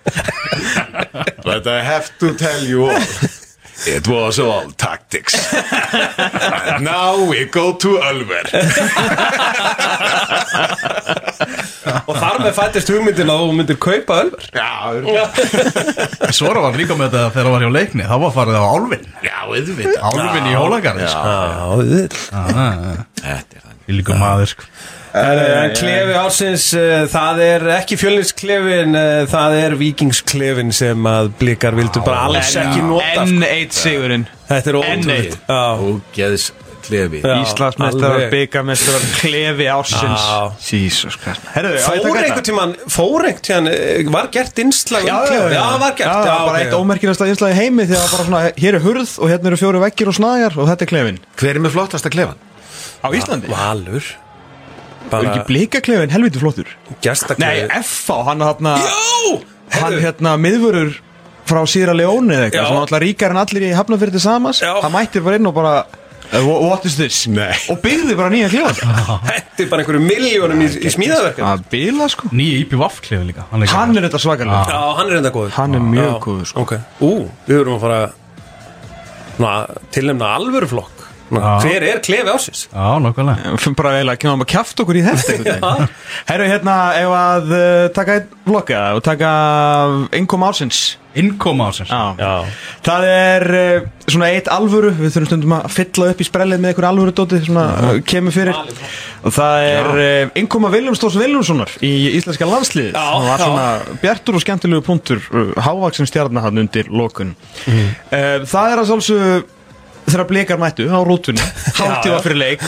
[1.45, 3.44] but I have to tell you all
[3.87, 5.35] It was all tactics.
[5.55, 8.45] And now we go to Ölver.
[12.09, 14.47] Og þar með fættist hugmyndin að þú myndir kaupa ölver.
[14.57, 14.69] Já,
[16.35, 18.07] Svora var líka með þetta þegar það var hjá leikni.
[18.09, 20.01] Þá var farið á Álfin já, auðvitað.
[20.11, 21.23] Álfin í Hólagarði sko.
[21.29, 21.65] Já,
[23.21, 23.95] Þetta er þannig.
[24.01, 24.69] Líka maður sko.
[25.15, 31.77] En klefi ársins, uh, það er ekki fjölnisklefin, uh, það er vikingsklefin sem að blikar
[31.79, 33.23] vildu bara alls ekki nota.
[33.23, 34.27] Enn eitt sigurinn.
[34.51, 34.81] Þetta er
[35.15, 35.39] eitt.
[35.55, 36.51] Ógeðs
[36.85, 38.27] klefi alveg.
[38.33, 40.25] byggarmeistarar, klefi ársins.
[40.69, 40.97] Ég
[41.71, 42.45] að Fór einhvern þetta?
[42.49, 45.55] tímann, fór einhvern tímann, eh, var gert innslag um klefi?
[45.55, 48.81] Já, var gert, Já, bara eitt ómerkilegasta einslag í heimi því að bara svona, hér
[48.81, 51.65] er hurð og hérna eru fjóru veggir og snagar og þetta er klefin Hver er
[51.65, 52.37] með flottasta klefan?
[53.05, 53.49] Á Íslandi?
[53.53, 54.13] Valur
[55.05, 56.71] Er Bara ekki blikaklefin helviti flottur?
[57.05, 58.17] gestaklefi Nei, F.A.
[58.31, 59.35] hann hann Jó!
[59.79, 60.95] hann hérna miðvörur
[61.49, 64.63] frá Sýra Leóni eða eitthvað sem var alltaf ríkar en allir í hafnafyrir til samans
[64.65, 64.73] Já.
[64.83, 65.75] hann mættir bara inn og bara
[66.33, 67.27] wha- what is this?
[67.29, 67.53] Nei.
[67.71, 68.97] og byggði bara nýja klefan
[69.29, 73.67] Hendi bara einhverju miljónum í, í smíðaverkefni að bila sko Nýja ípi vaffklefi líka Hann,
[73.77, 76.65] hann er þetta svakalega Já, hann er enda góður Hann er mjög góður, sko.
[76.65, 77.13] Ok, ú,
[77.47, 78.03] við verum að fara
[79.95, 80.94] tilnefna alvöruflokk.
[81.65, 82.65] Hver er klefi ársins?
[82.73, 85.73] Já, nokkulega Fyrir bara eiginlega að kemur að kjafta okkur í þetta.
[86.31, 89.33] Herru, hérna, ef að uh, taka einn vlogga og taka
[90.21, 90.85] innkom ársins.
[91.15, 92.17] Innkoma ásins Já.
[92.19, 92.55] Já.
[92.83, 94.89] Það er uh, svona eitt alvöru.
[94.99, 98.35] Við þurfum stundum að fylla upp í sprellið með einhver alvöru dóti Svona uh, kemur
[98.35, 98.59] fyrir.
[99.23, 103.45] Og það er uh, innkoma Viljums Þórs Viljumssonar Í íslenska landslið Já, Það var já.
[103.47, 107.31] svona bjartur og skemmtilegu punktur uh, Hávaksin stjarnar hann undir lokun.
[107.71, 109.39] Uh, Það er að sjálfsögðu
[110.07, 111.41] þegar blikar mættu á rútunni
[111.79, 112.61] hálftífa fyrir leik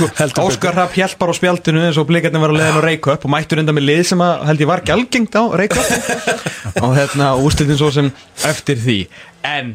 [0.43, 3.31] Óskar Rapp hjælt bara á spjaldinu eins og blikarnir var að leiðin á Reykjöp og
[3.33, 5.91] mættu reynda með lið sem að held ég var gælgengt á Reykjöp
[6.85, 8.09] og hérna úrslitin svo sem
[8.49, 8.99] eftir því.
[9.47, 9.67] En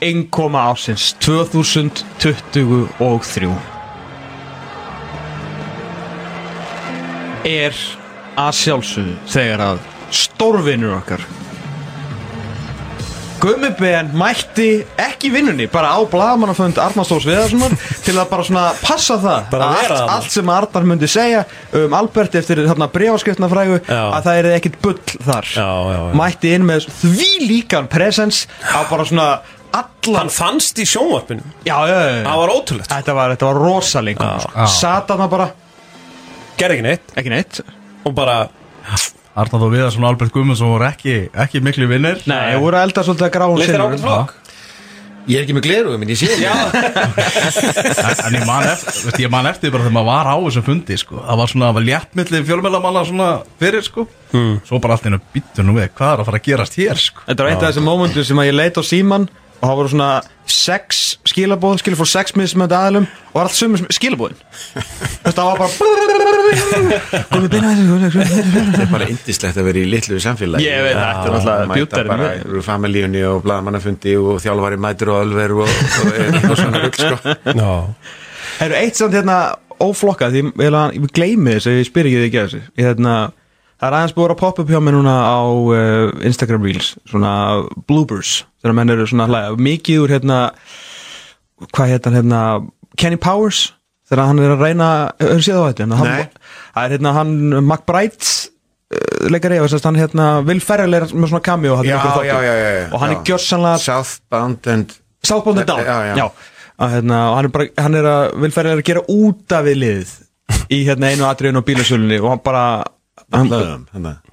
[0.00, 3.52] innkoma ásins 2023
[7.50, 7.74] er
[8.40, 9.78] að sjálfsögðu þegar að
[10.14, 11.20] stórvinnur okkar
[13.40, 17.72] Gummi Ben mætti ekki vinnunni bara á blagamannafönd Arnarstórs Viðarssonar
[18.04, 21.46] til að bara svona passa það að allt, allt sem Arnar myndi segja
[21.80, 24.02] um Albert eftir þarna breyfaskriftna frægu Já.
[24.02, 25.48] að það er ekkit bull þar.
[25.54, 26.12] Já, já, já.
[26.20, 29.30] mætti inn með því líkan presens á bara svona
[29.70, 31.46] allan Hann fannst í sjónvarpinu.
[31.64, 32.22] Já, já, já, já.
[32.26, 32.92] Það var ótrúlegt.
[32.92, 34.68] Þetta var, þetta var rosalingum sko.
[34.76, 35.50] Sat hann bara,
[36.60, 37.12] Gerði ekki neitt.
[37.16, 37.62] Ekki neitt.
[38.04, 38.42] Og bara
[39.38, 42.18] Arnar Þó Viðarsson og Albert Guðmundsson voru ekki, ekki miklu vinnir.
[42.30, 44.36] Nei, ég voru elda svolítið að gráum Leittir ákveð flokk?
[45.30, 46.50] Ég er ekki með gleru, minn ég sé Já.
[48.24, 50.96] En ég man eftir, veist, ég man eftir bara þegar maður var á þessum fundi
[50.98, 51.18] sko.
[51.20, 53.28] Það var svona, það var léttmillið fjölmjölamanna svona
[53.60, 54.06] fyrir sko.
[54.66, 57.22] Svo bara allt einu býttu nú við, hvað er að fara að gerast hér sko?
[57.28, 59.28] Þetta var eitt af þessum mómentum sem að ég leit á síman
[59.60, 60.10] og það voru svona
[60.50, 64.38] sex skilabóð skilur fór sex mismöndi aðlum og var allt sömu skilabóðin
[65.24, 65.70] Þetta var bara
[67.30, 70.66] Komið beina þessu Það er bara indislegt að vera í litlu samfélagi.
[70.66, 75.22] Ég veit, þetta er Mæta bjúttarinn bara úr familíunni og blaðmannafundi og þjálfari mætur og
[75.26, 77.36] ölver og, og, og, svona rugl sko.
[77.54, 77.72] Já
[78.60, 79.36] Það eru eitt samt hérna
[79.80, 82.62] óflokkað því ég, ég, gleymi þess að ég spyr ekki þig ekki að þessu.
[82.80, 83.14] Hérna,
[83.80, 87.32] Það er aðeins búið að poppa upp hjá mér núna á uh, Instagram Reels svona
[87.88, 90.40] bloopers þegar menn eru svona hlæða mikið úr hérna
[91.72, 92.40] hvað hérna hérna
[93.00, 93.70] Kenny Powers
[94.10, 94.90] þegar hann er að reyna
[95.22, 96.54] hefur séð á þetta hérna, hann, Nei.
[96.74, 101.08] það er hérna hann McBride uh, leikari og þess að hann hérna Will Ferrell er
[101.14, 101.96] með svona cameo Já,
[102.28, 105.84] já, já, og hann er gjörsanlega Southbound and Southbound and Down.
[105.84, 106.28] Já, já.
[106.80, 109.82] Að, hérna, og hann er bara hann er að vilfæri að gera út af við
[109.82, 110.12] liðið
[110.72, 112.64] í hérna einu atriðinu á bílasölunni og hann bara
[113.30, 113.84] Blöðum,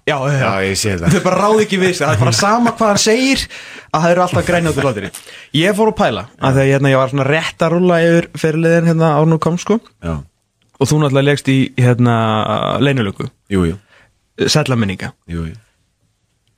[0.08, 0.52] já, já, já.
[0.66, 1.14] Ég sé það.
[1.14, 3.44] þau bara ráði ekki við sig það er bara sama hvað hann segir
[3.92, 5.12] að það eru alltaf grænjátt úr látri
[5.60, 8.90] ég fór að pæla að þegar hérna, ég var svona rétt að rúlla yfir fyrirliðin
[8.90, 9.78] hérna árnum kom sko.
[10.02, 10.16] Já,
[10.80, 12.16] og þú náttúrulega legst í hérna
[12.82, 13.78] leinulöku jú, jú.
[14.38, 15.12] Sætla minninga.
[15.30, 15.56] Jú, jú.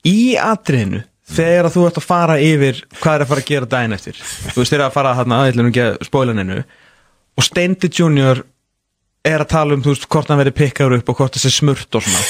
[0.08, 3.70] í atriðinu þegar að þú ert að fara yfir hvað er að fara að gera
[3.70, 4.22] daginn eftir.
[4.54, 6.62] Þú veist þeir að fara þarna aðeins ekki að spólaninu
[7.40, 8.42] og Steindi Junior
[9.28, 11.52] er að tala um þú veist hvort hann verið pikkaður upp og hvort það sé
[11.52, 12.22] smurt og svona.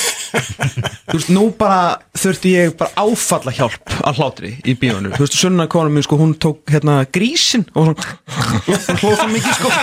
[1.09, 1.81] Þú veist nú bara
[2.17, 6.19] þurfti ég bara áfalla hjálp að hlátri í bíónu þú veist sunna konum minn sko
[6.19, 9.73] hún tók hérna grísin og svona hlóð svo mikið sko.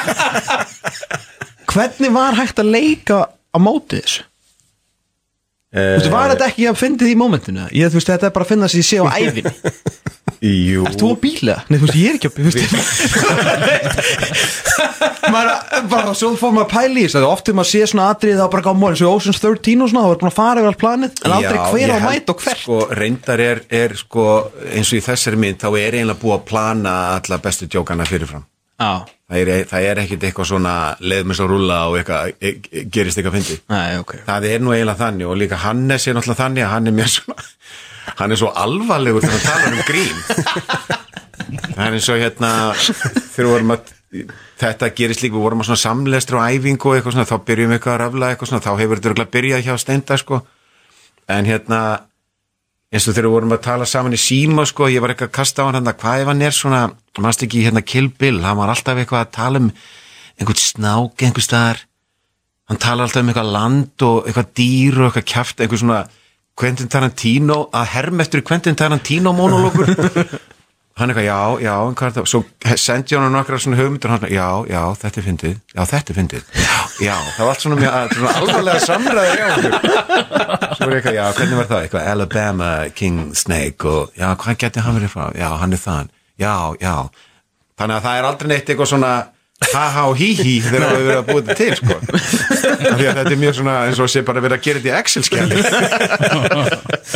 [1.73, 4.27] Hvernig var hægt að leika á móti þessu?
[5.77, 7.67] Þú veist, var þetta ekki að fyndið í mómentinu?
[7.75, 9.51] Ég, þú veist, þetta er bara að finna sig sé á æfinni
[10.45, 11.57] Jú, Ert þú á bíla?
[11.71, 12.51] Nei, þú veist, ég er ekki á bíla
[15.33, 15.53] maður,
[15.91, 18.47] bara svo fór maður að pæla í þess að ofta maður sé svona atrið þá
[18.53, 20.81] bara gá móli, svo Ocean's 13 og svona þá er búin að fara yfir all
[20.83, 22.63] planið, en aldrei hver á mæt og hvert.
[22.63, 24.27] sko, reyndar er, er sko,
[24.73, 28.45] eins og í þessari mynd þá er eiginlega búið að plana alla bestu djókana fyrirfram.
[28.77, 28.93] Já,
[29.33, 32.83] það er, það er ekkit eitthvað svona leið með svo rúlla og eitthvað, e, e,
[32.93, 34.13] gerist eitthvað fyndi nei, ok.
[34.27, 37.15] Það er nú eiginlega þannig og líka Hannes er náttúrulega þannig að hann er mjög
[37.15, 37.47] svona
[38.15, 40.19] hann er svo alvarlegur þegar hann talar um grín.
[41.77, 42.51] Það er og hérna
[43.35, 43.93] þegar vorum að
[44.61, 47.73] þetta gerist líka, við vorum að svona samlestri og æfingu og eitthvað svona, þá byrjum
[47.73, 50.41] við eitthvað að rafla eitthvað svona, þá hefur þetta örugglega byrjað hjá Steinda sko,
[51.37, 51.81] en hérna
[52.95, 55.37] eins og þegar við vorum að tala saman í síma sko, ég var eitthvað að
[55.37, 56.83] kasta á hann hérna, hvað ef hann er svona,
[57.21, 59.71] mannst ekki hérna Kill Bill, hann var alltaf eitthvað að tala um
[60.37, 61.83] einhvern snák einhver staðar.
[62.71, 66.01] Hann talar alltaf um eitthvað land og eitthvað dýr og eitthvað kjaft, eitthvað svona
[66.57, 69.91] Quentin Tarantino, að herm eftir Quentin Tarantino monologur?
[70.97, 72.29] Hann eitthvað, já, já, en hvað er það?
[72.33, 72.39] Svo
[72.81, 76.47] sendi hann nokkra svona hugmyndur hann, já, já, þetta er fyndið, já, þetta er fyndið.
[77.05, 79.51] Já, það var allt svona, mjög, svona alvarlega samræður já,
[80.79, 84.87] svo er eitthvað, já, hvernig var það, eitthvað Alabama King Snake og já, hvað geti
[84.87, 86.09] hann verið frá, já, hann er þann
[86.41, 86.95] já, já,
[87.77, 89.13] þannig að það er aldrei neitt eitthvað svona
[89.57, 91.95] ha-ha og hí-hí þegar við verðum að búið þetta til sko.
[91.97, 94.91] Af því að þetta er mjög svona eins og sé bara verið að gera þetta
[94.91, 95.57] í Excel-skjali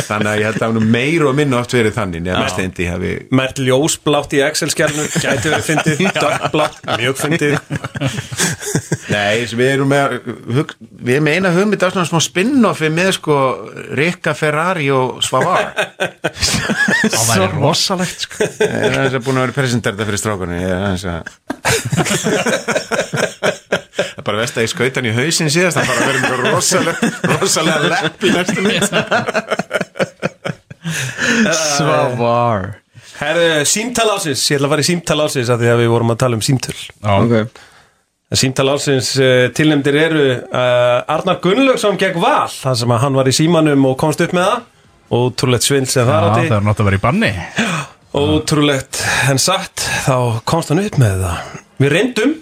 [0.07, 3.11] þannig að ég held að hann meir og minna oft verið þannig nefnir steindi hafi
[3.37, 7.53] Mert ljósblátt í Excel-skjálnu Gæti verið fyndið, dökkblátt, mjög fyndið.
[9.11, 10.17] Nei, við erum með
[10.55, 13.37] hug, við erum með eina hugmynd af svona smá spin-offi með sko
[13.99, 15.71] Rikka Ferrari og Svavar.
[17.11, 18.49] Það væri rosalegt sko.
[18.57, 20.59] Það er aðeins að búin að vera presenterða fyrir strákunni
[22.31, 23.61] Er að
[24.11, 26.39] Það er bara vest að ég skauta hann í hausinn síðast Það bara verið mjög
[26.45, 26.97] rosalega
[27.31, 28.85] rosalega lepp í næstu mynd.
[31.57, 32.67] Svavar.
[33.21, 36.13] Herðu, símtal ásins, ég ætla að fara í símtal ásins af því að við vorum
[36.13, 36.77] að tala um símtöl.
[37.15, 37.33] Ok.
[38.41, 43.29] Símtal ásins uh, tilnefndir eru uh, Arnar Gunnlaugsson gegn Val þar sem að hann var
[43.29, 44.69] í símanum og komst upp með það.
[45.11, 46.45] Ótrúlegt svindl sem það átti.
[46.47, 47.33] það er náttúrulega að vera í banni.
[48.21, 49.01] Ótrúlegt
[49.31, 50.15] en satt þá
[50.47, 52.33] komst hann upp með það Við reyndum.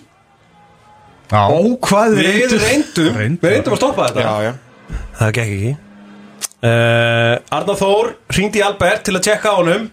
[1.29, 2.63] Já, Ó, hvað Við reyndum.
[2.65, 3.37] Reyndum.
[3.43, 4.25] Við reyndum að stoppa þetta.
[4.25, 4.97] Já, já.
[5.19, 5.75] Það gekk ekki.
[6.59, 9.85] Uh, Arnar Þór ringdi í Albert til að tjekka á honum.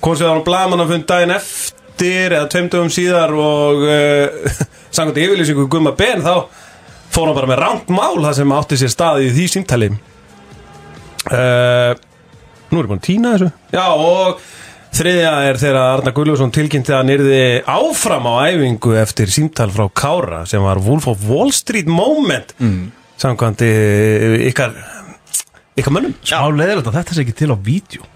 [0.00, 4.56] Kom sér á hann blaman að fund daginn eftir eða tveimdugum síðar og uh,
[4.94, 6.46] samkvæmt yfirlýsingu Gumma Ben þá
[7.12, 9.90] fór hann bara með rangt mál það sem átti sér stað í því símtali.
[11.28, 11.92] Uh,
[12.68, 13.50] Nú er ég búin að týna þessu.
[13.72, 14.40] Já og
[14.98, 19.86] þriðja er þegar Arnar Guðljósson tilkynnti að hann yrði áfram á æfingu eftir símtal frá
[19.94, 22.88] Kára sem var Wolf of Wall Street moment mm.
[23.22, 24.74] samkvæmt eh, ykkar
[25.78, 26.16] ykkar mönnum.
[26.26, 28.06] Smá leðilegt að þetta sé ekki til á vídeo.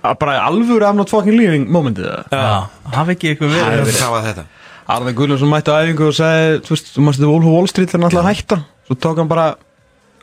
[0.00, 2.52] Bara alvöru I'm not fucking leaving momentið það Já,
[2.96, 3.90] hafi ekki eitthvað Það verið.
[3.92, 4.46] Er hvað var þetta.
[4.90, 7.68] Arne Guðljónsson mætti á æfingu og sagði Þú veist, þú mást þetta Wolf of Wall
[7.70, 8.58] Street þegar hann ætlaði að hætta.
[8.88, 9.50] Svo tók hann bara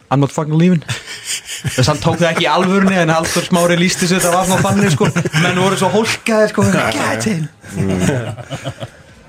[0.10, 0.84] I'm not fucking leaving.
[0.88, 4.46] Þess að hann tók það ekki í alvörunni En Haldur Smári lísti sér þetta var
[4.48, 5.10] svona þannig sko.
[5.44, 6.68] Menn voru svo hólkaði sko.
[6.96, 7.50] Gætin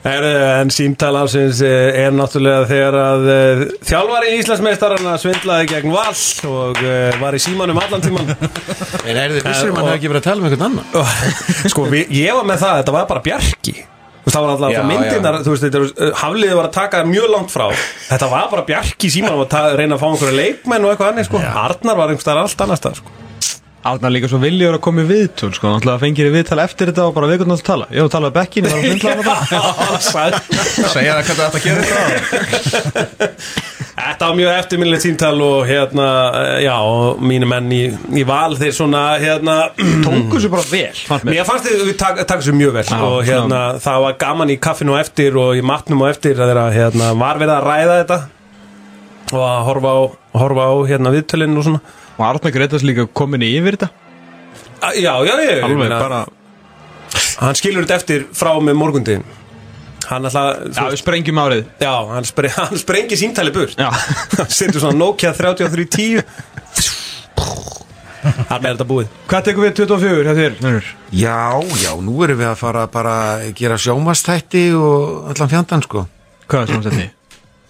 [0.04, 0.30] Herðu,
[0.60, 6.14] En símtal ásins eh, er náttúrulega þegar að uh, þjálfari Íslandsmeistarana svindlaði gegn Val
[6.46, 10.12] og uh, var í símanum allan tíman En er þið vissum að hann hefði ekki
[10.14, 10.86] verið að tala um einhvern annan?
[11.74, 13.72] Sko, ég var með það, þetta var bara veist,
[14.34, 17.54] það var alltaf Já, myndirnar, þú veist, þetta er, hafliði var að taka mjög langt
[17.54, 17.66] frá.
[18.08, 21.28] Þetta var bara bjarki í símanum að reyna að fá einhverja leikmenn og eitthvað annir,
[21.28, 21.40] sko.
[21.64, 23.16] Arnar var einhverstaðar allt annars stað, sko.
[23.88, 25.70] Arnar líka svo viljur að koma í viðtöl sko.
[25.70, 27.86] Náttúrulega fengir í viðtal eftir þetta og bara við að tala.
[27.94, 29.24] Ég var að tala við Bekkin, ég var að svindla hann
[30.18, 31.84] bara Segja það hvað þetta gerir
[33.22, 36.06] það Þetta var mjög eftirminnilegt símtal og hérna,
[36.38, 37.80] eh, já, og mínu menn í,
[38.14, 39.56] í val þeir svona, hérna
[40.06, 41.02] Tóku sér bara vel.
[41.26, 41.44] Mér.
[41.48, 42.86] Fannst þið við tak þessu mjög vel.
[42.88, 46.38] Já, og hérna, það var gaman í kaffinu og eftir og í matnum og eftir
[46.38, 48.20] að þeirra, hérna, var verið að ræða þetta
[49.28, 50.00] og að horfa á,
[50.40, 51.84] horfa á hérna, viðtölinn og svona.
[52.18, 53.92] Og Arnar Gretas líka komin yfir þetta?
[54.98, 56.24] Já, já, ég, ég Alveg meina, bara
[57.38, 59.26] hann skilur þetta eftir frá með morgundin
[60.08, 61.64] hann alltaf, Já, við sprengjum árið.
[61.82, 63.76] Já, hann, spre, hann sprengi símtali burt.
[63.78, 63.90] Já.
[64.38, 66.24] Hann setur svona Nokia 3310
[68.18, 69.12] Þarna er þetta búið.
[69.30, 70.88] Hvað tekur við 24 hjá þér?
[71.14, 71.36] Já,
[71.80, 76.04] já, nú erum við að fara bara að gera sjómastætti og allan fjandan sko.
[76.50, 77.06] Hvað er setni?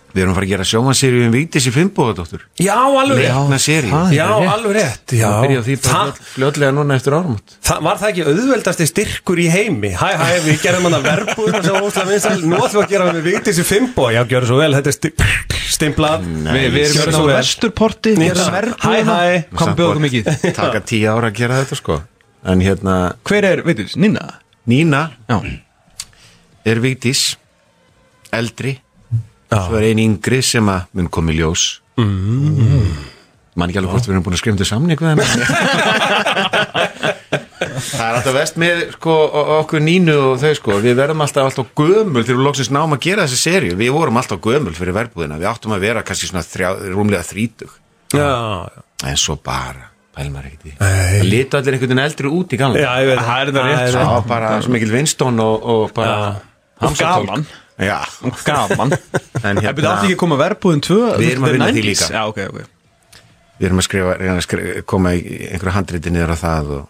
[0.08, 3.34] Við erum að fara að gera sjómaseríu um Vítis í Finnbóðadóttur Já, alveg rétt.
[3.34, 3.98] Leikna seríu.
[4.16, 5.12] Já, alveg rétt.
[5.12, 9.42] Já, Það byrja á því bara fljótlega núna eftir það, Var það ekki auðveldasti styrkur
[9.42, 9.92] í heimi?
[9.92, 13.08] Hæ, hæ, við gerum hann að verbúðuna sem óslega vinsal Nú ætlum við að gera
[13.10, 15.12] hann með Vigdísi Fimbo Já, gjör svo vel, þetta er sti
[15.78, 16.24] stimplað.
[16.24, 17.36] Við, við erum á svo vel.
[17.36, 18.14] vesturporti.
[18.18, 18.40] Við
[18.80, 19.44] Hæ, hæ.
[19.52, 20.30] Hvað bjóðu okkur mikið?
[20.58, 22.00] Taka tíu ára að gera þetta sko.
[22.48, 22.96] En hérna,
[23.28, 23.60] Hver er,
[29.48, 29.60] Já.
[29.64, 31.62] Svo er ein yngri sem að mun komi ljós.
[31.98, 32.90] Mm.
[33.58, 35.24] Man ekki alveg hvort við erum búin að skrifa um þetta samning við henni
[37.58, 39.14] Það er alltaf vest með sko,
[39.58, 40.76] okkur nínu og þau sko.
[40.84, 44.18] Við verðum alltaf alltaf gömul þegar við loksins náum að gera þessi serju Við vorum
[44.20, 45.38] alltaf gömul fyrir verbúðina.
[45.40, 47.72] Við áttum að vera kannski svona þrjá, rúmlega þrítug.
[48.14, 48.28] Já,
[48.68, 48.84] já.
[49.10, 50.74] En svo bara, pælmar ekkert í.
[50.80, 53.38] Það litu allir einhvern veginn eldri út í gamla Já, ég veit Það.
[53.38, 57.42] Er þetta rétt, Það var bara svo mikil vinstón og, og bara Já.
[57.78, 57.98] Já,
[58.44, 58.90] Gaman.
[59.42, 62.08] En Það byrja átti ekki að koma verbúðin 2 Við erum að vinna því líka.
[62.10, 62.58] Já, ok, ok.
[63.58, 65.22] Við erum að skrifa, reyna að skrifa, koma í
[65.52, 66.84] einhverju handriti niður á það og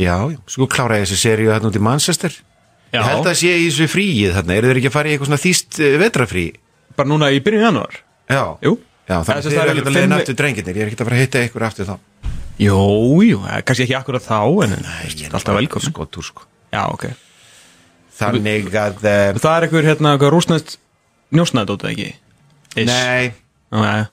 [0.00, 2.34] já, já, svo klára ég þessi seríu þarna út í Manchester.
[2.88, 2.98] Já.
[3.02, 5.28] Ég held að sé í þessu fríið þarna, eru þeir ekki að fara í eitthvað
[5.28, 6.44] svona þýst uh, vetrafrí?
[6.96, 7.98] Bara núna í byrjun januar
[8.32, 8.74] Já, Jú.
[9.08, 10.84] Já, þannig sem þeir sagt, eru það ekki eru að leiðin fimm- aftur drengirnir, ég
[10.84, 11.94] er ekki að fara að hitta ykkur aftur þá.
[12.58, 12.78] Jú,
[13.28, 16.44] jú, eh, kannski ekki akkurat þá En en alltaf velkomin Skottúr, sko.
[16.72, 17.06] Já, ok
[18.18, 20.78] Þannig að, uh, Það er einhver hérna, eitthvað rúsnæst
[21.34, 22.08] njósnaði dótið ekki?
[22.74, 22.88] Ish.
[22.88, 23.32] nei,
[23.74, 24.08] Nei.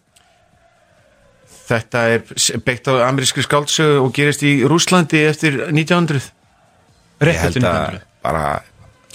[1.66, 2.22] Þetta er
[2.66, 8.02] byggt á amerískri skáldsögu og gerist í Rúslandi eftir 1900 Ég Rétt eftir að 1900
[8.26, 8.46] bara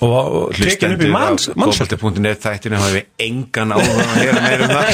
[0.01, 4.87] Og, tekin upp í manns Fótbolti.net þættinu hafi engan áhuga að heyra meira um það.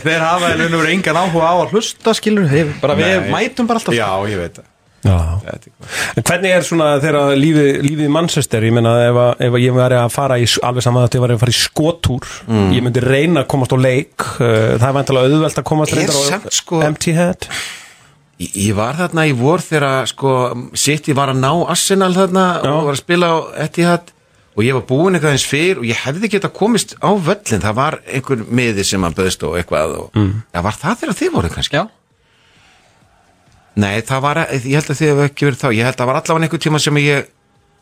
[0.04, 2.52] Þeir hafa en unnur engan áhuga á að hlusta skilur
[2.82, 3.30] bara við Nei.
[3.32, 3.96] mætum bara alltaf.
[3.96, 4.68] Já, ég veit það
[5.04, 9.64] En hvernig er svona þegar lífið, lífið í Manchester, ég meina ef, að- ef að
[9.64, 12.26] ég væri að fara í, alveg saman að ég væri að fara í skotúr,
[12.74, 16.20] ég myndi reyna að komast á leik, uh, það er vantilega auðvelt að komast reyndar
[16.20, 17.48] á sko- Empty Head
[18.40, 20.30] Ég, ég var þarna í vor þegar sko,
[20.74, 22.70] City var að ná Arsenal þarna Já.
[22.72, 24.12] og var að spila á Etihad
[24.56, 27.74] og ég var búinn eitthvað eins fyrr og ég hefði geta komist á völlin það
[27.76, 30.32] var einhver miði sem að böðst og eitthvað og, mm.
[30.56, 31.76] já, var það þegar þið voru kannski?
[31.76, 31.84] Já
[33.80, 35.68] Nei, það var, ég held að þið hefur ekki verið þá.
[35.72, 37.28] Ég held að það var allavega einhver tíma sem ég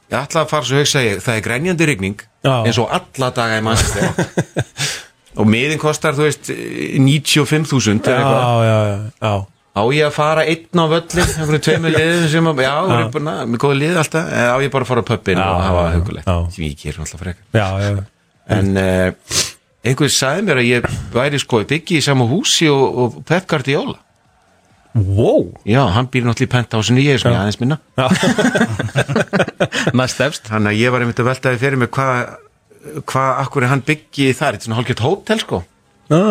[0.08, 3.58] ég ætlaði að fara svo hugsa ég, það er grænjandi rigning eins og alla daga
[3.60, 4.06] í Manchester
[5.38, 8.42] og miðin kostar, þú veist 95.000 eða eitthvað.
[8.42, 8.78] Já, já,
[9.20, 9.32] já,
[9.78, 12.94] Á ég að fara einn á völlin einhverju tveimur liðin sem að, já, já.
[12.96, 15.42] er búin að, með góða lið alltaf, eða á ég bara að fara á pöppin
[15.44, 17.44] og hafa hugulegt, sem ég ger alltaf frekar.
[17.54, 18.06] Já, já, já
[18.48, 19.12] en uh,
[19.84, 23.18] einhver sagði mér að ég væri sko byggi í sama húsi og, og
[25.06, 25.46] Wow.
[25.68, 27.78] Já, hann býr náttúrulega í penthásinu, ég er svona aðeins minna.
[29.98, 32.36] Næst efst þannig að ég var einmitt að veltaði fyrir mig hvað
[33.08, 35.60] hvað, akkur er hann byggi þar, þetta er svona hálfgett hótel sko.
[36.08, 36.24] Já,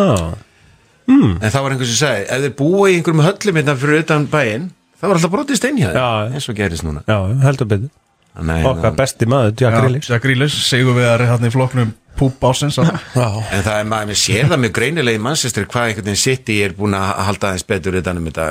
[1.08, 4.26] en það var einhver sem sagði, ef þið búa í einhverjum höllum hérna fyrir utan
[4.32, 4.66] bæinn,
[4.98, 6.08] þá var alltaf brotið steinhjað Já.
[6.34, 7.04] eins og gerist núna.
[7.08, 7.94] Já, heldur betur.
[8.38, 10.10] Nei, Okkar besti maður, Jack Grealish.
[10.12, 14.10] Jack Grealish, segur við að hann í flokknum Púp ásins Já, En það er maður,
[14.10, 17.52] mér sér það mjög greinilega í Manchester hvað einhvern veginn City er búin að halda
[17.52, 18.46] aðeins betur utan um þetta.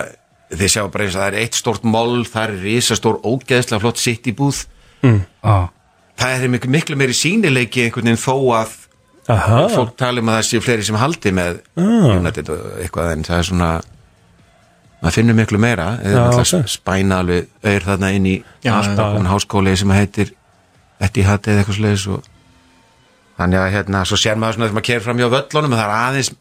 [0.54, 4.00] Þið sjá bara eins að það er eitt stort mól það er risastór ógeðslega flott
[4.02, 4.64] City búð.
[5.44, 5.68] Ah.
[6.18, 8.72] það er miklu, miklu meiri sínileiki einhvern veginn þó að
[9.30, 9.60] aha.
[9.70, 13.38] fólk tala um að það séu fleiri sem haldi með United og eitthvað en það
[13.38, 13.70] er svona
[15.02, 15.92] maður finnur miklu meira.
[16.02, 16.72] Eða Já, alltaf ok.
[16.74, 20.34] spæna alveg auður þarna inn í alltaf já, komin háskóli sem heitir
[20.98, 22.26] Etihad eða eitthvað slegis og
[23.38, 25.88] þannig að hérna svo sér maður svona þegar maður kerir fram hjá völlunum að það
[25.88, 26.32] er aðeins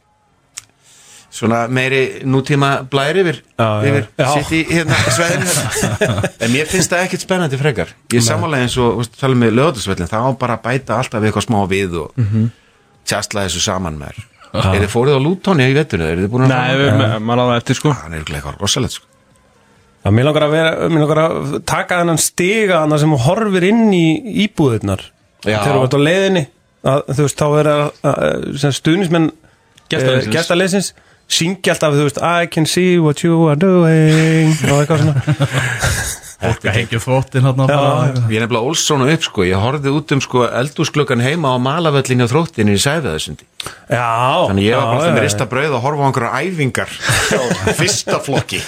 [1.36, 4.06] svona meiri nútíma blæri yfir, yfir
[4.36, 5.56] sitt í hérna sveðinu
[6.46, 7.92] en mér finnst það ekkert spennandi frekar.
[8.12, 11.98] Ég er sammálega eins og tala með löðarsvellin þá bara bæta alltaf eitthvað smá við
[12.04, 12.48] og mm -hmm.
[13.04, 14.32] tjastla þessu saman með þér.
[14.56, 17.58] Er þið fórið á Lútóni í vettunni er þið búin að Nei, maður á það
[17.60, 17.92] eftir sko.
[17.92, 19.06] Hann er örugglega eitthvað rosalegt sko.
[20.06, 24.06] Já, mér langar að vera, mér langar að taka þennan stiga sem horfir inn í
[24.46, 25.02] íbúðirnar.
[25.44, 25.60] Já.
[25.60, 26.46] þegar þú ert á leiðinni
[26.86, 30.92] að, þú veist, þá er að, að sem stuðnismenn eh, gestaliðsins
[31.26, 35.14] syngja alltaf, þú veist, I can see what you are doing og eitthvað svona.
[36.36, 37.76] Að hengja þvottin hann Já,
[38.28, 39.44] ég er nefnilega Olssonu upp sko.
[39.48, 43.46] Ég horfið út um sko eldúsglöggan heima á malavöllin á þróttinni í Sæfiðasundi
[43.88, 44.44] já.
[44.44, 45.24] Þannig ég var bara já, með já.
[45.24, 46.90] rista brauð og horfa á einhverja æfingar
[47.40, 48.60] á fyrsta flokki.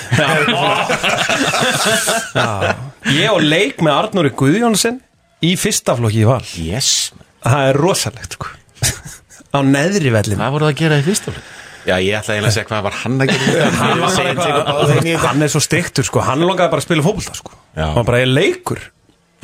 [3.18, 4.98] Ég og leik með Arnóri Guðjónsson
[5.44, 6.44] í fyrsta flokki í val.
[6.56, 7.12] Yes
[7.44, 8.50] Það er rosalegt, sko.
[9.56, 11.54] Á neðri vellin hvað voru það að gera í fyrsta flokki?
[11.88, 15.22] Já, ég ætla eiginlega að segja hvað var hann að gera hann, var bara eitthvað-
[15.28, 16.20] hann er svo stiktur sko.
[16.26, 17.54] Hann langaði bara að spila fótbolta sko.
[17.78, 18.82] Hann bara er leikur.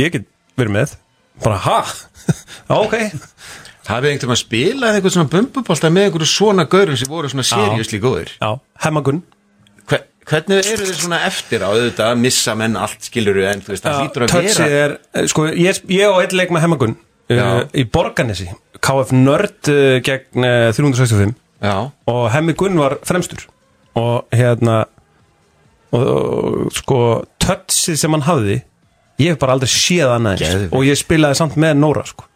[0.03, 0.27] Ég get
[0.61, 0.97] verið með.
[1.45, 1.79] Bara ha?
[2.85, 2.95] Ok.
[3.85, 7.29] Hafið einhvern veginn að spila eða eitthvað svona bumbubólta með einhverju svona gaurum sem voru
[7.33, 8.31] svona seriösli góðir.
[8.41, 8.51] Já,
[8.85, 9.19] hemmagun
[9.85, 13.75] Hve- Hvernig eru þið svona eftir á auðvitað að missa menn allt skiluru en þú
[13.75, 16.95] veist það hlýtur að vera er, eh, sko, ég, ég á eitt leik með hemmagun
[17.31, 17.63] uh.
[17.73, 18.51] Í Borganesi
[18.85, 21.35] KF Nörd uh, gegn uh, 365
[21.65, 21.77] Já,
[22.11, 23.47] og Hemmi Gunn var fremstur.
[23.97, 24.83] Og hérna
[25.95, 26.99] og, og sko
[27.41, 28.59] touchið sem hann hafði
[29.23, 30.45] ég hef bara aldrei séð annað eins.
[30.45, 30.75] Geðveikt.
[30.77, 32.27] og ég spilaði samt með Nóra sko.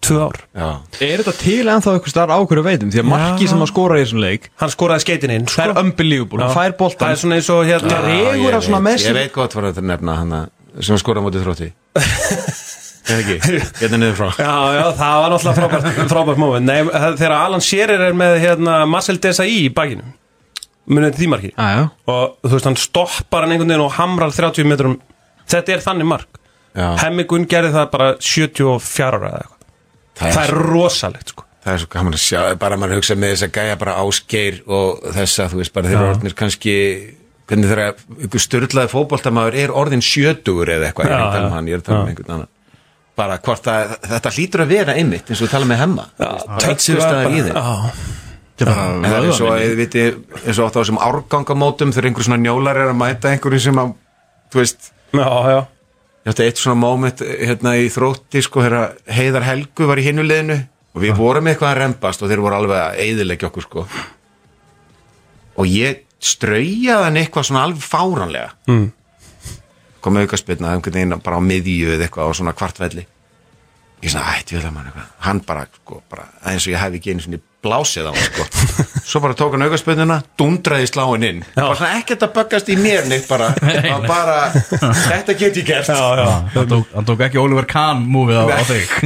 [0.00, 0.38] Tvö ár.
[0.56, 0.68] Já.
[1.04, 2.92] Er þetta til ennþá eitthvað starf ákveður veitum?
[2.92, 5.58] Því að marki sem að skora í þessum leik hann skoraði skeitin inn sko.
[5.60, 8.56] Það er unbelievable, hann fær það boltan er svona eins og hérna Já, regur ég
[8.56, 10.34] að svona veit- með sér- Ég veit gott hvað þetta nefna hann
[10.80, 11.72] sem skora á móti þrótti
[13.80, 14.28] hérna niður frá.
[14.40, 16.66] Já, já, það var náttúrulega frábært, frábært moment.
[16.70, 20.06] Nei, það- þegar Alan Shearer er með hérna, Marcel Desai í bakinu
[20.90, 21.82] munið því marki Já, já.
[22.10, 24.96] Og þú veist, hann stoppar hann einhvern veginn og hamrar 30 metrum.
[25.50, 26.40] Þetta er þannig mark.
[26.74, 26.88] Já.
[27.04, 29.56] Hemmi Gunn gerði það bara 74 ára eða eitthvað.
[30.20, 31.44] Það það er, rosalegt sko.
[31.60, 34.60] Það er svo gaman að sjá bara maður hugsa með þess að gæja bara ásgeir
[34.66, 36.74] og þessa, þú veist, bara þeir eru orðnir kannski
[37.50, 37.86] hvernig þeirra
[38.26, 41.54] ykkur störlaði fótboltamaður er orðin sjötugur eða eitthvað, ég er Já, að tala um já.
[41.58, 42.48] hann, ég er að tala um einhvern annan
[43.20, 46.48] bara hvort að þetta hlýtur að vera einmitt eins og við tala með hemma Touchið
[46.50, 47.76] var tætsugstaðar í bara
[48.60, 49.64] En það er og, vöðvaminni.
[49.64, 50.02] eða viti,
[50.44, 53.78] eins og átt á þessum árgangamótum þegar einhver svona njólar er að mæta einhverju sem
[53.80, 53.94] að,
[54.52, 55.60] þú veist, já, já
[56.20, 58.66] ég átti eitt svona moment hérna í þrótti, sko,
[59.08, 60.58] Heiðar Helgu var í hinuleginu
[60.92, 63.86] og við vorum eitthvað að rempast og þeir voru alveg að eyðileggja okkur, sko.
[65.60, 68.52] Og ég straujaði hann eitthvað svona alveg fáranlega.
[68.68, 68.90] Mm.
[70.00, 73.06] Komið auka spilna, einhvern veginn bara á miðju eða eitthvað á svona kvartvelli.
[74.00, 75.08] Ég svona, ætti vel að mann eitthvað.
[75.26, 78.46] Hann bara, sko, bara, eins og ég hef ekki einu svona blásið á hann, sko.
[79.10, 81.42] Svo bara tók hann aukaspönduna, dundraði sláin inn.
[81.52, 83.50] Bara svona ekkert að böggast í mér neitt bara.
[83.90, 84.38] Var bara,
[85.10, 85.90] þetta get ég gert.
[85.92, 88.96] Já, já, Hann tók, hann tók ekki Oliver Kahn múfið á, á þig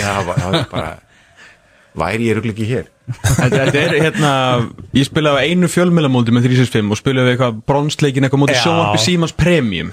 [0.00, 0.90] Já, var bara,
[2.02, 2.90] væri ég rugl ekki hér.
[3.12, 4.32] Þetta þetta er hérna
[4.96, 8.62] Ég spilaði á einu fjölmjölamóti með 365 og spilaði við eitthvað bronsleikin eitthvað móti Já.
[8.64, 9.90] sjónvarpi Símans Premium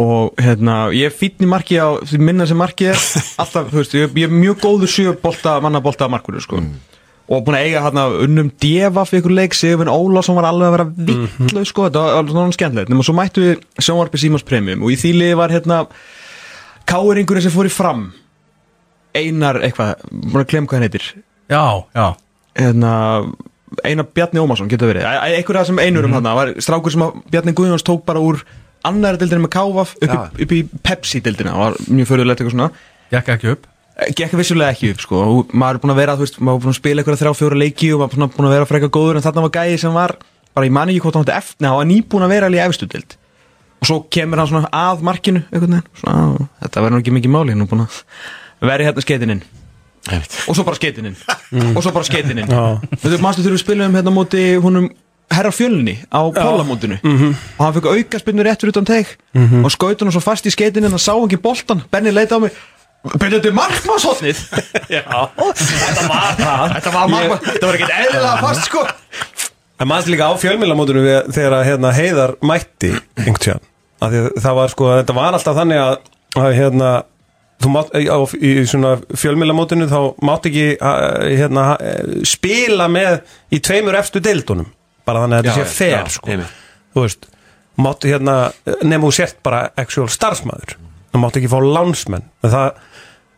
[0.00, 3.00] og hérna ég er fínn í marki á minna sem marki er
[3.42, 6.60] alltaf, þú veist, ég, ég er mjög góður sjö bolta, manna bolta markur sko.
[7.30, 10.72] og búin að eiga hérna unnum djefa fyrir ykkur leik, Sigurvin Ólafsson var alveg að
[10.74, 12.90] vera vittlu, sko, þetta var alveg svona skemmtilegt.
[12.90, 15.84] Nema svo mættu við sjónvarpi Símans Premium og í liði var hérna
[16.90, 18.08] káeringurinn sem fór í fram
[19.14, 19.94] Einar eitthvað,
[20.38, 21.06] að glemma hvað hann heitir.
[21.50, 21.62] Já,
[21.98, 22.08] já.
[22.58, 22.90] Hérna,
[23.86, 27.02] Einar Bjarni Ómarsson getur verið, Æ- æ- einhver af þessum einurum mm var strákur sem
[27.30, 28.42] Bjarni Guðjóns tók bara úr
[28.88, 32.54] annar deildina með Kávaf upp, í- upp í Pepsi deildina og var mjög förðulegt eitthvað
[32.56, 32.70] svona.
[33.10, 33.66] Gekk ekki upp?
[34.00, 35.20] Eh, gekk vissulega ekki upp sko.
[35.40, 37.32] Og maður er búin að vera, þú veist, maður er búin að spila eitthvað þrjá
[37.40, 39.92] fjóra leiki og maður er búin að vera frekar góður en þarna var gæði sem
[39.98, 40.16] var,
[40.54, 42.66] bara ég mani ekki hvort hann átti eftir, hann var nýbúin að vera alveg í
[42.68, 43.16] efstu deild.
[43.80, 47.32] Og svo kemur hann svona að markinu einhvern veginn, svona, á, þetta verður ekki mikið
[47.36, 48.00] máli, hann er búin að
[48.70, 49.42] vera hérna skeitininn
[50.48, 51.16] og svo bara skeitininn
[51.76, 54.86] og svo bara skeitininn veist, manstu þegar við spilum hérna móti húnum
[55.30, 59.16] herra fjölni á pólamótinu og hann fekk auka spinnur réttur utan teik
[59.64, 62.52] og skaut hann svo fast í skeitininn hann sá ekki boltan, Benni leita á mig.
[63.00, 64.40] Byrju, þetta er markmannshotnið
[64.90, 68.82] Þetta var það Þetta var markmann, þetta var ekkert eðlilega fast sko.
[69.80, 73.68] En maður líka á fjölmjölamótunum við, þegar hérna, Heiðar mætti einhvern tíðan
[74.40, 75.96] það sko, þetta var alltaf þannig að,
[76.40, 76.90] að hérna,
[77.68, 81.00] mátt á, í svona fjölmjölamótinu þá mátt ekki að,
[81.40, 83.20] hérna, eh, spila með
[83.52, 84.68] í tveimur efstu deildunum
[85.08, 86.38] bara þannig að þetta sé fair já, sko.
[86.94, 87.28] þú veist,
[87.80, 88.36] máttu hérna
[88.82, 90.78] nefnum þú sért bara actual starfsmæður
[91.10, 92.26] þú máttu ekki fá lánsmenn.
[92.44, 92.80] En það,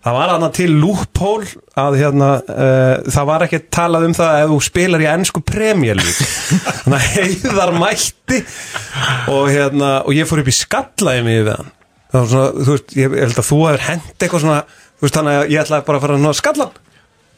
[0.05, 1.45] það var þarna til lúphól
[1.83, 6.23] að hérna uh, það var ekki talað um það ef þú spilar í ennsku premjölík
[6.83, 8.43] þannig að heiðar mætti
[9.33, 11.73] og hérna og ég fór upp í skallaði mig við hann.
[12.13, 14.65] Það var svona, þú veist, ég held að þú hefur hent eitthvað svona,
[14.99, 16.75] þú veist, þannig að ég ætlaði bara að fara að skallan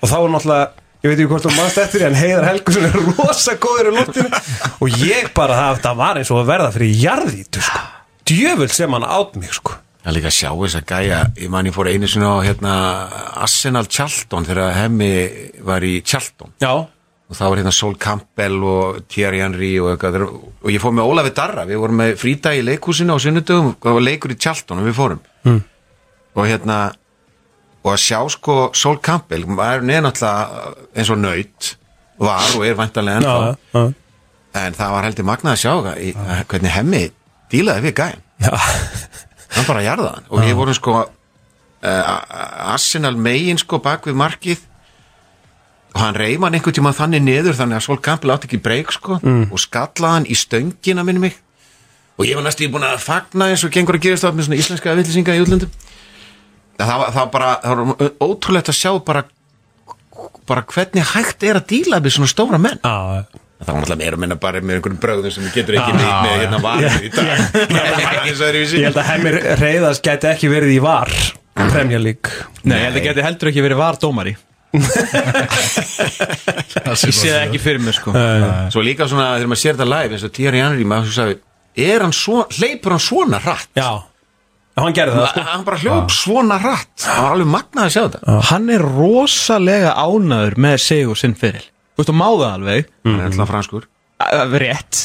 [0.05, 2.87] og þá var náttúrulega ég veit ekki hvort þú mannst eftir því, en Heiðar Helgusson
[2.89, 4.31] er rosa góður í lúttinu
[4.81, 7.83] og ég bara, það, það var eins og að verða fyrir jarðítu, sko.
[8.25, 9.77] Djöfull sem hann átt mig, sko.
[10.01, 12.37] Það er líka að sjá þess að gæja, ég man ég fór einu sinni á
[12.45, 12.73] hérna,
[13.45, 15.13] Arsenal Charlton þegar hemmi
[15.65, 16.57] var í Charlton.
[16.65, 20.27] Já, og það var hérna Sol Campbell og Thierry Henry og eitthvað.
[20.29, 23.97] Og ég fór með Ólafi Darra, við vorum með frídag í leikhúsinu á sunnudögum, það
[23.97, 25.25] var leikur í Charlton og við fórum.
[25.45, 25.63] Mm.
[26.35, 26.77] og hérna
[27.85, 31.75] og að sjá sko Sol Campbell var neðnáttúrulega eins og nöyt
[32.21, 33.53] var og er væntanlega já, ennþá.
[33.75, 36.13] Já, en það var heldur magnað að sjá í,
[36.49, 37.03] hvernig hemmi
[37.53, 38.53] dílaði við já.
[39.55, 40.29] hann bara jarða hann.
[40.31, 44.63] Og við vorum sko uh, Arsenal megin sko bak við markið.
[45.95, 48.95] Og hann reyf hann einhvern tíma þannig niður þannig að Sol Campbell átti ekki breyk
[48.97, 51.37] sko og skallaði hann í stöngina minni mig.
[52.15, 54.59] Og ég var næstu búin að fagna eins og gengur að gerast það með svona
[54.63, 55.71] íslenska villisinga í útlöndum
[56.79, 57.87] það var, það bara það var
[58.27, 59.23] ótrúlegt að sjá bara
[60.49, 62.81] bara hvernig hægt er að díla með svona stóra menn.
[62.85, 62.95] Já,
[63.65, 66.35] það var náttúrulega meira að minna bara með einhverjum bröðum sem getur ekki með, með
[66.43, 67.29] hérna varum í dag.
[68.29, 68.77] er svo öðruvísi.
[68.81, 71.09] ég held að Hemmir Reyðars geti ekki verið í var
[71.55, 72.31] Premier League.
[72.65, 74.35] Nei, ég held að geti heldur ekki verið var dómari.
[74.75, 74.83] Ég
[76.99, 78.11] sé það ekki fyrir mér sko.
[78.75, 81.37] Svo líka svona þegar maður sér þetta live eins og Thierry Henry maður sagði,
[81.85, 83.71] er hann svo, hleypur hann svona hratt?
[83.79, 83.91] Já,
[84.83, 85.45] hann gerði það sko.
[85.51, 86.95] Hann bara hljóp svona hratt.
[87.07, 88.39] Hann var alveg magnað að sjá þetta.
[88.51, 91.69] Hann er rosalega ánæður með sig og sinn fyrir.
[91.95, 92.89] Þú veist, og máða alveg.
[93.07, 93.87] Hann er alltaf franskur.
[94.65, 95.05] Rétt.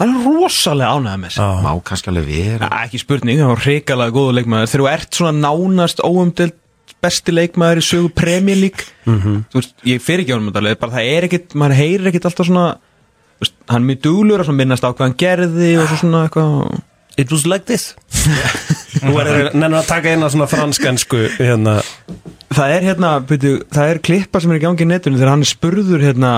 [0.00, 1.60] Hann er rosalega ánæður með sig.
[1.66, 2.72] Má kannski alveg vera.
[2.86, 4.72] Ekki spurning, hann var hrikalega góðu leikmaður.
[4.72, 6.56] Þegar þú ert svona nánast óumdelt
[7.00, 11.10] besti leikmaður í sögu Premier League Þú veist, ég fyrir ekki á hann bara það
[11.14, 14.84] er ekkit, maður heyrir ekkit alltaf svona þú veist, Hann er mjög duglur að minnast
[14.84, 16.80] á hvað hann gerði og svo svona eitthvað.
[17.20, 17.94] It was like this
[19.06, 21.78] Nú er það að taka eina svona franskansku hérna.
[22.50, 25.46] Það er hérna, byrju, það er klippa sem er í gangi í netinu þegar hann
[25.46, 26.32] er spurður hérna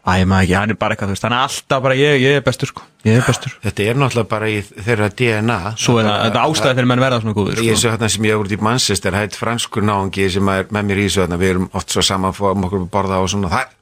[0.00, 2.38] Æ, maður ekki, hann er bara eitthvað, þú veist, hann er alltaf bara ég, ég
[2.38, 3.52] er bestur sko, ég er bestur.
[3.60, 7.02] Þetta er náttúrulega bara í þeirra DNA Svo er það, þetta er ástæði fyrir menn
[7.04, 7.82] verða svona góður ég sko.
[7.82, 11.02] sé þarna sem ég hef úr í Manchester hætt franskur náungi sem er með mér
[11.02, 11.38] í þessu þarna.
[11.42, 13.52] Við erum oft svo saman fórum okkur að borða og svona.
[13.52, 13.76] Það,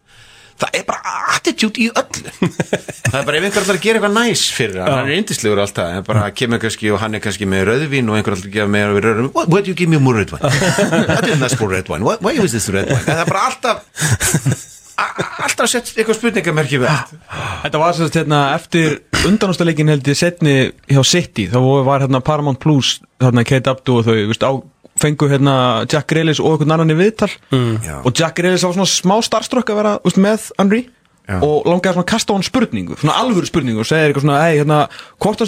[0.59, 2.32] það er bara attitude í öllu.
[3.09, 5.94] Það er bara ef einhver að gera eitthvað næs fyrir hann, hann er indislegur alltaf
[5.97, 8.98] en bara kemur kannski og hann er kannski með rauðvín og einhver að gefa með
[8.98, 10.44] rauðvín what, what do you give me more red wine?
[11.16, 12.05] I didn't ask for red wine.
[12.05, 13.06] Why, why is this red wine?
[13.06, 14.68] Það er bara alltaf
[14.98, 17.14] alltaf sett eitthvað spurningamerki við
[17.62, 18.98] Þetta var sérst hérna eftir
[19.28, 20.56] undanústaleikin held ég setni
[20.90, 24.52] hjá City þá var hérna Paramount Plus hérna Kate Abdu og þau veist, á,
[25.01, 25.55] fengu hérna
[25.87, 27.31] Jack Grealish og einhvern annan í viðtal.
[27.85, 27.99] Já.
[28.03, 30.85] og Jack Grealish var svona smá starströkk að vera veist, með Henry.
[31.29, 31.43] Já.
[31.45, 34.39] og langaði svona að kasta á hann spurningu svona alvöru spurningu og segir eitthvað svona
[34.47, 34.79] hey, hérna,
[35.20, 35.43] hvort,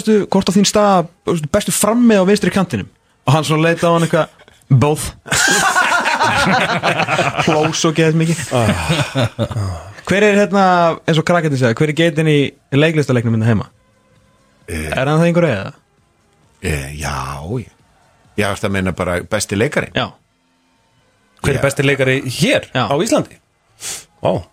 [0.45, 1.07] á þín stað
[1.49, 2.91] bestu frammi á vinstri kantinum?
[3.25, 4.29] Og hann svona leita á hann eitthvað
[4.69, 5.09] both.
[7.45, 8.45] Hlós og geðið mikið.
[10.09, 10.63] Hver er hérna
[11.05, 12.39] eins og krakkandi segja, hver er geitin í
[12.77, 13.69] leiklistaleiknum minna heima?
[14.69, 15.69] Er hann það einhver eða?
[16.61, 17.17] Eh, já
[18.37, 19.91] ég- já, það meina bara besti leikari.
[19.95, 20.11] Já,
[21.41, 22.85] Hver er besti leikari hér Já.
[22.85, 23.37] á Íslandi?
[24.21, 24.43] Ó,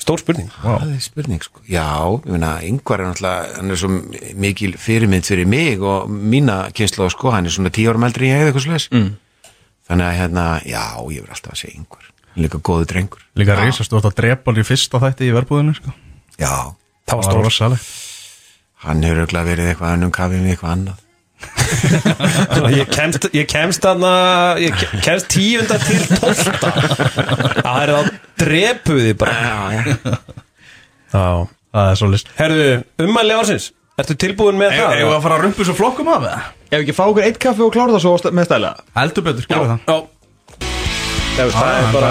[0.00, 0.48] stór spurning.
[0.62, 1.60] Það er spurning sko.
[1.68, 1.84] Já,
[2.24, 3.88] ég meina, yngvar er náttúrulega hann er svo
[4.34, 8.38] mikil fyrirmynd fyrir mig og mína kynslu sko, hann er svona tíu árum eldri en
[8.38, 9.10] ég eða eitthvað slags mm.
[9.88, 12.08] Þannig að hérna, já, ég verð alltaf að segja yngvar
[12.38, 13.20] Líka góðu drengur.
[13.36, 15.92] Líka reisastórt að drepa hann í fyrsta þætti í verbúðinu sko.
[16.38, 16.72] Já,
[17.08, 17.84] Það var stór rosalegt.
[18.84, 20.98] hann hefur örugglega verið eitthvað annum kafið með eitthvað annað
[22.74, 24.12] Ég kemst, ég kemst þarna
[24.62, 26.72] Ég ke- kemst tíunda til tólta
[27.62, 28.08] Það er það
[28.42, 29.34] drepuði bara.
[31.12, 31.24] Já,
[31.72, 32.68] Það er svo list Herðu,
[33.04, 34.92] ummæli ársins Ertu tilbúin með það?
[35.00, 35.14] Eða?
[35.16, 36.42] að fara að rumpu svo flokkum af það?
[36.68, 38.70] ef ekki fá okkur eitt kaffi og klára það svo með stæla.
[38.94, 39.80] Heldur betur, skoðu það.
[39.88, 39.96] Já
[41.38, 42.08] Það er bara,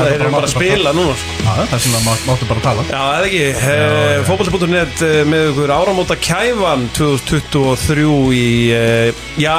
[0.00, 1.34] þeir eru bara að spila núna sko.
[1.44, 2.84] Já, Það er svona máttu bara að tala.
[2.88, 3.42] Já, eða ekki?
[3.60, 8.06] Uh, Fótbolti.net uh, með ykkur áramóta kæfan 2023
[8.38, 9.56] í uh, Já,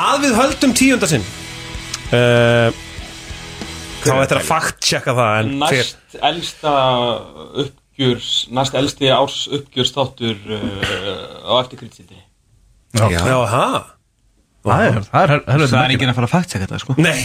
[0.00, 1.26] að við höldum tíunda sinn.
[2.08, 2.70] Uh,
[4.06, 6.72] Þá ættir að fakt checka það næst elsta
[7.64, 10.38] uppgjörs næst elsti árs uppgjörs þáttur
[11.42, 12.22] á eftir kritsildinni
[12.94, 13.95] Já, Já, ha
[14.66, 16.96] Það er, það er, það er, það er enginn að fara að fakta þetta sko.
[16.98, 17.18] Nei.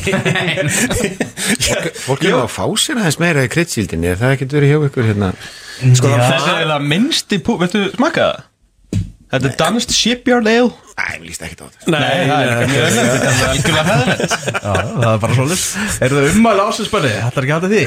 [2.06, 4.80] Fólk er nú að fá sér aðeins meira í kryddsíldinni Er það ekkert verið hjá
[4.90, 5.30] ykkur hérna?
[5.98, 8.48] Sko þetta er það minnsti pú viltu smaka það?
[9.32, 10.72] Þetta er Danskt Shipyard Ale.
[11.00, 11.92] Æ, ég líst ekkert á þetta.
[11.94, 13.96] Nei, það er ekki öðvöld Þetta er algjörlega
[14.52, 17.12] Já, það er bara svo list Er það ummæli ásinsbæli?
[17.16, 17.80] Þetta er ekki hægt að því?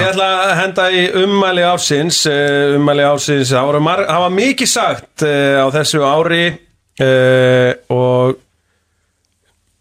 [0.00, 2.18] Ég ætla að henda í ummæli ársins.
[2.26, 7.70] Uh, ummæli ársins, það var, mar- það var mikið sagt uh, á þessu ári uh,
[7.94, 8.34] og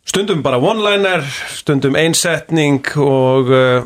[0.10, 3.84] stundum bara one-liner stundum einsetning og, uh,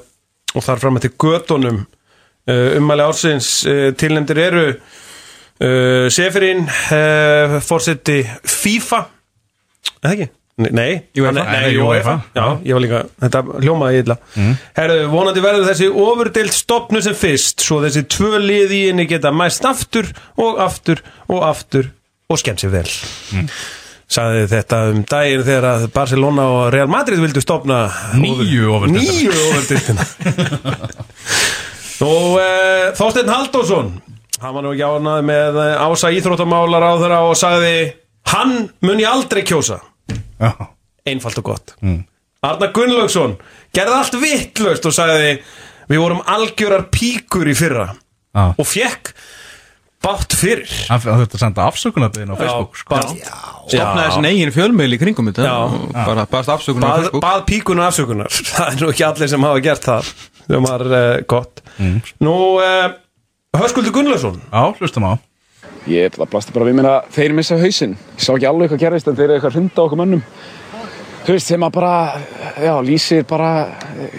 [0.54, 6.64] og þar fram eftir gödunum uh, ummæli ársins uh, tilnefndir eru uh, Seferin
[7.64, 9.04] fórseti FIFA
[10.04, 10.30] eða ekki?
[10.54, 11.32] Nei, nei, UEFA.
[11.34, 11.88] nei, UEFA.
[11.90, 12.12] UEFA.
[12.38, 14.52] Já, ég var líka, þetta hljómaði illa mm.
[14.78, 19.32] Herðu, vonandi verður þessi ofurdeild stopnu sem fyrst Svo þessi tvö lið í henni geta
[19.34, 21.90] mæst aftur og aftur og aftur
[22.30, 23.50] og skemmt sér vel mm.
[24.12, 27.86] Sagði þetta um daginn þegar að Barcelona og Real Madrid vildu stopna
[28.20, 30.08] Nýju ofurdeildina
[32.04, 33.94] Og uh, Þorsteinn Halldórsson
[34.44, 37.76] Hann var nú ekki ánað með eh, ása íþróttamálar á þeirra og sagði
[38.34, 39.78] Hann mun ég aldrei kjósa.
[41.08, 41.74] Einfalt og gott.
[41.84, 42.02] Mm.
[42.44, 43.38] Arnar Gunnlaugsson
[43.76, 45.38] gerði allt vittlust og sagði
[45.92, 47.90] Við vorum algjörar píkur í fyrra.
[48.34, 48.46] Já.
[48.58, 49.12] Og fekk
[50.04, 50.70] bátt fyrir.
[50.92, 53.00] Að senda afsökunarbiðin á Facebook sko.
[53.72, 55.52] Stopnaði þessin eigin fjölmiðl í kringum þetta?
[55.96, 57.24] Bara baðast afsökunar á Facebook?
[57.24, 58.32] bað píkuna afsökunar.
[58.54, 60.10] Það er nú ekki allir sem hafa gert það
[60.44, 61.64] sem var uh, gott.
[62.24, 62.90] Nú, uh,
[63.58, 64.42] Höskuldur Gunnlaugsson.
[64.52, 65.14] Já, hlustum á.
[65.88, 67.96] Ég það blasti bara við mér að þeir missa hausinn.
[68.16, 70.24] Ég sá ekki alveg hvað gerist en þeir eru eitthvað hrinda okkur mönnum.
[71.24, 71.92] Þú veist, þeim að bara,
[72.60, 73.50] já, lýsir bara,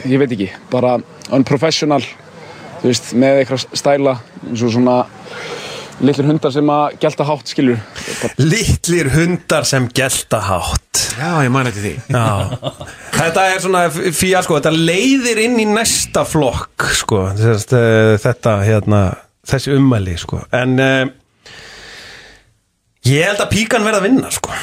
[0.09, 0.95] ég veit ekki, bara
[1.37, 2.01] unprofessional,
[2.81, 4.15] þú veist, með eitthvað stæla,
[4.47, 4.95] eins og svona
[6.03, 7.81] litlir hundar sem að gelta hátt, skilur.
[8.41, 12.27] Littlir hundar sem gelta hátt Já, ég mani til því Já.
[13.15, 19.03] Þetta er svona fíja sko, þetta leiðir inn í næsta flokk sko, uh, þetta hérna,
[19.47, 21.05] þessi ummæli sko, en uh,
[23.07, 24.55] ég held að píkan verða að vinna sko.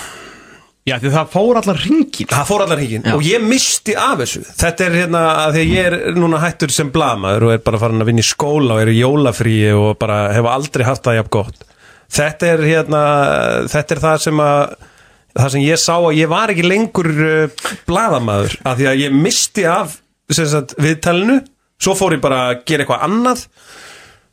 [0.91, 4.41] Já, því það fór allar ringin Það fór allar hringin og ég misti af þessu.
[4.59, 7.80] Þetta er hérna að því að ég er núna hættur sem blamaður og er bara
[7.80, 11.19] farin að vinna í skóla og er í jólafríi og bara hef aldrei haft það
[11.22, 11.68] jafn gott.
[12.11, 13.03] Þetta er hérna,
[13.72, 14.61] þetta er það sem að
[15.31, 19.15] það sem ég sá að ég var ekki lengur uh, bladamaður að því að ég
[19.15, 20.01] misti af
[20.35, 21.39] sagt, viðtalinu.
[21.81, 23.45] Svo fór ég bara að gera eitthvað annað.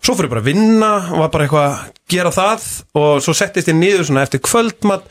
[0.05, 2.67] Svo fór ég bara að vinna og var bara eitthvað að gera það.
[2.99, 5.07] Og svo settist ég niður svona eftir kvöldmatt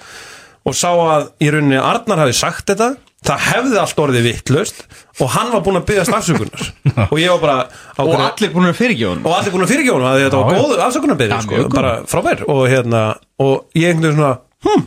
[0.68, 2.89] og sá að í rauninni Arnar hafi sagt þetta
[3.27, 4.84] það hefði allt orðið vittlust
[5.23, 6.68] og hann var búinn að byggast afsökunar.
[7.10, 7.56] Og ég var bara
[7.98, 10.84] Og hverju- allir búin að fyrirgjóðun og allir búin að fyrirgjóna að þetta var góð
[10.85, 12.44] afsökunarbyrði sko, bara frábær.
[12.53, 13.02] Og hérna
[13.41, 14.38] og ég einhvern veginn svona
[14.68, 14.85] hm,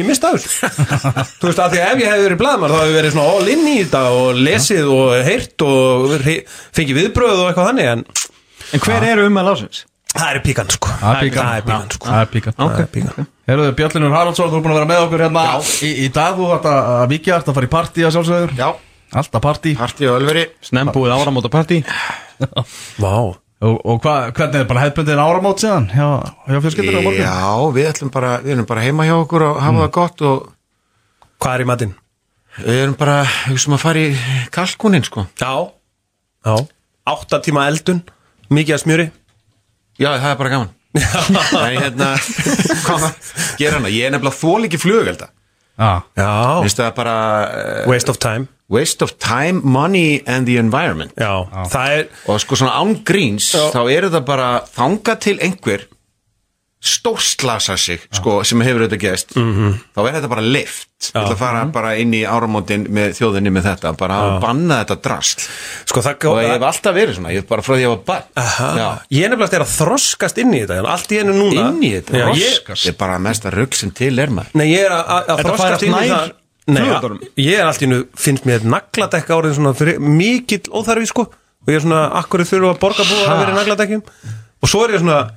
[0.00, 0.70] ég mista þessu.
[1.40, 3.50] Þú veist að því að ef ég hefði verið blaðmar þá hefði verið svona all
[3.54, 6.16] in í þetta og lesið og heyrt og
[6.76, 8.06] fengið viðbröð og eitthvað þannig en
[8.74, 9.84] En hver eru um að lásins?
[10.16, 10.90] Það er píkan sko.
[11.00, 11.46] Það er píkan.
[11.46, 12.08] það er píkan sko.
[12.08, 12.56] Það er píkan.
[12.58, 13.28] Það er píkan.
[13.46, 16.50] Herruðu, Björlinur Haraldsson, þú er búin að vera með okkur hérna í, í dag, þú
[16.56, 18.68] ætti að vikja, ætti að fara í partí að sjálfsögur Já,
[19.16, 19.74] Alltaf partí.
[19.78, 20.48] Partí og ölveri.
[20.66, 21.82] Snembúið áramóta partí.
[23.02, 23.12] Vá.
[23.56, 26.08] Og, og hva, hvernig er bara hefðbundin áramót síðan hjá,
[26.44, 27.22] hjá fjölskyldur á morgun?
[27.24, 30.50] Já, við ætlum bara, við erum bara heima hjá okkur og hafa það gott og
[31.40, 31.94] hvað er í matinn?
[32.56, 33.16] við erum bara,
[33.46, 34.10] hugsaum að fara í
[34.52, 35.24] kalkunin, sko.
[35.40, 35.52] Já.
[36.44, 36.54] Já.
[37.08, 38.02] Átta tíma eldun
[38.52, 39.06] mikið að smjöri
[39.96, 40.72] Já, það er bara gaman.
[40.96, 42.10] En hérna,
[42.86, 43.02] hvað
[43.60, 43.90] gera hana?
[43.92, 44.80] Ég er nefnilega þól ekki
[45.76, 46.28] Já, já.
[46.64, 47.16] Vistu það bara
[47.46, 48.48] uh, waste of time.
[48.72, 51.12] waste of time, money and the environment.
[51.20, 51.44] Já.
[51.70, 55.84] Það er og sko svona án gríns þá eru það bara þanga til einhver
[56.86, 61.40] stórslasa sig sko, sem hefur auðvitað geðst þá er þetta bara lift við ætla að
[61.40, 65.42] fara bara inn í áramótin með þjóðinni með þetta, bara að banna þetta drasl.
[65.88, 66.00] Sko
[66.30, 69.00] og ég hef alltaf verið svona, ég hef bara frá því að ég var barn.
[69.12, 72.16] Ég er nefnilega að þroskast inn í þetta Allt í einu núna inn í þetta,
[72.16, 74.52] Já, ég, þetta er bara mesta rugg sem til er maður.
[74.56, 76.32] Nei, ég er að- að að þroskast inn í það
[76.66, 81.06] Nei, að- ég er allt í einu Finnst mér nagladekka orðin svona fyrir, Mikill óþarfi
[81.12, 81.28] sko.
[81.66, 84.02] Og ég er svona, akkur þurfa að borga búið að vera nagladekkjum?
[84.62, 85.30] Og svo er ég svona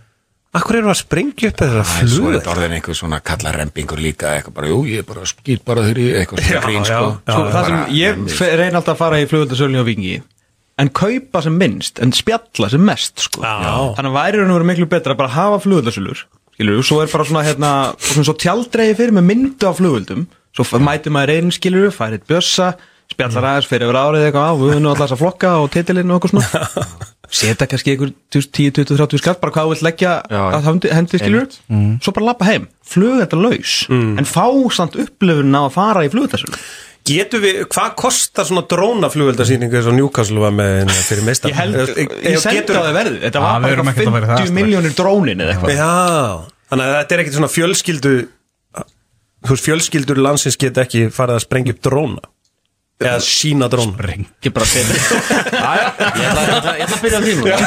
[0.57, 3.51] Akkur eru að sprengja upp þessar Æ, svo er flug þetta orðin einhver svona kalla
[3.53, 6.80] rempingur líka eitthvað bara, jú, ég er bara skýt bara þeirri eitthvað svona Já, grín,
[6.80, 7.35] já, sko já.
[7.35, 10.15] Svo það sem ég reyni alltaf að fara í flugöldasölni á Vingi
[10.80, 13.43] En kaupa sem minnst, en spjalla sem mest sko.
[13.43, 13.73] Já.
[13.99, 16.23] Þannig væri raun og verið miklu betra að bara hafa flugöldasölur
[16.55, 17.71] Skilur, svo er bara svona hérna
[18.01, 20.26] Svona svo tjaldreiði fyrir með myndu af flugöldum
[20.57, 22.71] Svo mætir maður einn skilur, færið bjössa
[23.13, 26.17] Spjallar aðeins fyrir árið eitthvað á Við höfum nú alltaf að flokka og titilinn og
[26.17, 26.97] eitthvað svona
[27.30, 30.41] Seta kannski einhver 10, 20, 30 skatt Bara hvað þú vilt leggja Já.
[30.57, 31.47] að hendi, hendi skilur
[32.01, 34.45] Svo bara lappa heim, flugöldalaus En fá
[34.76, 36.57] samt upplifun á að fara í flugöldasölu
[37.10, 41.57] Getum við, hvað kostar svona drónaflugveldasýningu eins og Newcastle var með hérna fyrir meistar Ég
[41.57, 41.77] held,
[42.27, 43.22] ég sendi á það verði.
[43.23, 44.57] Þetta var bara erum ekkert að vera í það 50 strax.
[44.60, 45.80] miljónir drónin eða eitthvað.
[45.80, 48.14] Já, þannig að þetta er ekkit svona fjölskyldu
[49.39, 52.22] Þú veist, fjölskyldur landsins geta ekki farið að sprengja upp dróna
[52.99, 54.91] Eða sína dróna Ekki bara fyrir
[56.19, 57.61] Ég ætla ég ég að byrja á því Er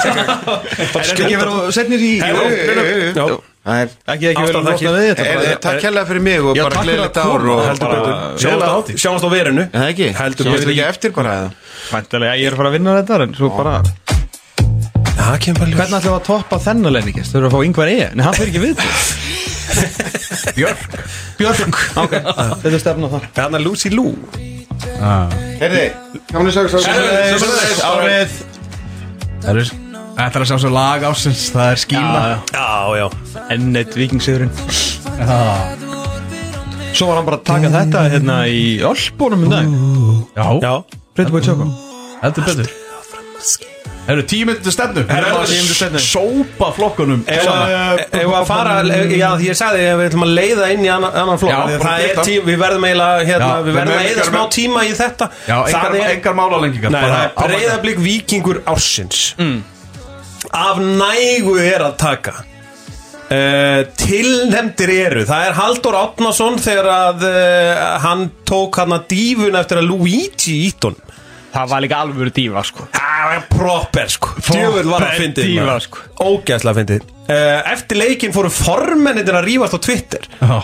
[0.93, 3.25] þetta ekki verið að setja í Já,
[3.63, 5.25] Það er, Ekki ekki verið að losna við þetta.
[5.25, 7.61] Er, er, takk hérlega fyrir mig og bara gleðilegt að ár og
[8.43, 9.65] Sjáumst á- á verinu.
[9.69, 10.09] Er það ekki?
[10.19, 11.35] Heldur er ekki eftir bara
[12.37, 13.75] ég er að fara að vinna þetta En svo bara
[15.23, 15.79] Það kemur bara ljós.
[15.79, 17.31] Hvernig ætlum við að toppa þennan leiningist?
[17.33, 17.97] Þau eru að fá yngvar E?
[18.13, 18.75] Nei, hann fyrir ekki við.
[20.59, 20.97] Björk.
[21.39, 21.79] Björk.
[22.03, 23.29] Ok, þetta er stefna þar.
[23.39, 24.11] Þannig að Lucy Lou
[25.63, 25.85] Heyrði,
[26.33, 26.83] kannu sagði svo
[27.93, 28.35] Árið
[29.43, 29.73] Það er
[30.13, 32.69] Þetta er að sjá svo lag ásins, það er skína Já,
[33.01, 33.07] já.
[33.55, 34.53] Enn eitt vikingsigurinn
[36.93, 39.73] Svo var hann bara að taka þetta hérna í Ölbónum um dag.
[40.37, 40.75] Já, Já.
[41.17, 41.67] Pretty Boy Choco
[42.23, 42.69] heldur betur
[44.03, 45.05] Herru, tímyndu stefnu.
[45.07, 45.99] Tíu mínútur stefnu.
[46.01, 50.71] að sópa flokkunum Ef að- fara, já því ég sagði að við ætlum að leiða
[50.75, 51.53] inn í annan, annan flokk.
[51.53, 52.25] Það er byrta.
[52.27, 55.29] tím, við verðum eiginlega hérna, við verðum að ekki smá tíma í þetta.
[55.47, 59.37] Já, engar, er, málalengingar nei, það er breyðablík vikingur ársins.
[60.51, 62.35] Af nægu er að taka.
[63.33, 65.23] Uh, tilnefndir eru.
[65.25, 70.59] Það er Haldur Átnason þegar að uh, hann tók hann að dífun eftir að Luigi
[70.67, 70.99] ítt hún
[71.53, 72.87] Það var líka alvöru dífa sko.
[72.97, 74.31] Það var proper sko.
[74.47, 76.05] Djöfull var það fyndið dífa, sko.
[76.25, 77.11] Ógæðslega fyndið.
[77.29, 80.57] Uh, Eftir leikinn fóru formenninir að rífast á Twitter Já.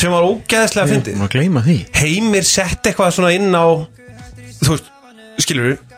[0.00, 1.20] sem var ógæðslega fyndið.
[1.20, 1.76] Má gleyma því.
[2.00, 3.66] Heimir sett eitthvað svona inn á
[4.60, 4.90] Þú veist,
[5.40, 5.89] skilur við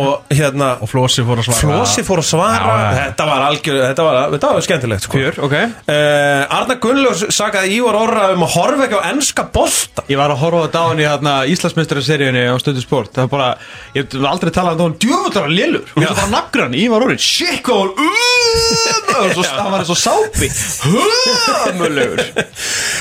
[0.00, 1.60] Og hérna Og Flósi fór að svara.
[1.62, 2.74] Flósi fór að svara.
[2.74, 2.94] Já.
[2.98, 5.20] Þetta var algjör Þetta var, þetta var skemmtilegt sko.
[5.20, 5.54] Fjör, ok.
[5.86, 10.06] Uh, Arna Gunnlaus sagaði Ívar Orra um að horfa ekki á ennska bolta.
[10.10, 13.12] Ég var að horfa á á henni hérna Íslandsmeistaraseríunni á stundu sport.
[13.14, 13.50] Það var bara,
[13.94, 17.06] ég hef aldrei talað um það Djöfundar að lélur, þú veist bara naggur hann Ívar
[17.06, 18.74] orðin, shit hvað hann uh,
[19.14, 20.50] Það var eins og sápi.
[20.84, 22.22] Hömulugur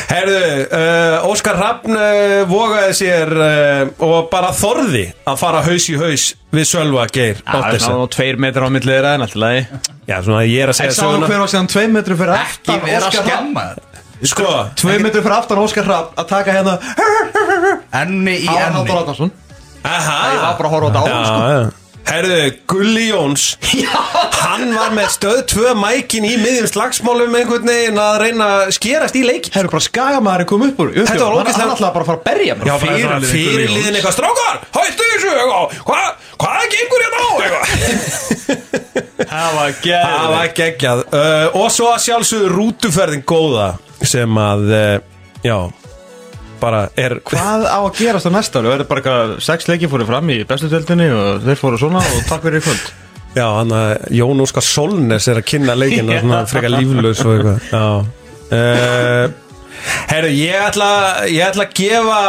[0.10, 5.98] Herðu, uh, Óskar Hrafn uh, vogaði sér uh, og bara þorði að fara haus í
[6.00, 6.83] haus við Sölva
[7.14, 9.62] Geir Það er náttúrulega tveir metrar á millið þeirra en alltaf lagi.
[10.08, 11.28] Já, svona ég er að En segja söguna.
[11.32, 13.92] hver var síðan tvei metru fyrir Ekki aftan vera að skemma þetta
[14.24, 14.50] Sko,
[14.80, 16.80] Tvei metru fyrir aftan Óskar Hrafn að taka hérna
[18.02, 19.32] Enni í Á enni.
[19.84, 22.40] Ég var bara að horfa á þetta á Herðu,
[22.70, 23.44] Gulli Jóns
[24.44, 29.16] Hann var með stöð tvö mækin í miðjum slagsmálum einhvern veginn að reyna að skerast
[29.18, 32.10] í leik Herru bara skagamæður kom upp úr Þetta var ógeðslega- hann ætlaði bara að
[32.12, 32.98] fara að berja mér Já, fyrir,
[33.32, 33.96] Fyrirliðinn fyrir Jóns.
[33.96, 34.16] eitthvað.
[34.18, 35.32] Strákar Hættu þessu,
[35.88, 36.08] Hvað,
[36.44, 37.66] hvað gengur hérna á, eitthvað?
[39.34, 41.00] Það var Það gæð var geggjað.
[41.14, 43.68] Uh, Og svo að sjálfsögðu rútuferðin góða
[44.04, 44.98] Sem að, uh,
[45.46, 45.58] já
[46.64, 48.72] Bara er Hvað á að gerast á næsta ári?
[48.72, 52.22] Verður bara eitthvað sex leiki fóru fram í bestu tjöldinni og þeir fóru svona og
[52.30, 52.86] takk fyrir í kvöld?
[53.40, 57.70] Já, hann að Jón Óskar Solnes er að kynna leikina Svona frekar líflaus og eitthvað.
[57.74, 57.86] Já.
[58.54, 59.26] Uh,
[60.12, 60.90] Herru, ég ætla
[61.32, 62.20] Ég ætla að gefa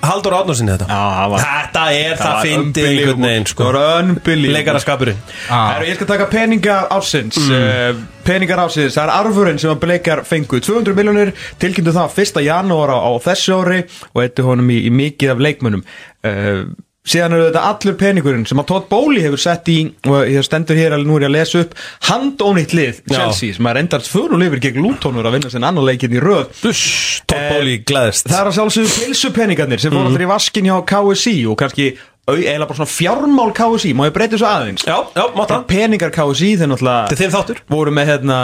[0.00, 2.90] Haldur Átnarsinni þetta Já, það var Þetta er það fyndið unbelievable.
[2.90, 3.64] einhvern veginn sko.
[3.66, 8.02] Það var unbelievable Leikaraskapurinn Herru, ég skal taka peninga ársins mm.
[8.26, 11.32] Peningar ársins, það er arfurinn sem að bleikar fengu 200 miljónir,
[11.62, 12.42] tilkynntu það 1.
[12.46, 13.80] janúar á, á þessu ári
[14.12, 16.62] og eittu honum í, í mikið af leikmönnum uh,
[17.08, 20.76] síðan eru þetta allur peningurinn sem að Todd Bowley hefur sett í og ég stendur
[20.76, 21.72] hér alveg nú er ég að lesa upp
[22.10, 23.14] handónýtt lið Já.
[23.16, 26.50] Chelsea sem er endast lifir gegn Lutonur að vinna sem annar leikinn í röð.
[26.60, 30.68] Buss, Todd Eh, Bóli gleðist Það er að sjálfsögðu pilsupeningarnir sem fór allir í vaskin
[30.68, 31.86] hjá KSI og kannski
[32.28, 34.84] eiginlega bara svona fjármál KSI má ég breyta þessu aðeins?
[34.86, 35.24] Já, já,
[35.56, 37.60] er peningar KSI þeir náttúrulega þinn þáttur.
[37.72, 38.38] voru með hérna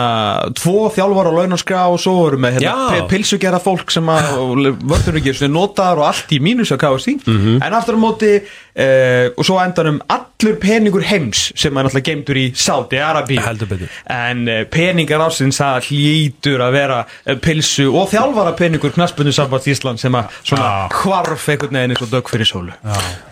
[0.59, 4.31] tvo þjálfar á launaskrá og svo voru með hérna pilsugerða fólk sem að
[4.91, 7.61] vörður ekki sem notaðar og allt í mínus á KSI Mhm.
[7.63, 8.33] en aftur á móti
[8.77, 14.43] uh, og svo endanum allur peningur heims sem er náttúrulega geimtur í Saudi Arabi en
[14.49, 20.03] uh, peningar ásins það hlýtur að vera uh, pilsu og þjálfara peningur knaspunni samband Ísland
[20.03, 22.75] sem að svona hvarf einhvern veginn eins og dög fyrir sólu.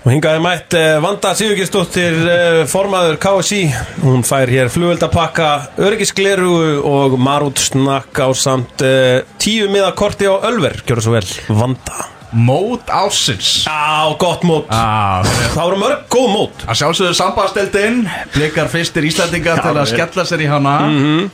[0.04, 3.62] Og hingaði mætt Vanda Sigurgesdóttir uh, formaður KSI
[4.02, 5.50] Hún fær hér flugveldapakka
[5.84, 8.82] öryggisgleru og marút snakk á samt
[9.42, 10.80] tíu miða korti á Ölver.
[10.84, 14.66] Gjörðu svo vel, Vanda Mót ásins Á, gott mót.
[14.68, 15.22] Ah,
[15.54, 16.64] Það voru mörg góð mót.
[16.66, 18.00] Að sjálfsögðu sambandsteldin
[18.34, 20.74] Blikar fyrstir Íslandingar til að skella sér í hana.
[20.88, 21.30] Mhm.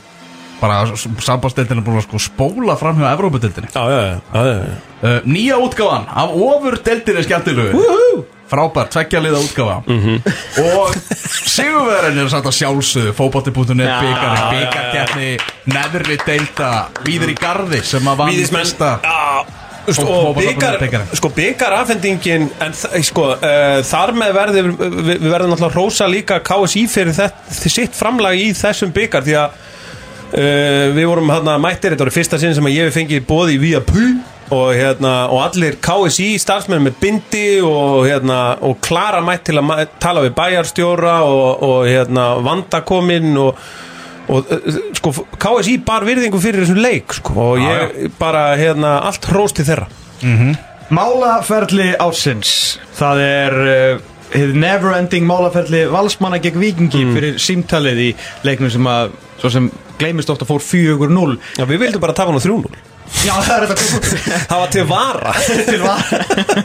[0.61, 0.83] Bara
[1.25, 4.59] sambandsteldin er búin að sko spóla fram hjá Evrópudeldinni Já, já, já, já,
[5.01, 7.81] uh, Nýja útgáfan af ofurdeldinni skemmtilegu
[8.51, 9.77] Frábær, tveggjaliða útgáfa.
[10.59, 10.95] Og
[11.47, 15.29] Sigurverðin er satt að sjálfsögðu Fóbótti.net Já, byggar já, Byggarkjarni
[15.71, 16.71] Neðri deilda
[17.07, 18.65] Víður í garði sem að vann Víðismenn.
[18.67, 18.89] fyrsta.
[19.01, 19.45] Já,
[19.87, 20.75] Fó- og byggar,
[21.17, 25.77] sko byggar afhendingin en þ- sko, uh, þar með verður við, við verðum náttúrulega að
[25.79, 29.55] rósa líka KSI fyrir þetta, sitt framlag í þessum byggar því að
[30.37, 33.61] uh, við vorum hérna mættir, þetta var fyrsta sinn sem ég hef fengið bóði í
[33.65, 34.03] Vía Pú
[34.51, 39.85] og, hérna, og allir KSI starfsmenn með bindi og, hérna, og klara mætt til að
[40.03, 43.55] tala við bæjarstjóra og, og hérna, vandakominn og
[44.29, 49.25] og uh, sko KSI bar virðingu fyrir þessum leik sko, og ég bara hérna allt
[49.31, 49.87] hrós til þeirra.
[50.91, 54.01] Málaferli ásins Það er uh,
[54.35, 58.09] hið never ending málaferli valsmanna gegn vikingi fyrir símtalið í
[58.47, 59.69] leiknum sem að svo sem
[59.99, 62.90] gleymist ofta fór 4-0 Já, við vildum bara tafa hann á 3-0
[63.21, 64.13] Já, það er þetta góð
[64.49, 65.33] Það var til vara.
[65.71, 66.05] Til var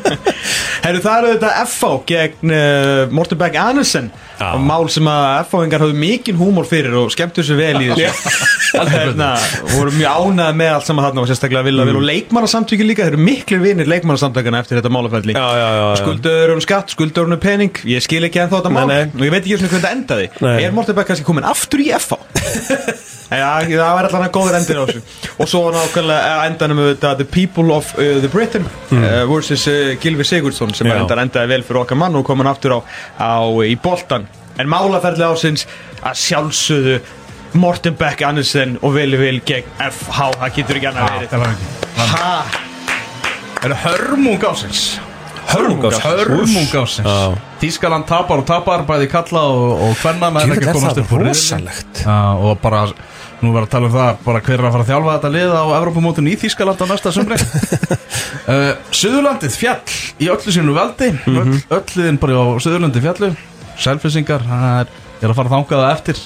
[0.87, 4.13] Herru, það eru þetta FH gegn uh, Morten Beck Andersen.
[4.37, 4.51] Já.
[4.53, 8.35] og mál sem að FH-ingar hafðu mikinn húmor fyrir og skemmtu sér vel í þessu.
[8.93, 9.31] Hérna,
[9.73, 13.17] voru mjög ánæð með allt saman þarna og sérstaklega vilja vel og leikmannasamtökin líka, þeir
[13.17, 15.33] eru miklu vinir leikmannasamtökana eftir þetta málaferli.
[15.33, 15.97] Já, já, já, já.
[16.03, 17.83] skuldaður um skatt, skuldaður um pening.
[17.89, 18.85] Ég skil ekki ennþá þetta mál.
[18.93, 19.17] Nei, nei.
[19.17, 20.31] og ég veit ekki hvernig þetta endaði.
[20.45, 20.55] Nei.
[20.69, 22.21] er Morten Beck kannski komin aftur í FH
[23.27, 25.01] Já, það var allan að góður endir á þessu.
[25.43, 29.95] Og svo nákvæmlega endanum við þetta The People of uh, the Britain uh, versus uh,
[30.03, 32.81] Gilvi Sigurdsson sem endar endaði vel fyrir okkar mann og kom hann aftur á,
[33.21, 35.67] á í boltan En málaferli ásins
[36.01, 37.01] að sjálfsögðu
[37.61, 41.29] Morten Beck Andersen og Vili Vil gegn FH, það getur ekki annað verið.
[41.33, 42.63] Það ekki.
[43.67, 44.87] Er það hörmung ásins?
[45.47, 47.37] Hörmungas Hörmung ásins Já.
[47.61, 51.27] Þískaland tapar og tapar bæði kalla og, og ekki er að komast upp úr
[52.43, 52.83] og bara
[53.43, 55.55] nú verður að tala um það bara hver er að fara að þjálfa þetta lið
[55.57, 57.37] á Evrópumótun í Þískaland á næsta sumri.
[58.47, 61.37] Uh, Suðurlandið fjall í öllu sínu veldi Mhm.
[61.43, 63.33] öll, öll liðin bara á Suðurlandi fjallu
[63.77, 66.23] Selfissingar, það er, er að fara að þangað það eftir.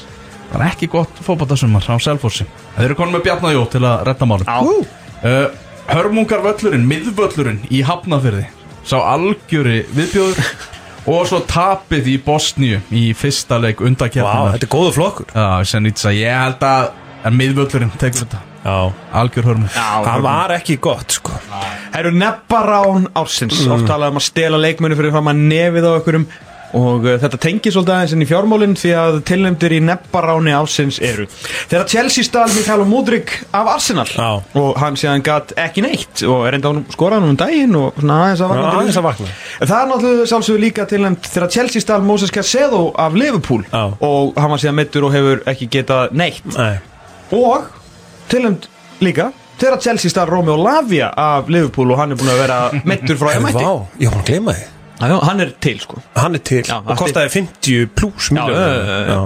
[0.50, 2.46] Það er ekki gott fótballtasumar á Selfossi.
[2.76, 4.84] Þeir eru konum með Bjarnajó til að retta málum.
[5.20, 5.48] Uh,
[5.90, 8.44] Hörmungar völlurinn, miðvöllurinn í Hafnafyrði
[8.86, 10.38] Sá algjöri viðbjóður
[11.10, 15.26] Og svo tapið í Bosníu Í fyrsta leik Vá, undakjarnar þetta er góðu flokkur.
[15.34, 16.90] Já, ég held að
[17.24, 18.40] En miðvöllurinn tekur þetta.
[18.60, 18.92] Já.
[19.16, 21.32] Algjör hörmung Það var ekki gott sko.
[21.94, 23.62] Herru nebbarán ársins.
[23.72, 26.26] Oft talað um að stela leikmennu fyrir fram að nefið á okkurum
[26.76, 31.00] Og uh, þetta tengir svolítið aðeins inn í fjármálinn Því að tilnefndir í nebbaráni ársins
[31.02, 31.24] eru.
[31.66, 34.28] Þegar Chelsea stál Mikael Mudrik af Arsenal Já.
[34.60, 38.20] Og hann séðan gat ekki neitt Og er enda skorað hann um daginn Og svona
[38.28, 39.00] aðeins að vakna til aðeins lífs.
[39.00, 39.32] að vakna.
[39.58, 43.82] En það er náttúrulega sjálfsögur líka tilnefnd Þegar Chelsea stál Moses Casedo af Liverpool Já.
[43.98, 46.46] Og hann var síðan mittur og hefur ekki getað neitt.
[46.54, 46.76] Nei
[47.32, 47.68] Og
[48.30, 48.68] tilnæmt
[49.04, 49.30] líka
[49.60, 52.58] Þegar Chelsea starf Romeo Lavia af Liverpool og hann er búin að vera
[52.88, 53.60] mittur frá Vá, MIT
[54.00, 54.68] ég var að gleyma þið
[55.00, 55.96] Já, hann er til sko.
[56.12, 59.20] Hann er til Já, og hann kostaði 50 pluss Já, já, já, já.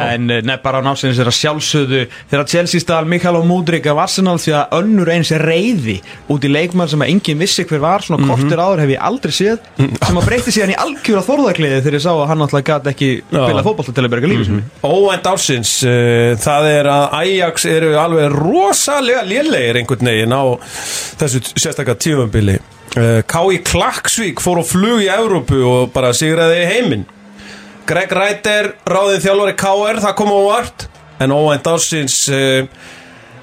[0.00, 3.86] En uh, nefn bara á námsins er að sjálfsögðu þegar Chelsea stál Mikael og Múdrik
[3.90, 5.98] af Arsenal því að önnur eins reyði
[6.32, 9.34] út í leikmann sem að enginn vissi hver var svona kortir áður hef ég aldrei
[9.36, 12.90] séð sem að breyti síðan í algjöra þórðakliði þegar ég sá að hann náttúrulega gat
[12.92, 17.66] ekki spila fótbolta til að berga lífi sinni Óvænt ársins uh, Það er að Ajax
[17.70, 20.42] eru alveg rosalega lélegir einhvern veginn á
[21.20, 23.62] þessu sérstakka tífambili uh, K.I.
[23.66, 27.06] Klaksvík fór á flug í Evrópu og bara sigraði heiminn
[27.86, 30.84] Greg Reiter, ráðin þjálfari KR, það kom á vart
[31.22, 32.66] en óvænt ársins uh,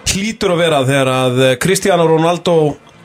[0.10, 2.56] hlýtur að vera þegar að eh, Cristiano Ronaldo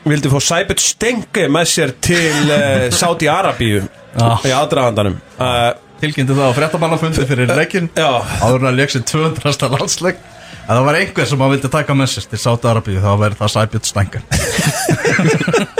[0.09, 3.85] vildi fá Sæbjörn Stenge með sér til uh, Saudi Arabíu
[4.15, 4.39] Ah.
[4.47, 7.89] í aðdragandanum uh, Tilkynnti það á fréttamannafundi fyrir leikin.
[7.99, 9.67] Áður en að leik sér 200.
[9.75, 10.21] landsleik
[10.65, 13.39] að það var einhver sem að vildi taka með sér til Sáta Arabíu þá verður
[13.43, 14.23] það Sæbjörn Stængar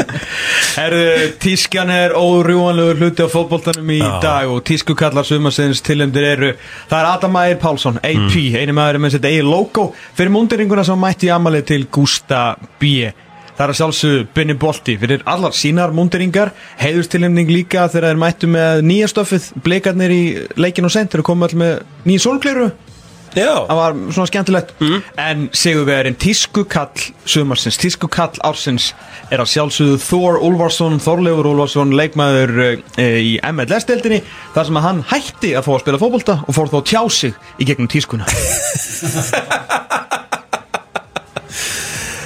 [0.75, 1.03] Herðu,
[1.39, 6.49] tískan er órjúanlegur hluti á fótboltanum í dag og tískukallar sumarsins tilhendur eru
[6.89, 9.85] það er Adam Ægir Pálsson, AP, einu maður með sitt eigi logo.
[10.17, 12.41] Fyrir múndiringuna sem mætti amalið til Gústa
[12.81, 13.11] B.
[13.55, 16.51] Það er að sjálfsögðu Binni Bolti fyrir allar sínar múndiringar
[16.81, 20.23] heiðustilhemning líka þegar þeir mættu með nýja stöfið blikarnir í
[20.59, 22.94] leikin og sent þeir komu all með nýja sólkleiru Já
[23.35, 24.73] það var svona skemmtilegt.
[25.19, 28.91] En sigurverðin tískukall sumarsins, tískukall ársins
[29.33, 34.21] er að sjálfsögðu Þór Úlfarsson Þorleifur Úlfarsson, leikmaður e, í MLS-deildinni,
[34.55, 37.33] þar sem að hann hætti að fá að spila fótbolta og fór að tjá sig
[37.59, 38.29] í gegnum tískuna.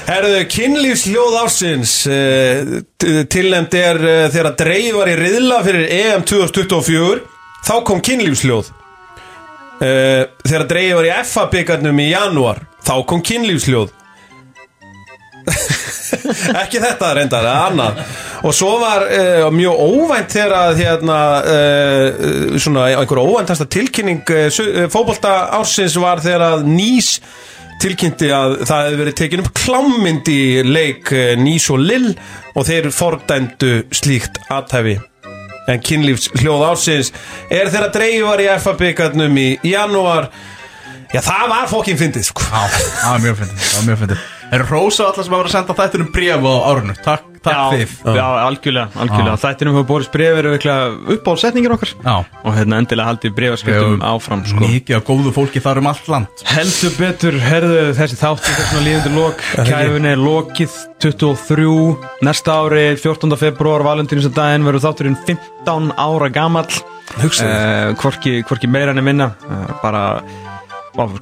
[0.09, 2.79] Herðu, kynlífsljóð ársins uh,
[3.29, 7.21] tilnæmt er uh, þegar dreif var í riðla fyrir EM 2024
[7.67, 8.71] þá kom kynlífsljóð
[9.79, 13.95] uh, þegar dreif var í FA byggarnum í janúar þá kom kynlífsljóð.
[16.61, 18.01] Ekki þetta reyndar, eða annað.
[18.47, 24.23] Og svo var uh, mjög óvænt þegar hérna uh, svona einhver óvæntasta tilkynning
[24.91, 27.17] fótbolta ársins var þegar Nýs
[27.79, 32.09] tilkynnti að það hefði verið tekin upp klámynd í leik Nýs og Lill
[32.55, 34.97] og þeir fordændu slíkt aðtæfi
[35.73, 37.11] en kynlífs hljóð ársins.
[37.49, 40.29] Er þeirra dreifar í FA-byggarnum í janúar?
[41.13, 42.45] Já það var fokkin fyndið sko.
[42.45, 44.27] Já, það var mjög fyndið, það var mjög fyndið.
[44.49, 48.17] Er Rósa allar sem hafa verið að senda þættunum bréf á árunu Takk, takk þið
[48.19, 49.37] já, algjörlega, algjörlega.
[49.43, 50.49] Þættinum hefur borist brefir
[51.15, 52.15] upp á setningir okkar Já.
[52.43, 54.61] og hérna endilega haldið brefaskiptum áfram sko.
[54.63, 59.13] Mikið af góðu fólki þar um allt land Heldur betur, herðu þessi þáttu þessuna líðandi
[59.15, 61.73] lok Kæfin er lokið 23
[62.27, 63.35] Næsta ári, 14.
[63.39, 66.69] februar Valentínsdaginn verður þátturinn 15 ára gamall
[67.19, 67.49] Hugsaðu.
[67.49, 70.03] uh, hvorki, hvorki meira enn minna uh, Bara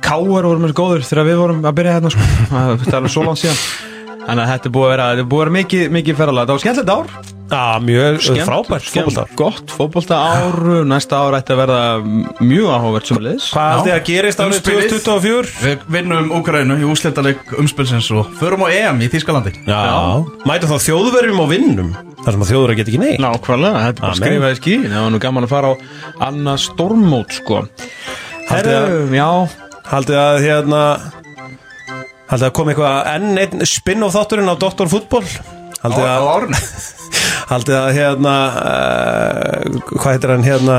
[0.01, 2.27] Káar vorum þessu góður þegar við vorum að byrja hérna sko.
[2.49, 3.59] Það er alveg svo langt síðan
[4.27, 6.47] Þannig að þetta er búið að vera, þetta er búið að vera mikið, mikið ferðalega
[6.47, 7.33] Það var skemmtilegt ár.
[7.47, 11.83] Já, mjög Skemmt- frábært fótboltar Gott fótbolta ár Næsta ár ætti að verða
[12.43, 14.89] mjög áhugavert sem liðs Hvað haldið að gerist árið Umspilið.
[14.97, 15.53] 2024?
[15.63, 19.53] Við vinnum Úkraínu í úslitaleg umspilsins og förum á EM í Þýskalandi.
[19.63, 19.79] Já,
[20.43, 21.93] mætum þá þjóðverjum og vinnum
[22.25, 23.23] þar sem að þjóður get ekki neitt.
[23.23, 25.73] Nákvæmlega, þetta er bara skrifaði skí Það var nú gaman að fara á
[26.27, 27.61] annað stormót sko.
[28.51, 29.31] Já.
[29.87, 30.81] Haldið að hérna
[32.27, 34.89] Haldið að koma eitthvað enn einn spin-off þátturinn á Dr.
[34.91, 35.23] Fútból
[35.79, 36.55] Haldið á að
[37.51, 40.77] Haldið að hérna uh, Hvað heitir hann hérna?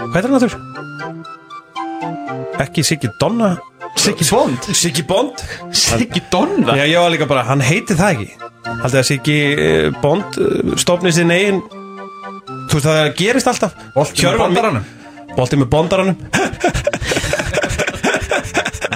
[0.00, 0.56] Hvað heitir hann þáttur?
[2.64, 3.50] Ekki Siggi Donna?
[4.00, 4.68] Siggi Bond.
[4.76, 5.40] Siggi Bond.
[5.76, 6.76] Siggi Donna?
[6.76, 8.50] Já, ég var líka bara, hann heiti það ekki.
[8.66, 11.60] Haldið að Siggi eh, Bond eh, stofni sinn eigin
[12.66, 13.76] Þú veist það gerist alltaf.
[13.94, 14.84] Bolti með bandaranum
[15.36, 16.16] Bolti með bondaranum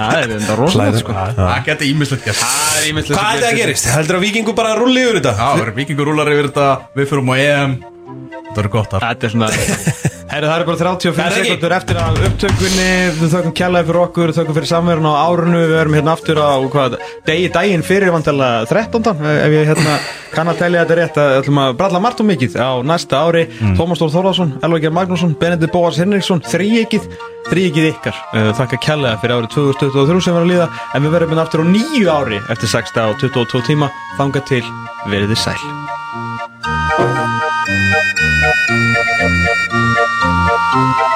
[0.01, 1.16] Það er þetta rosalega sko.
[1.36, 2.40] Það geti ímislegt gert.
[2.40, 3.89] Það er ímyndilegt Hvað er það að gerist?
[3.94, 5.35] Heldur að vikingu bara rulli yfir þetta?
[5.39, 7.77] Já, vikingur rúlar yfir þetta Við förum á EM
[8.11, 9.51] Þetta verður gott af Þetta er svona
[10.31, 11.47] Herru, það er bara 35 Það er ekki.
[11.51, 12.91] sekundur eftir að upptökunni.
[13.19, 16.51] Við þökkum kjallaði fyrir okkur, þökkum fyrir samverðin á árunu Við erum hérna aftur á
[16.70, 16.95] hvað,
[17.27, 19.11] degi daginn fyrir vantala 13.
[19.32, 19.97] Ef ég hérna
[20.37, 23.45] kann að telja þetta rétt að ætlum að bralla margt og mikið á næsta ári.
[23.74, 27.11] Tómas Þór Þórðarsson, Elvar Geir Magnússon, Benedikt Bóas Henriksson Þríegið,
[27.51, 28.23] þríegið ykkar.
[28.31, 31.66] Uh, Þakka kjallaði fyrir árið 2023 sem var að líða En við verðum hérna aftur
[31.66, 33.91] á nýju ári eftir 6 á 22 tíma.
[34.20, 34.62] Þanga til,
[35.11, 35.59] veriði sæl
[39.06, 39.40] Thank you.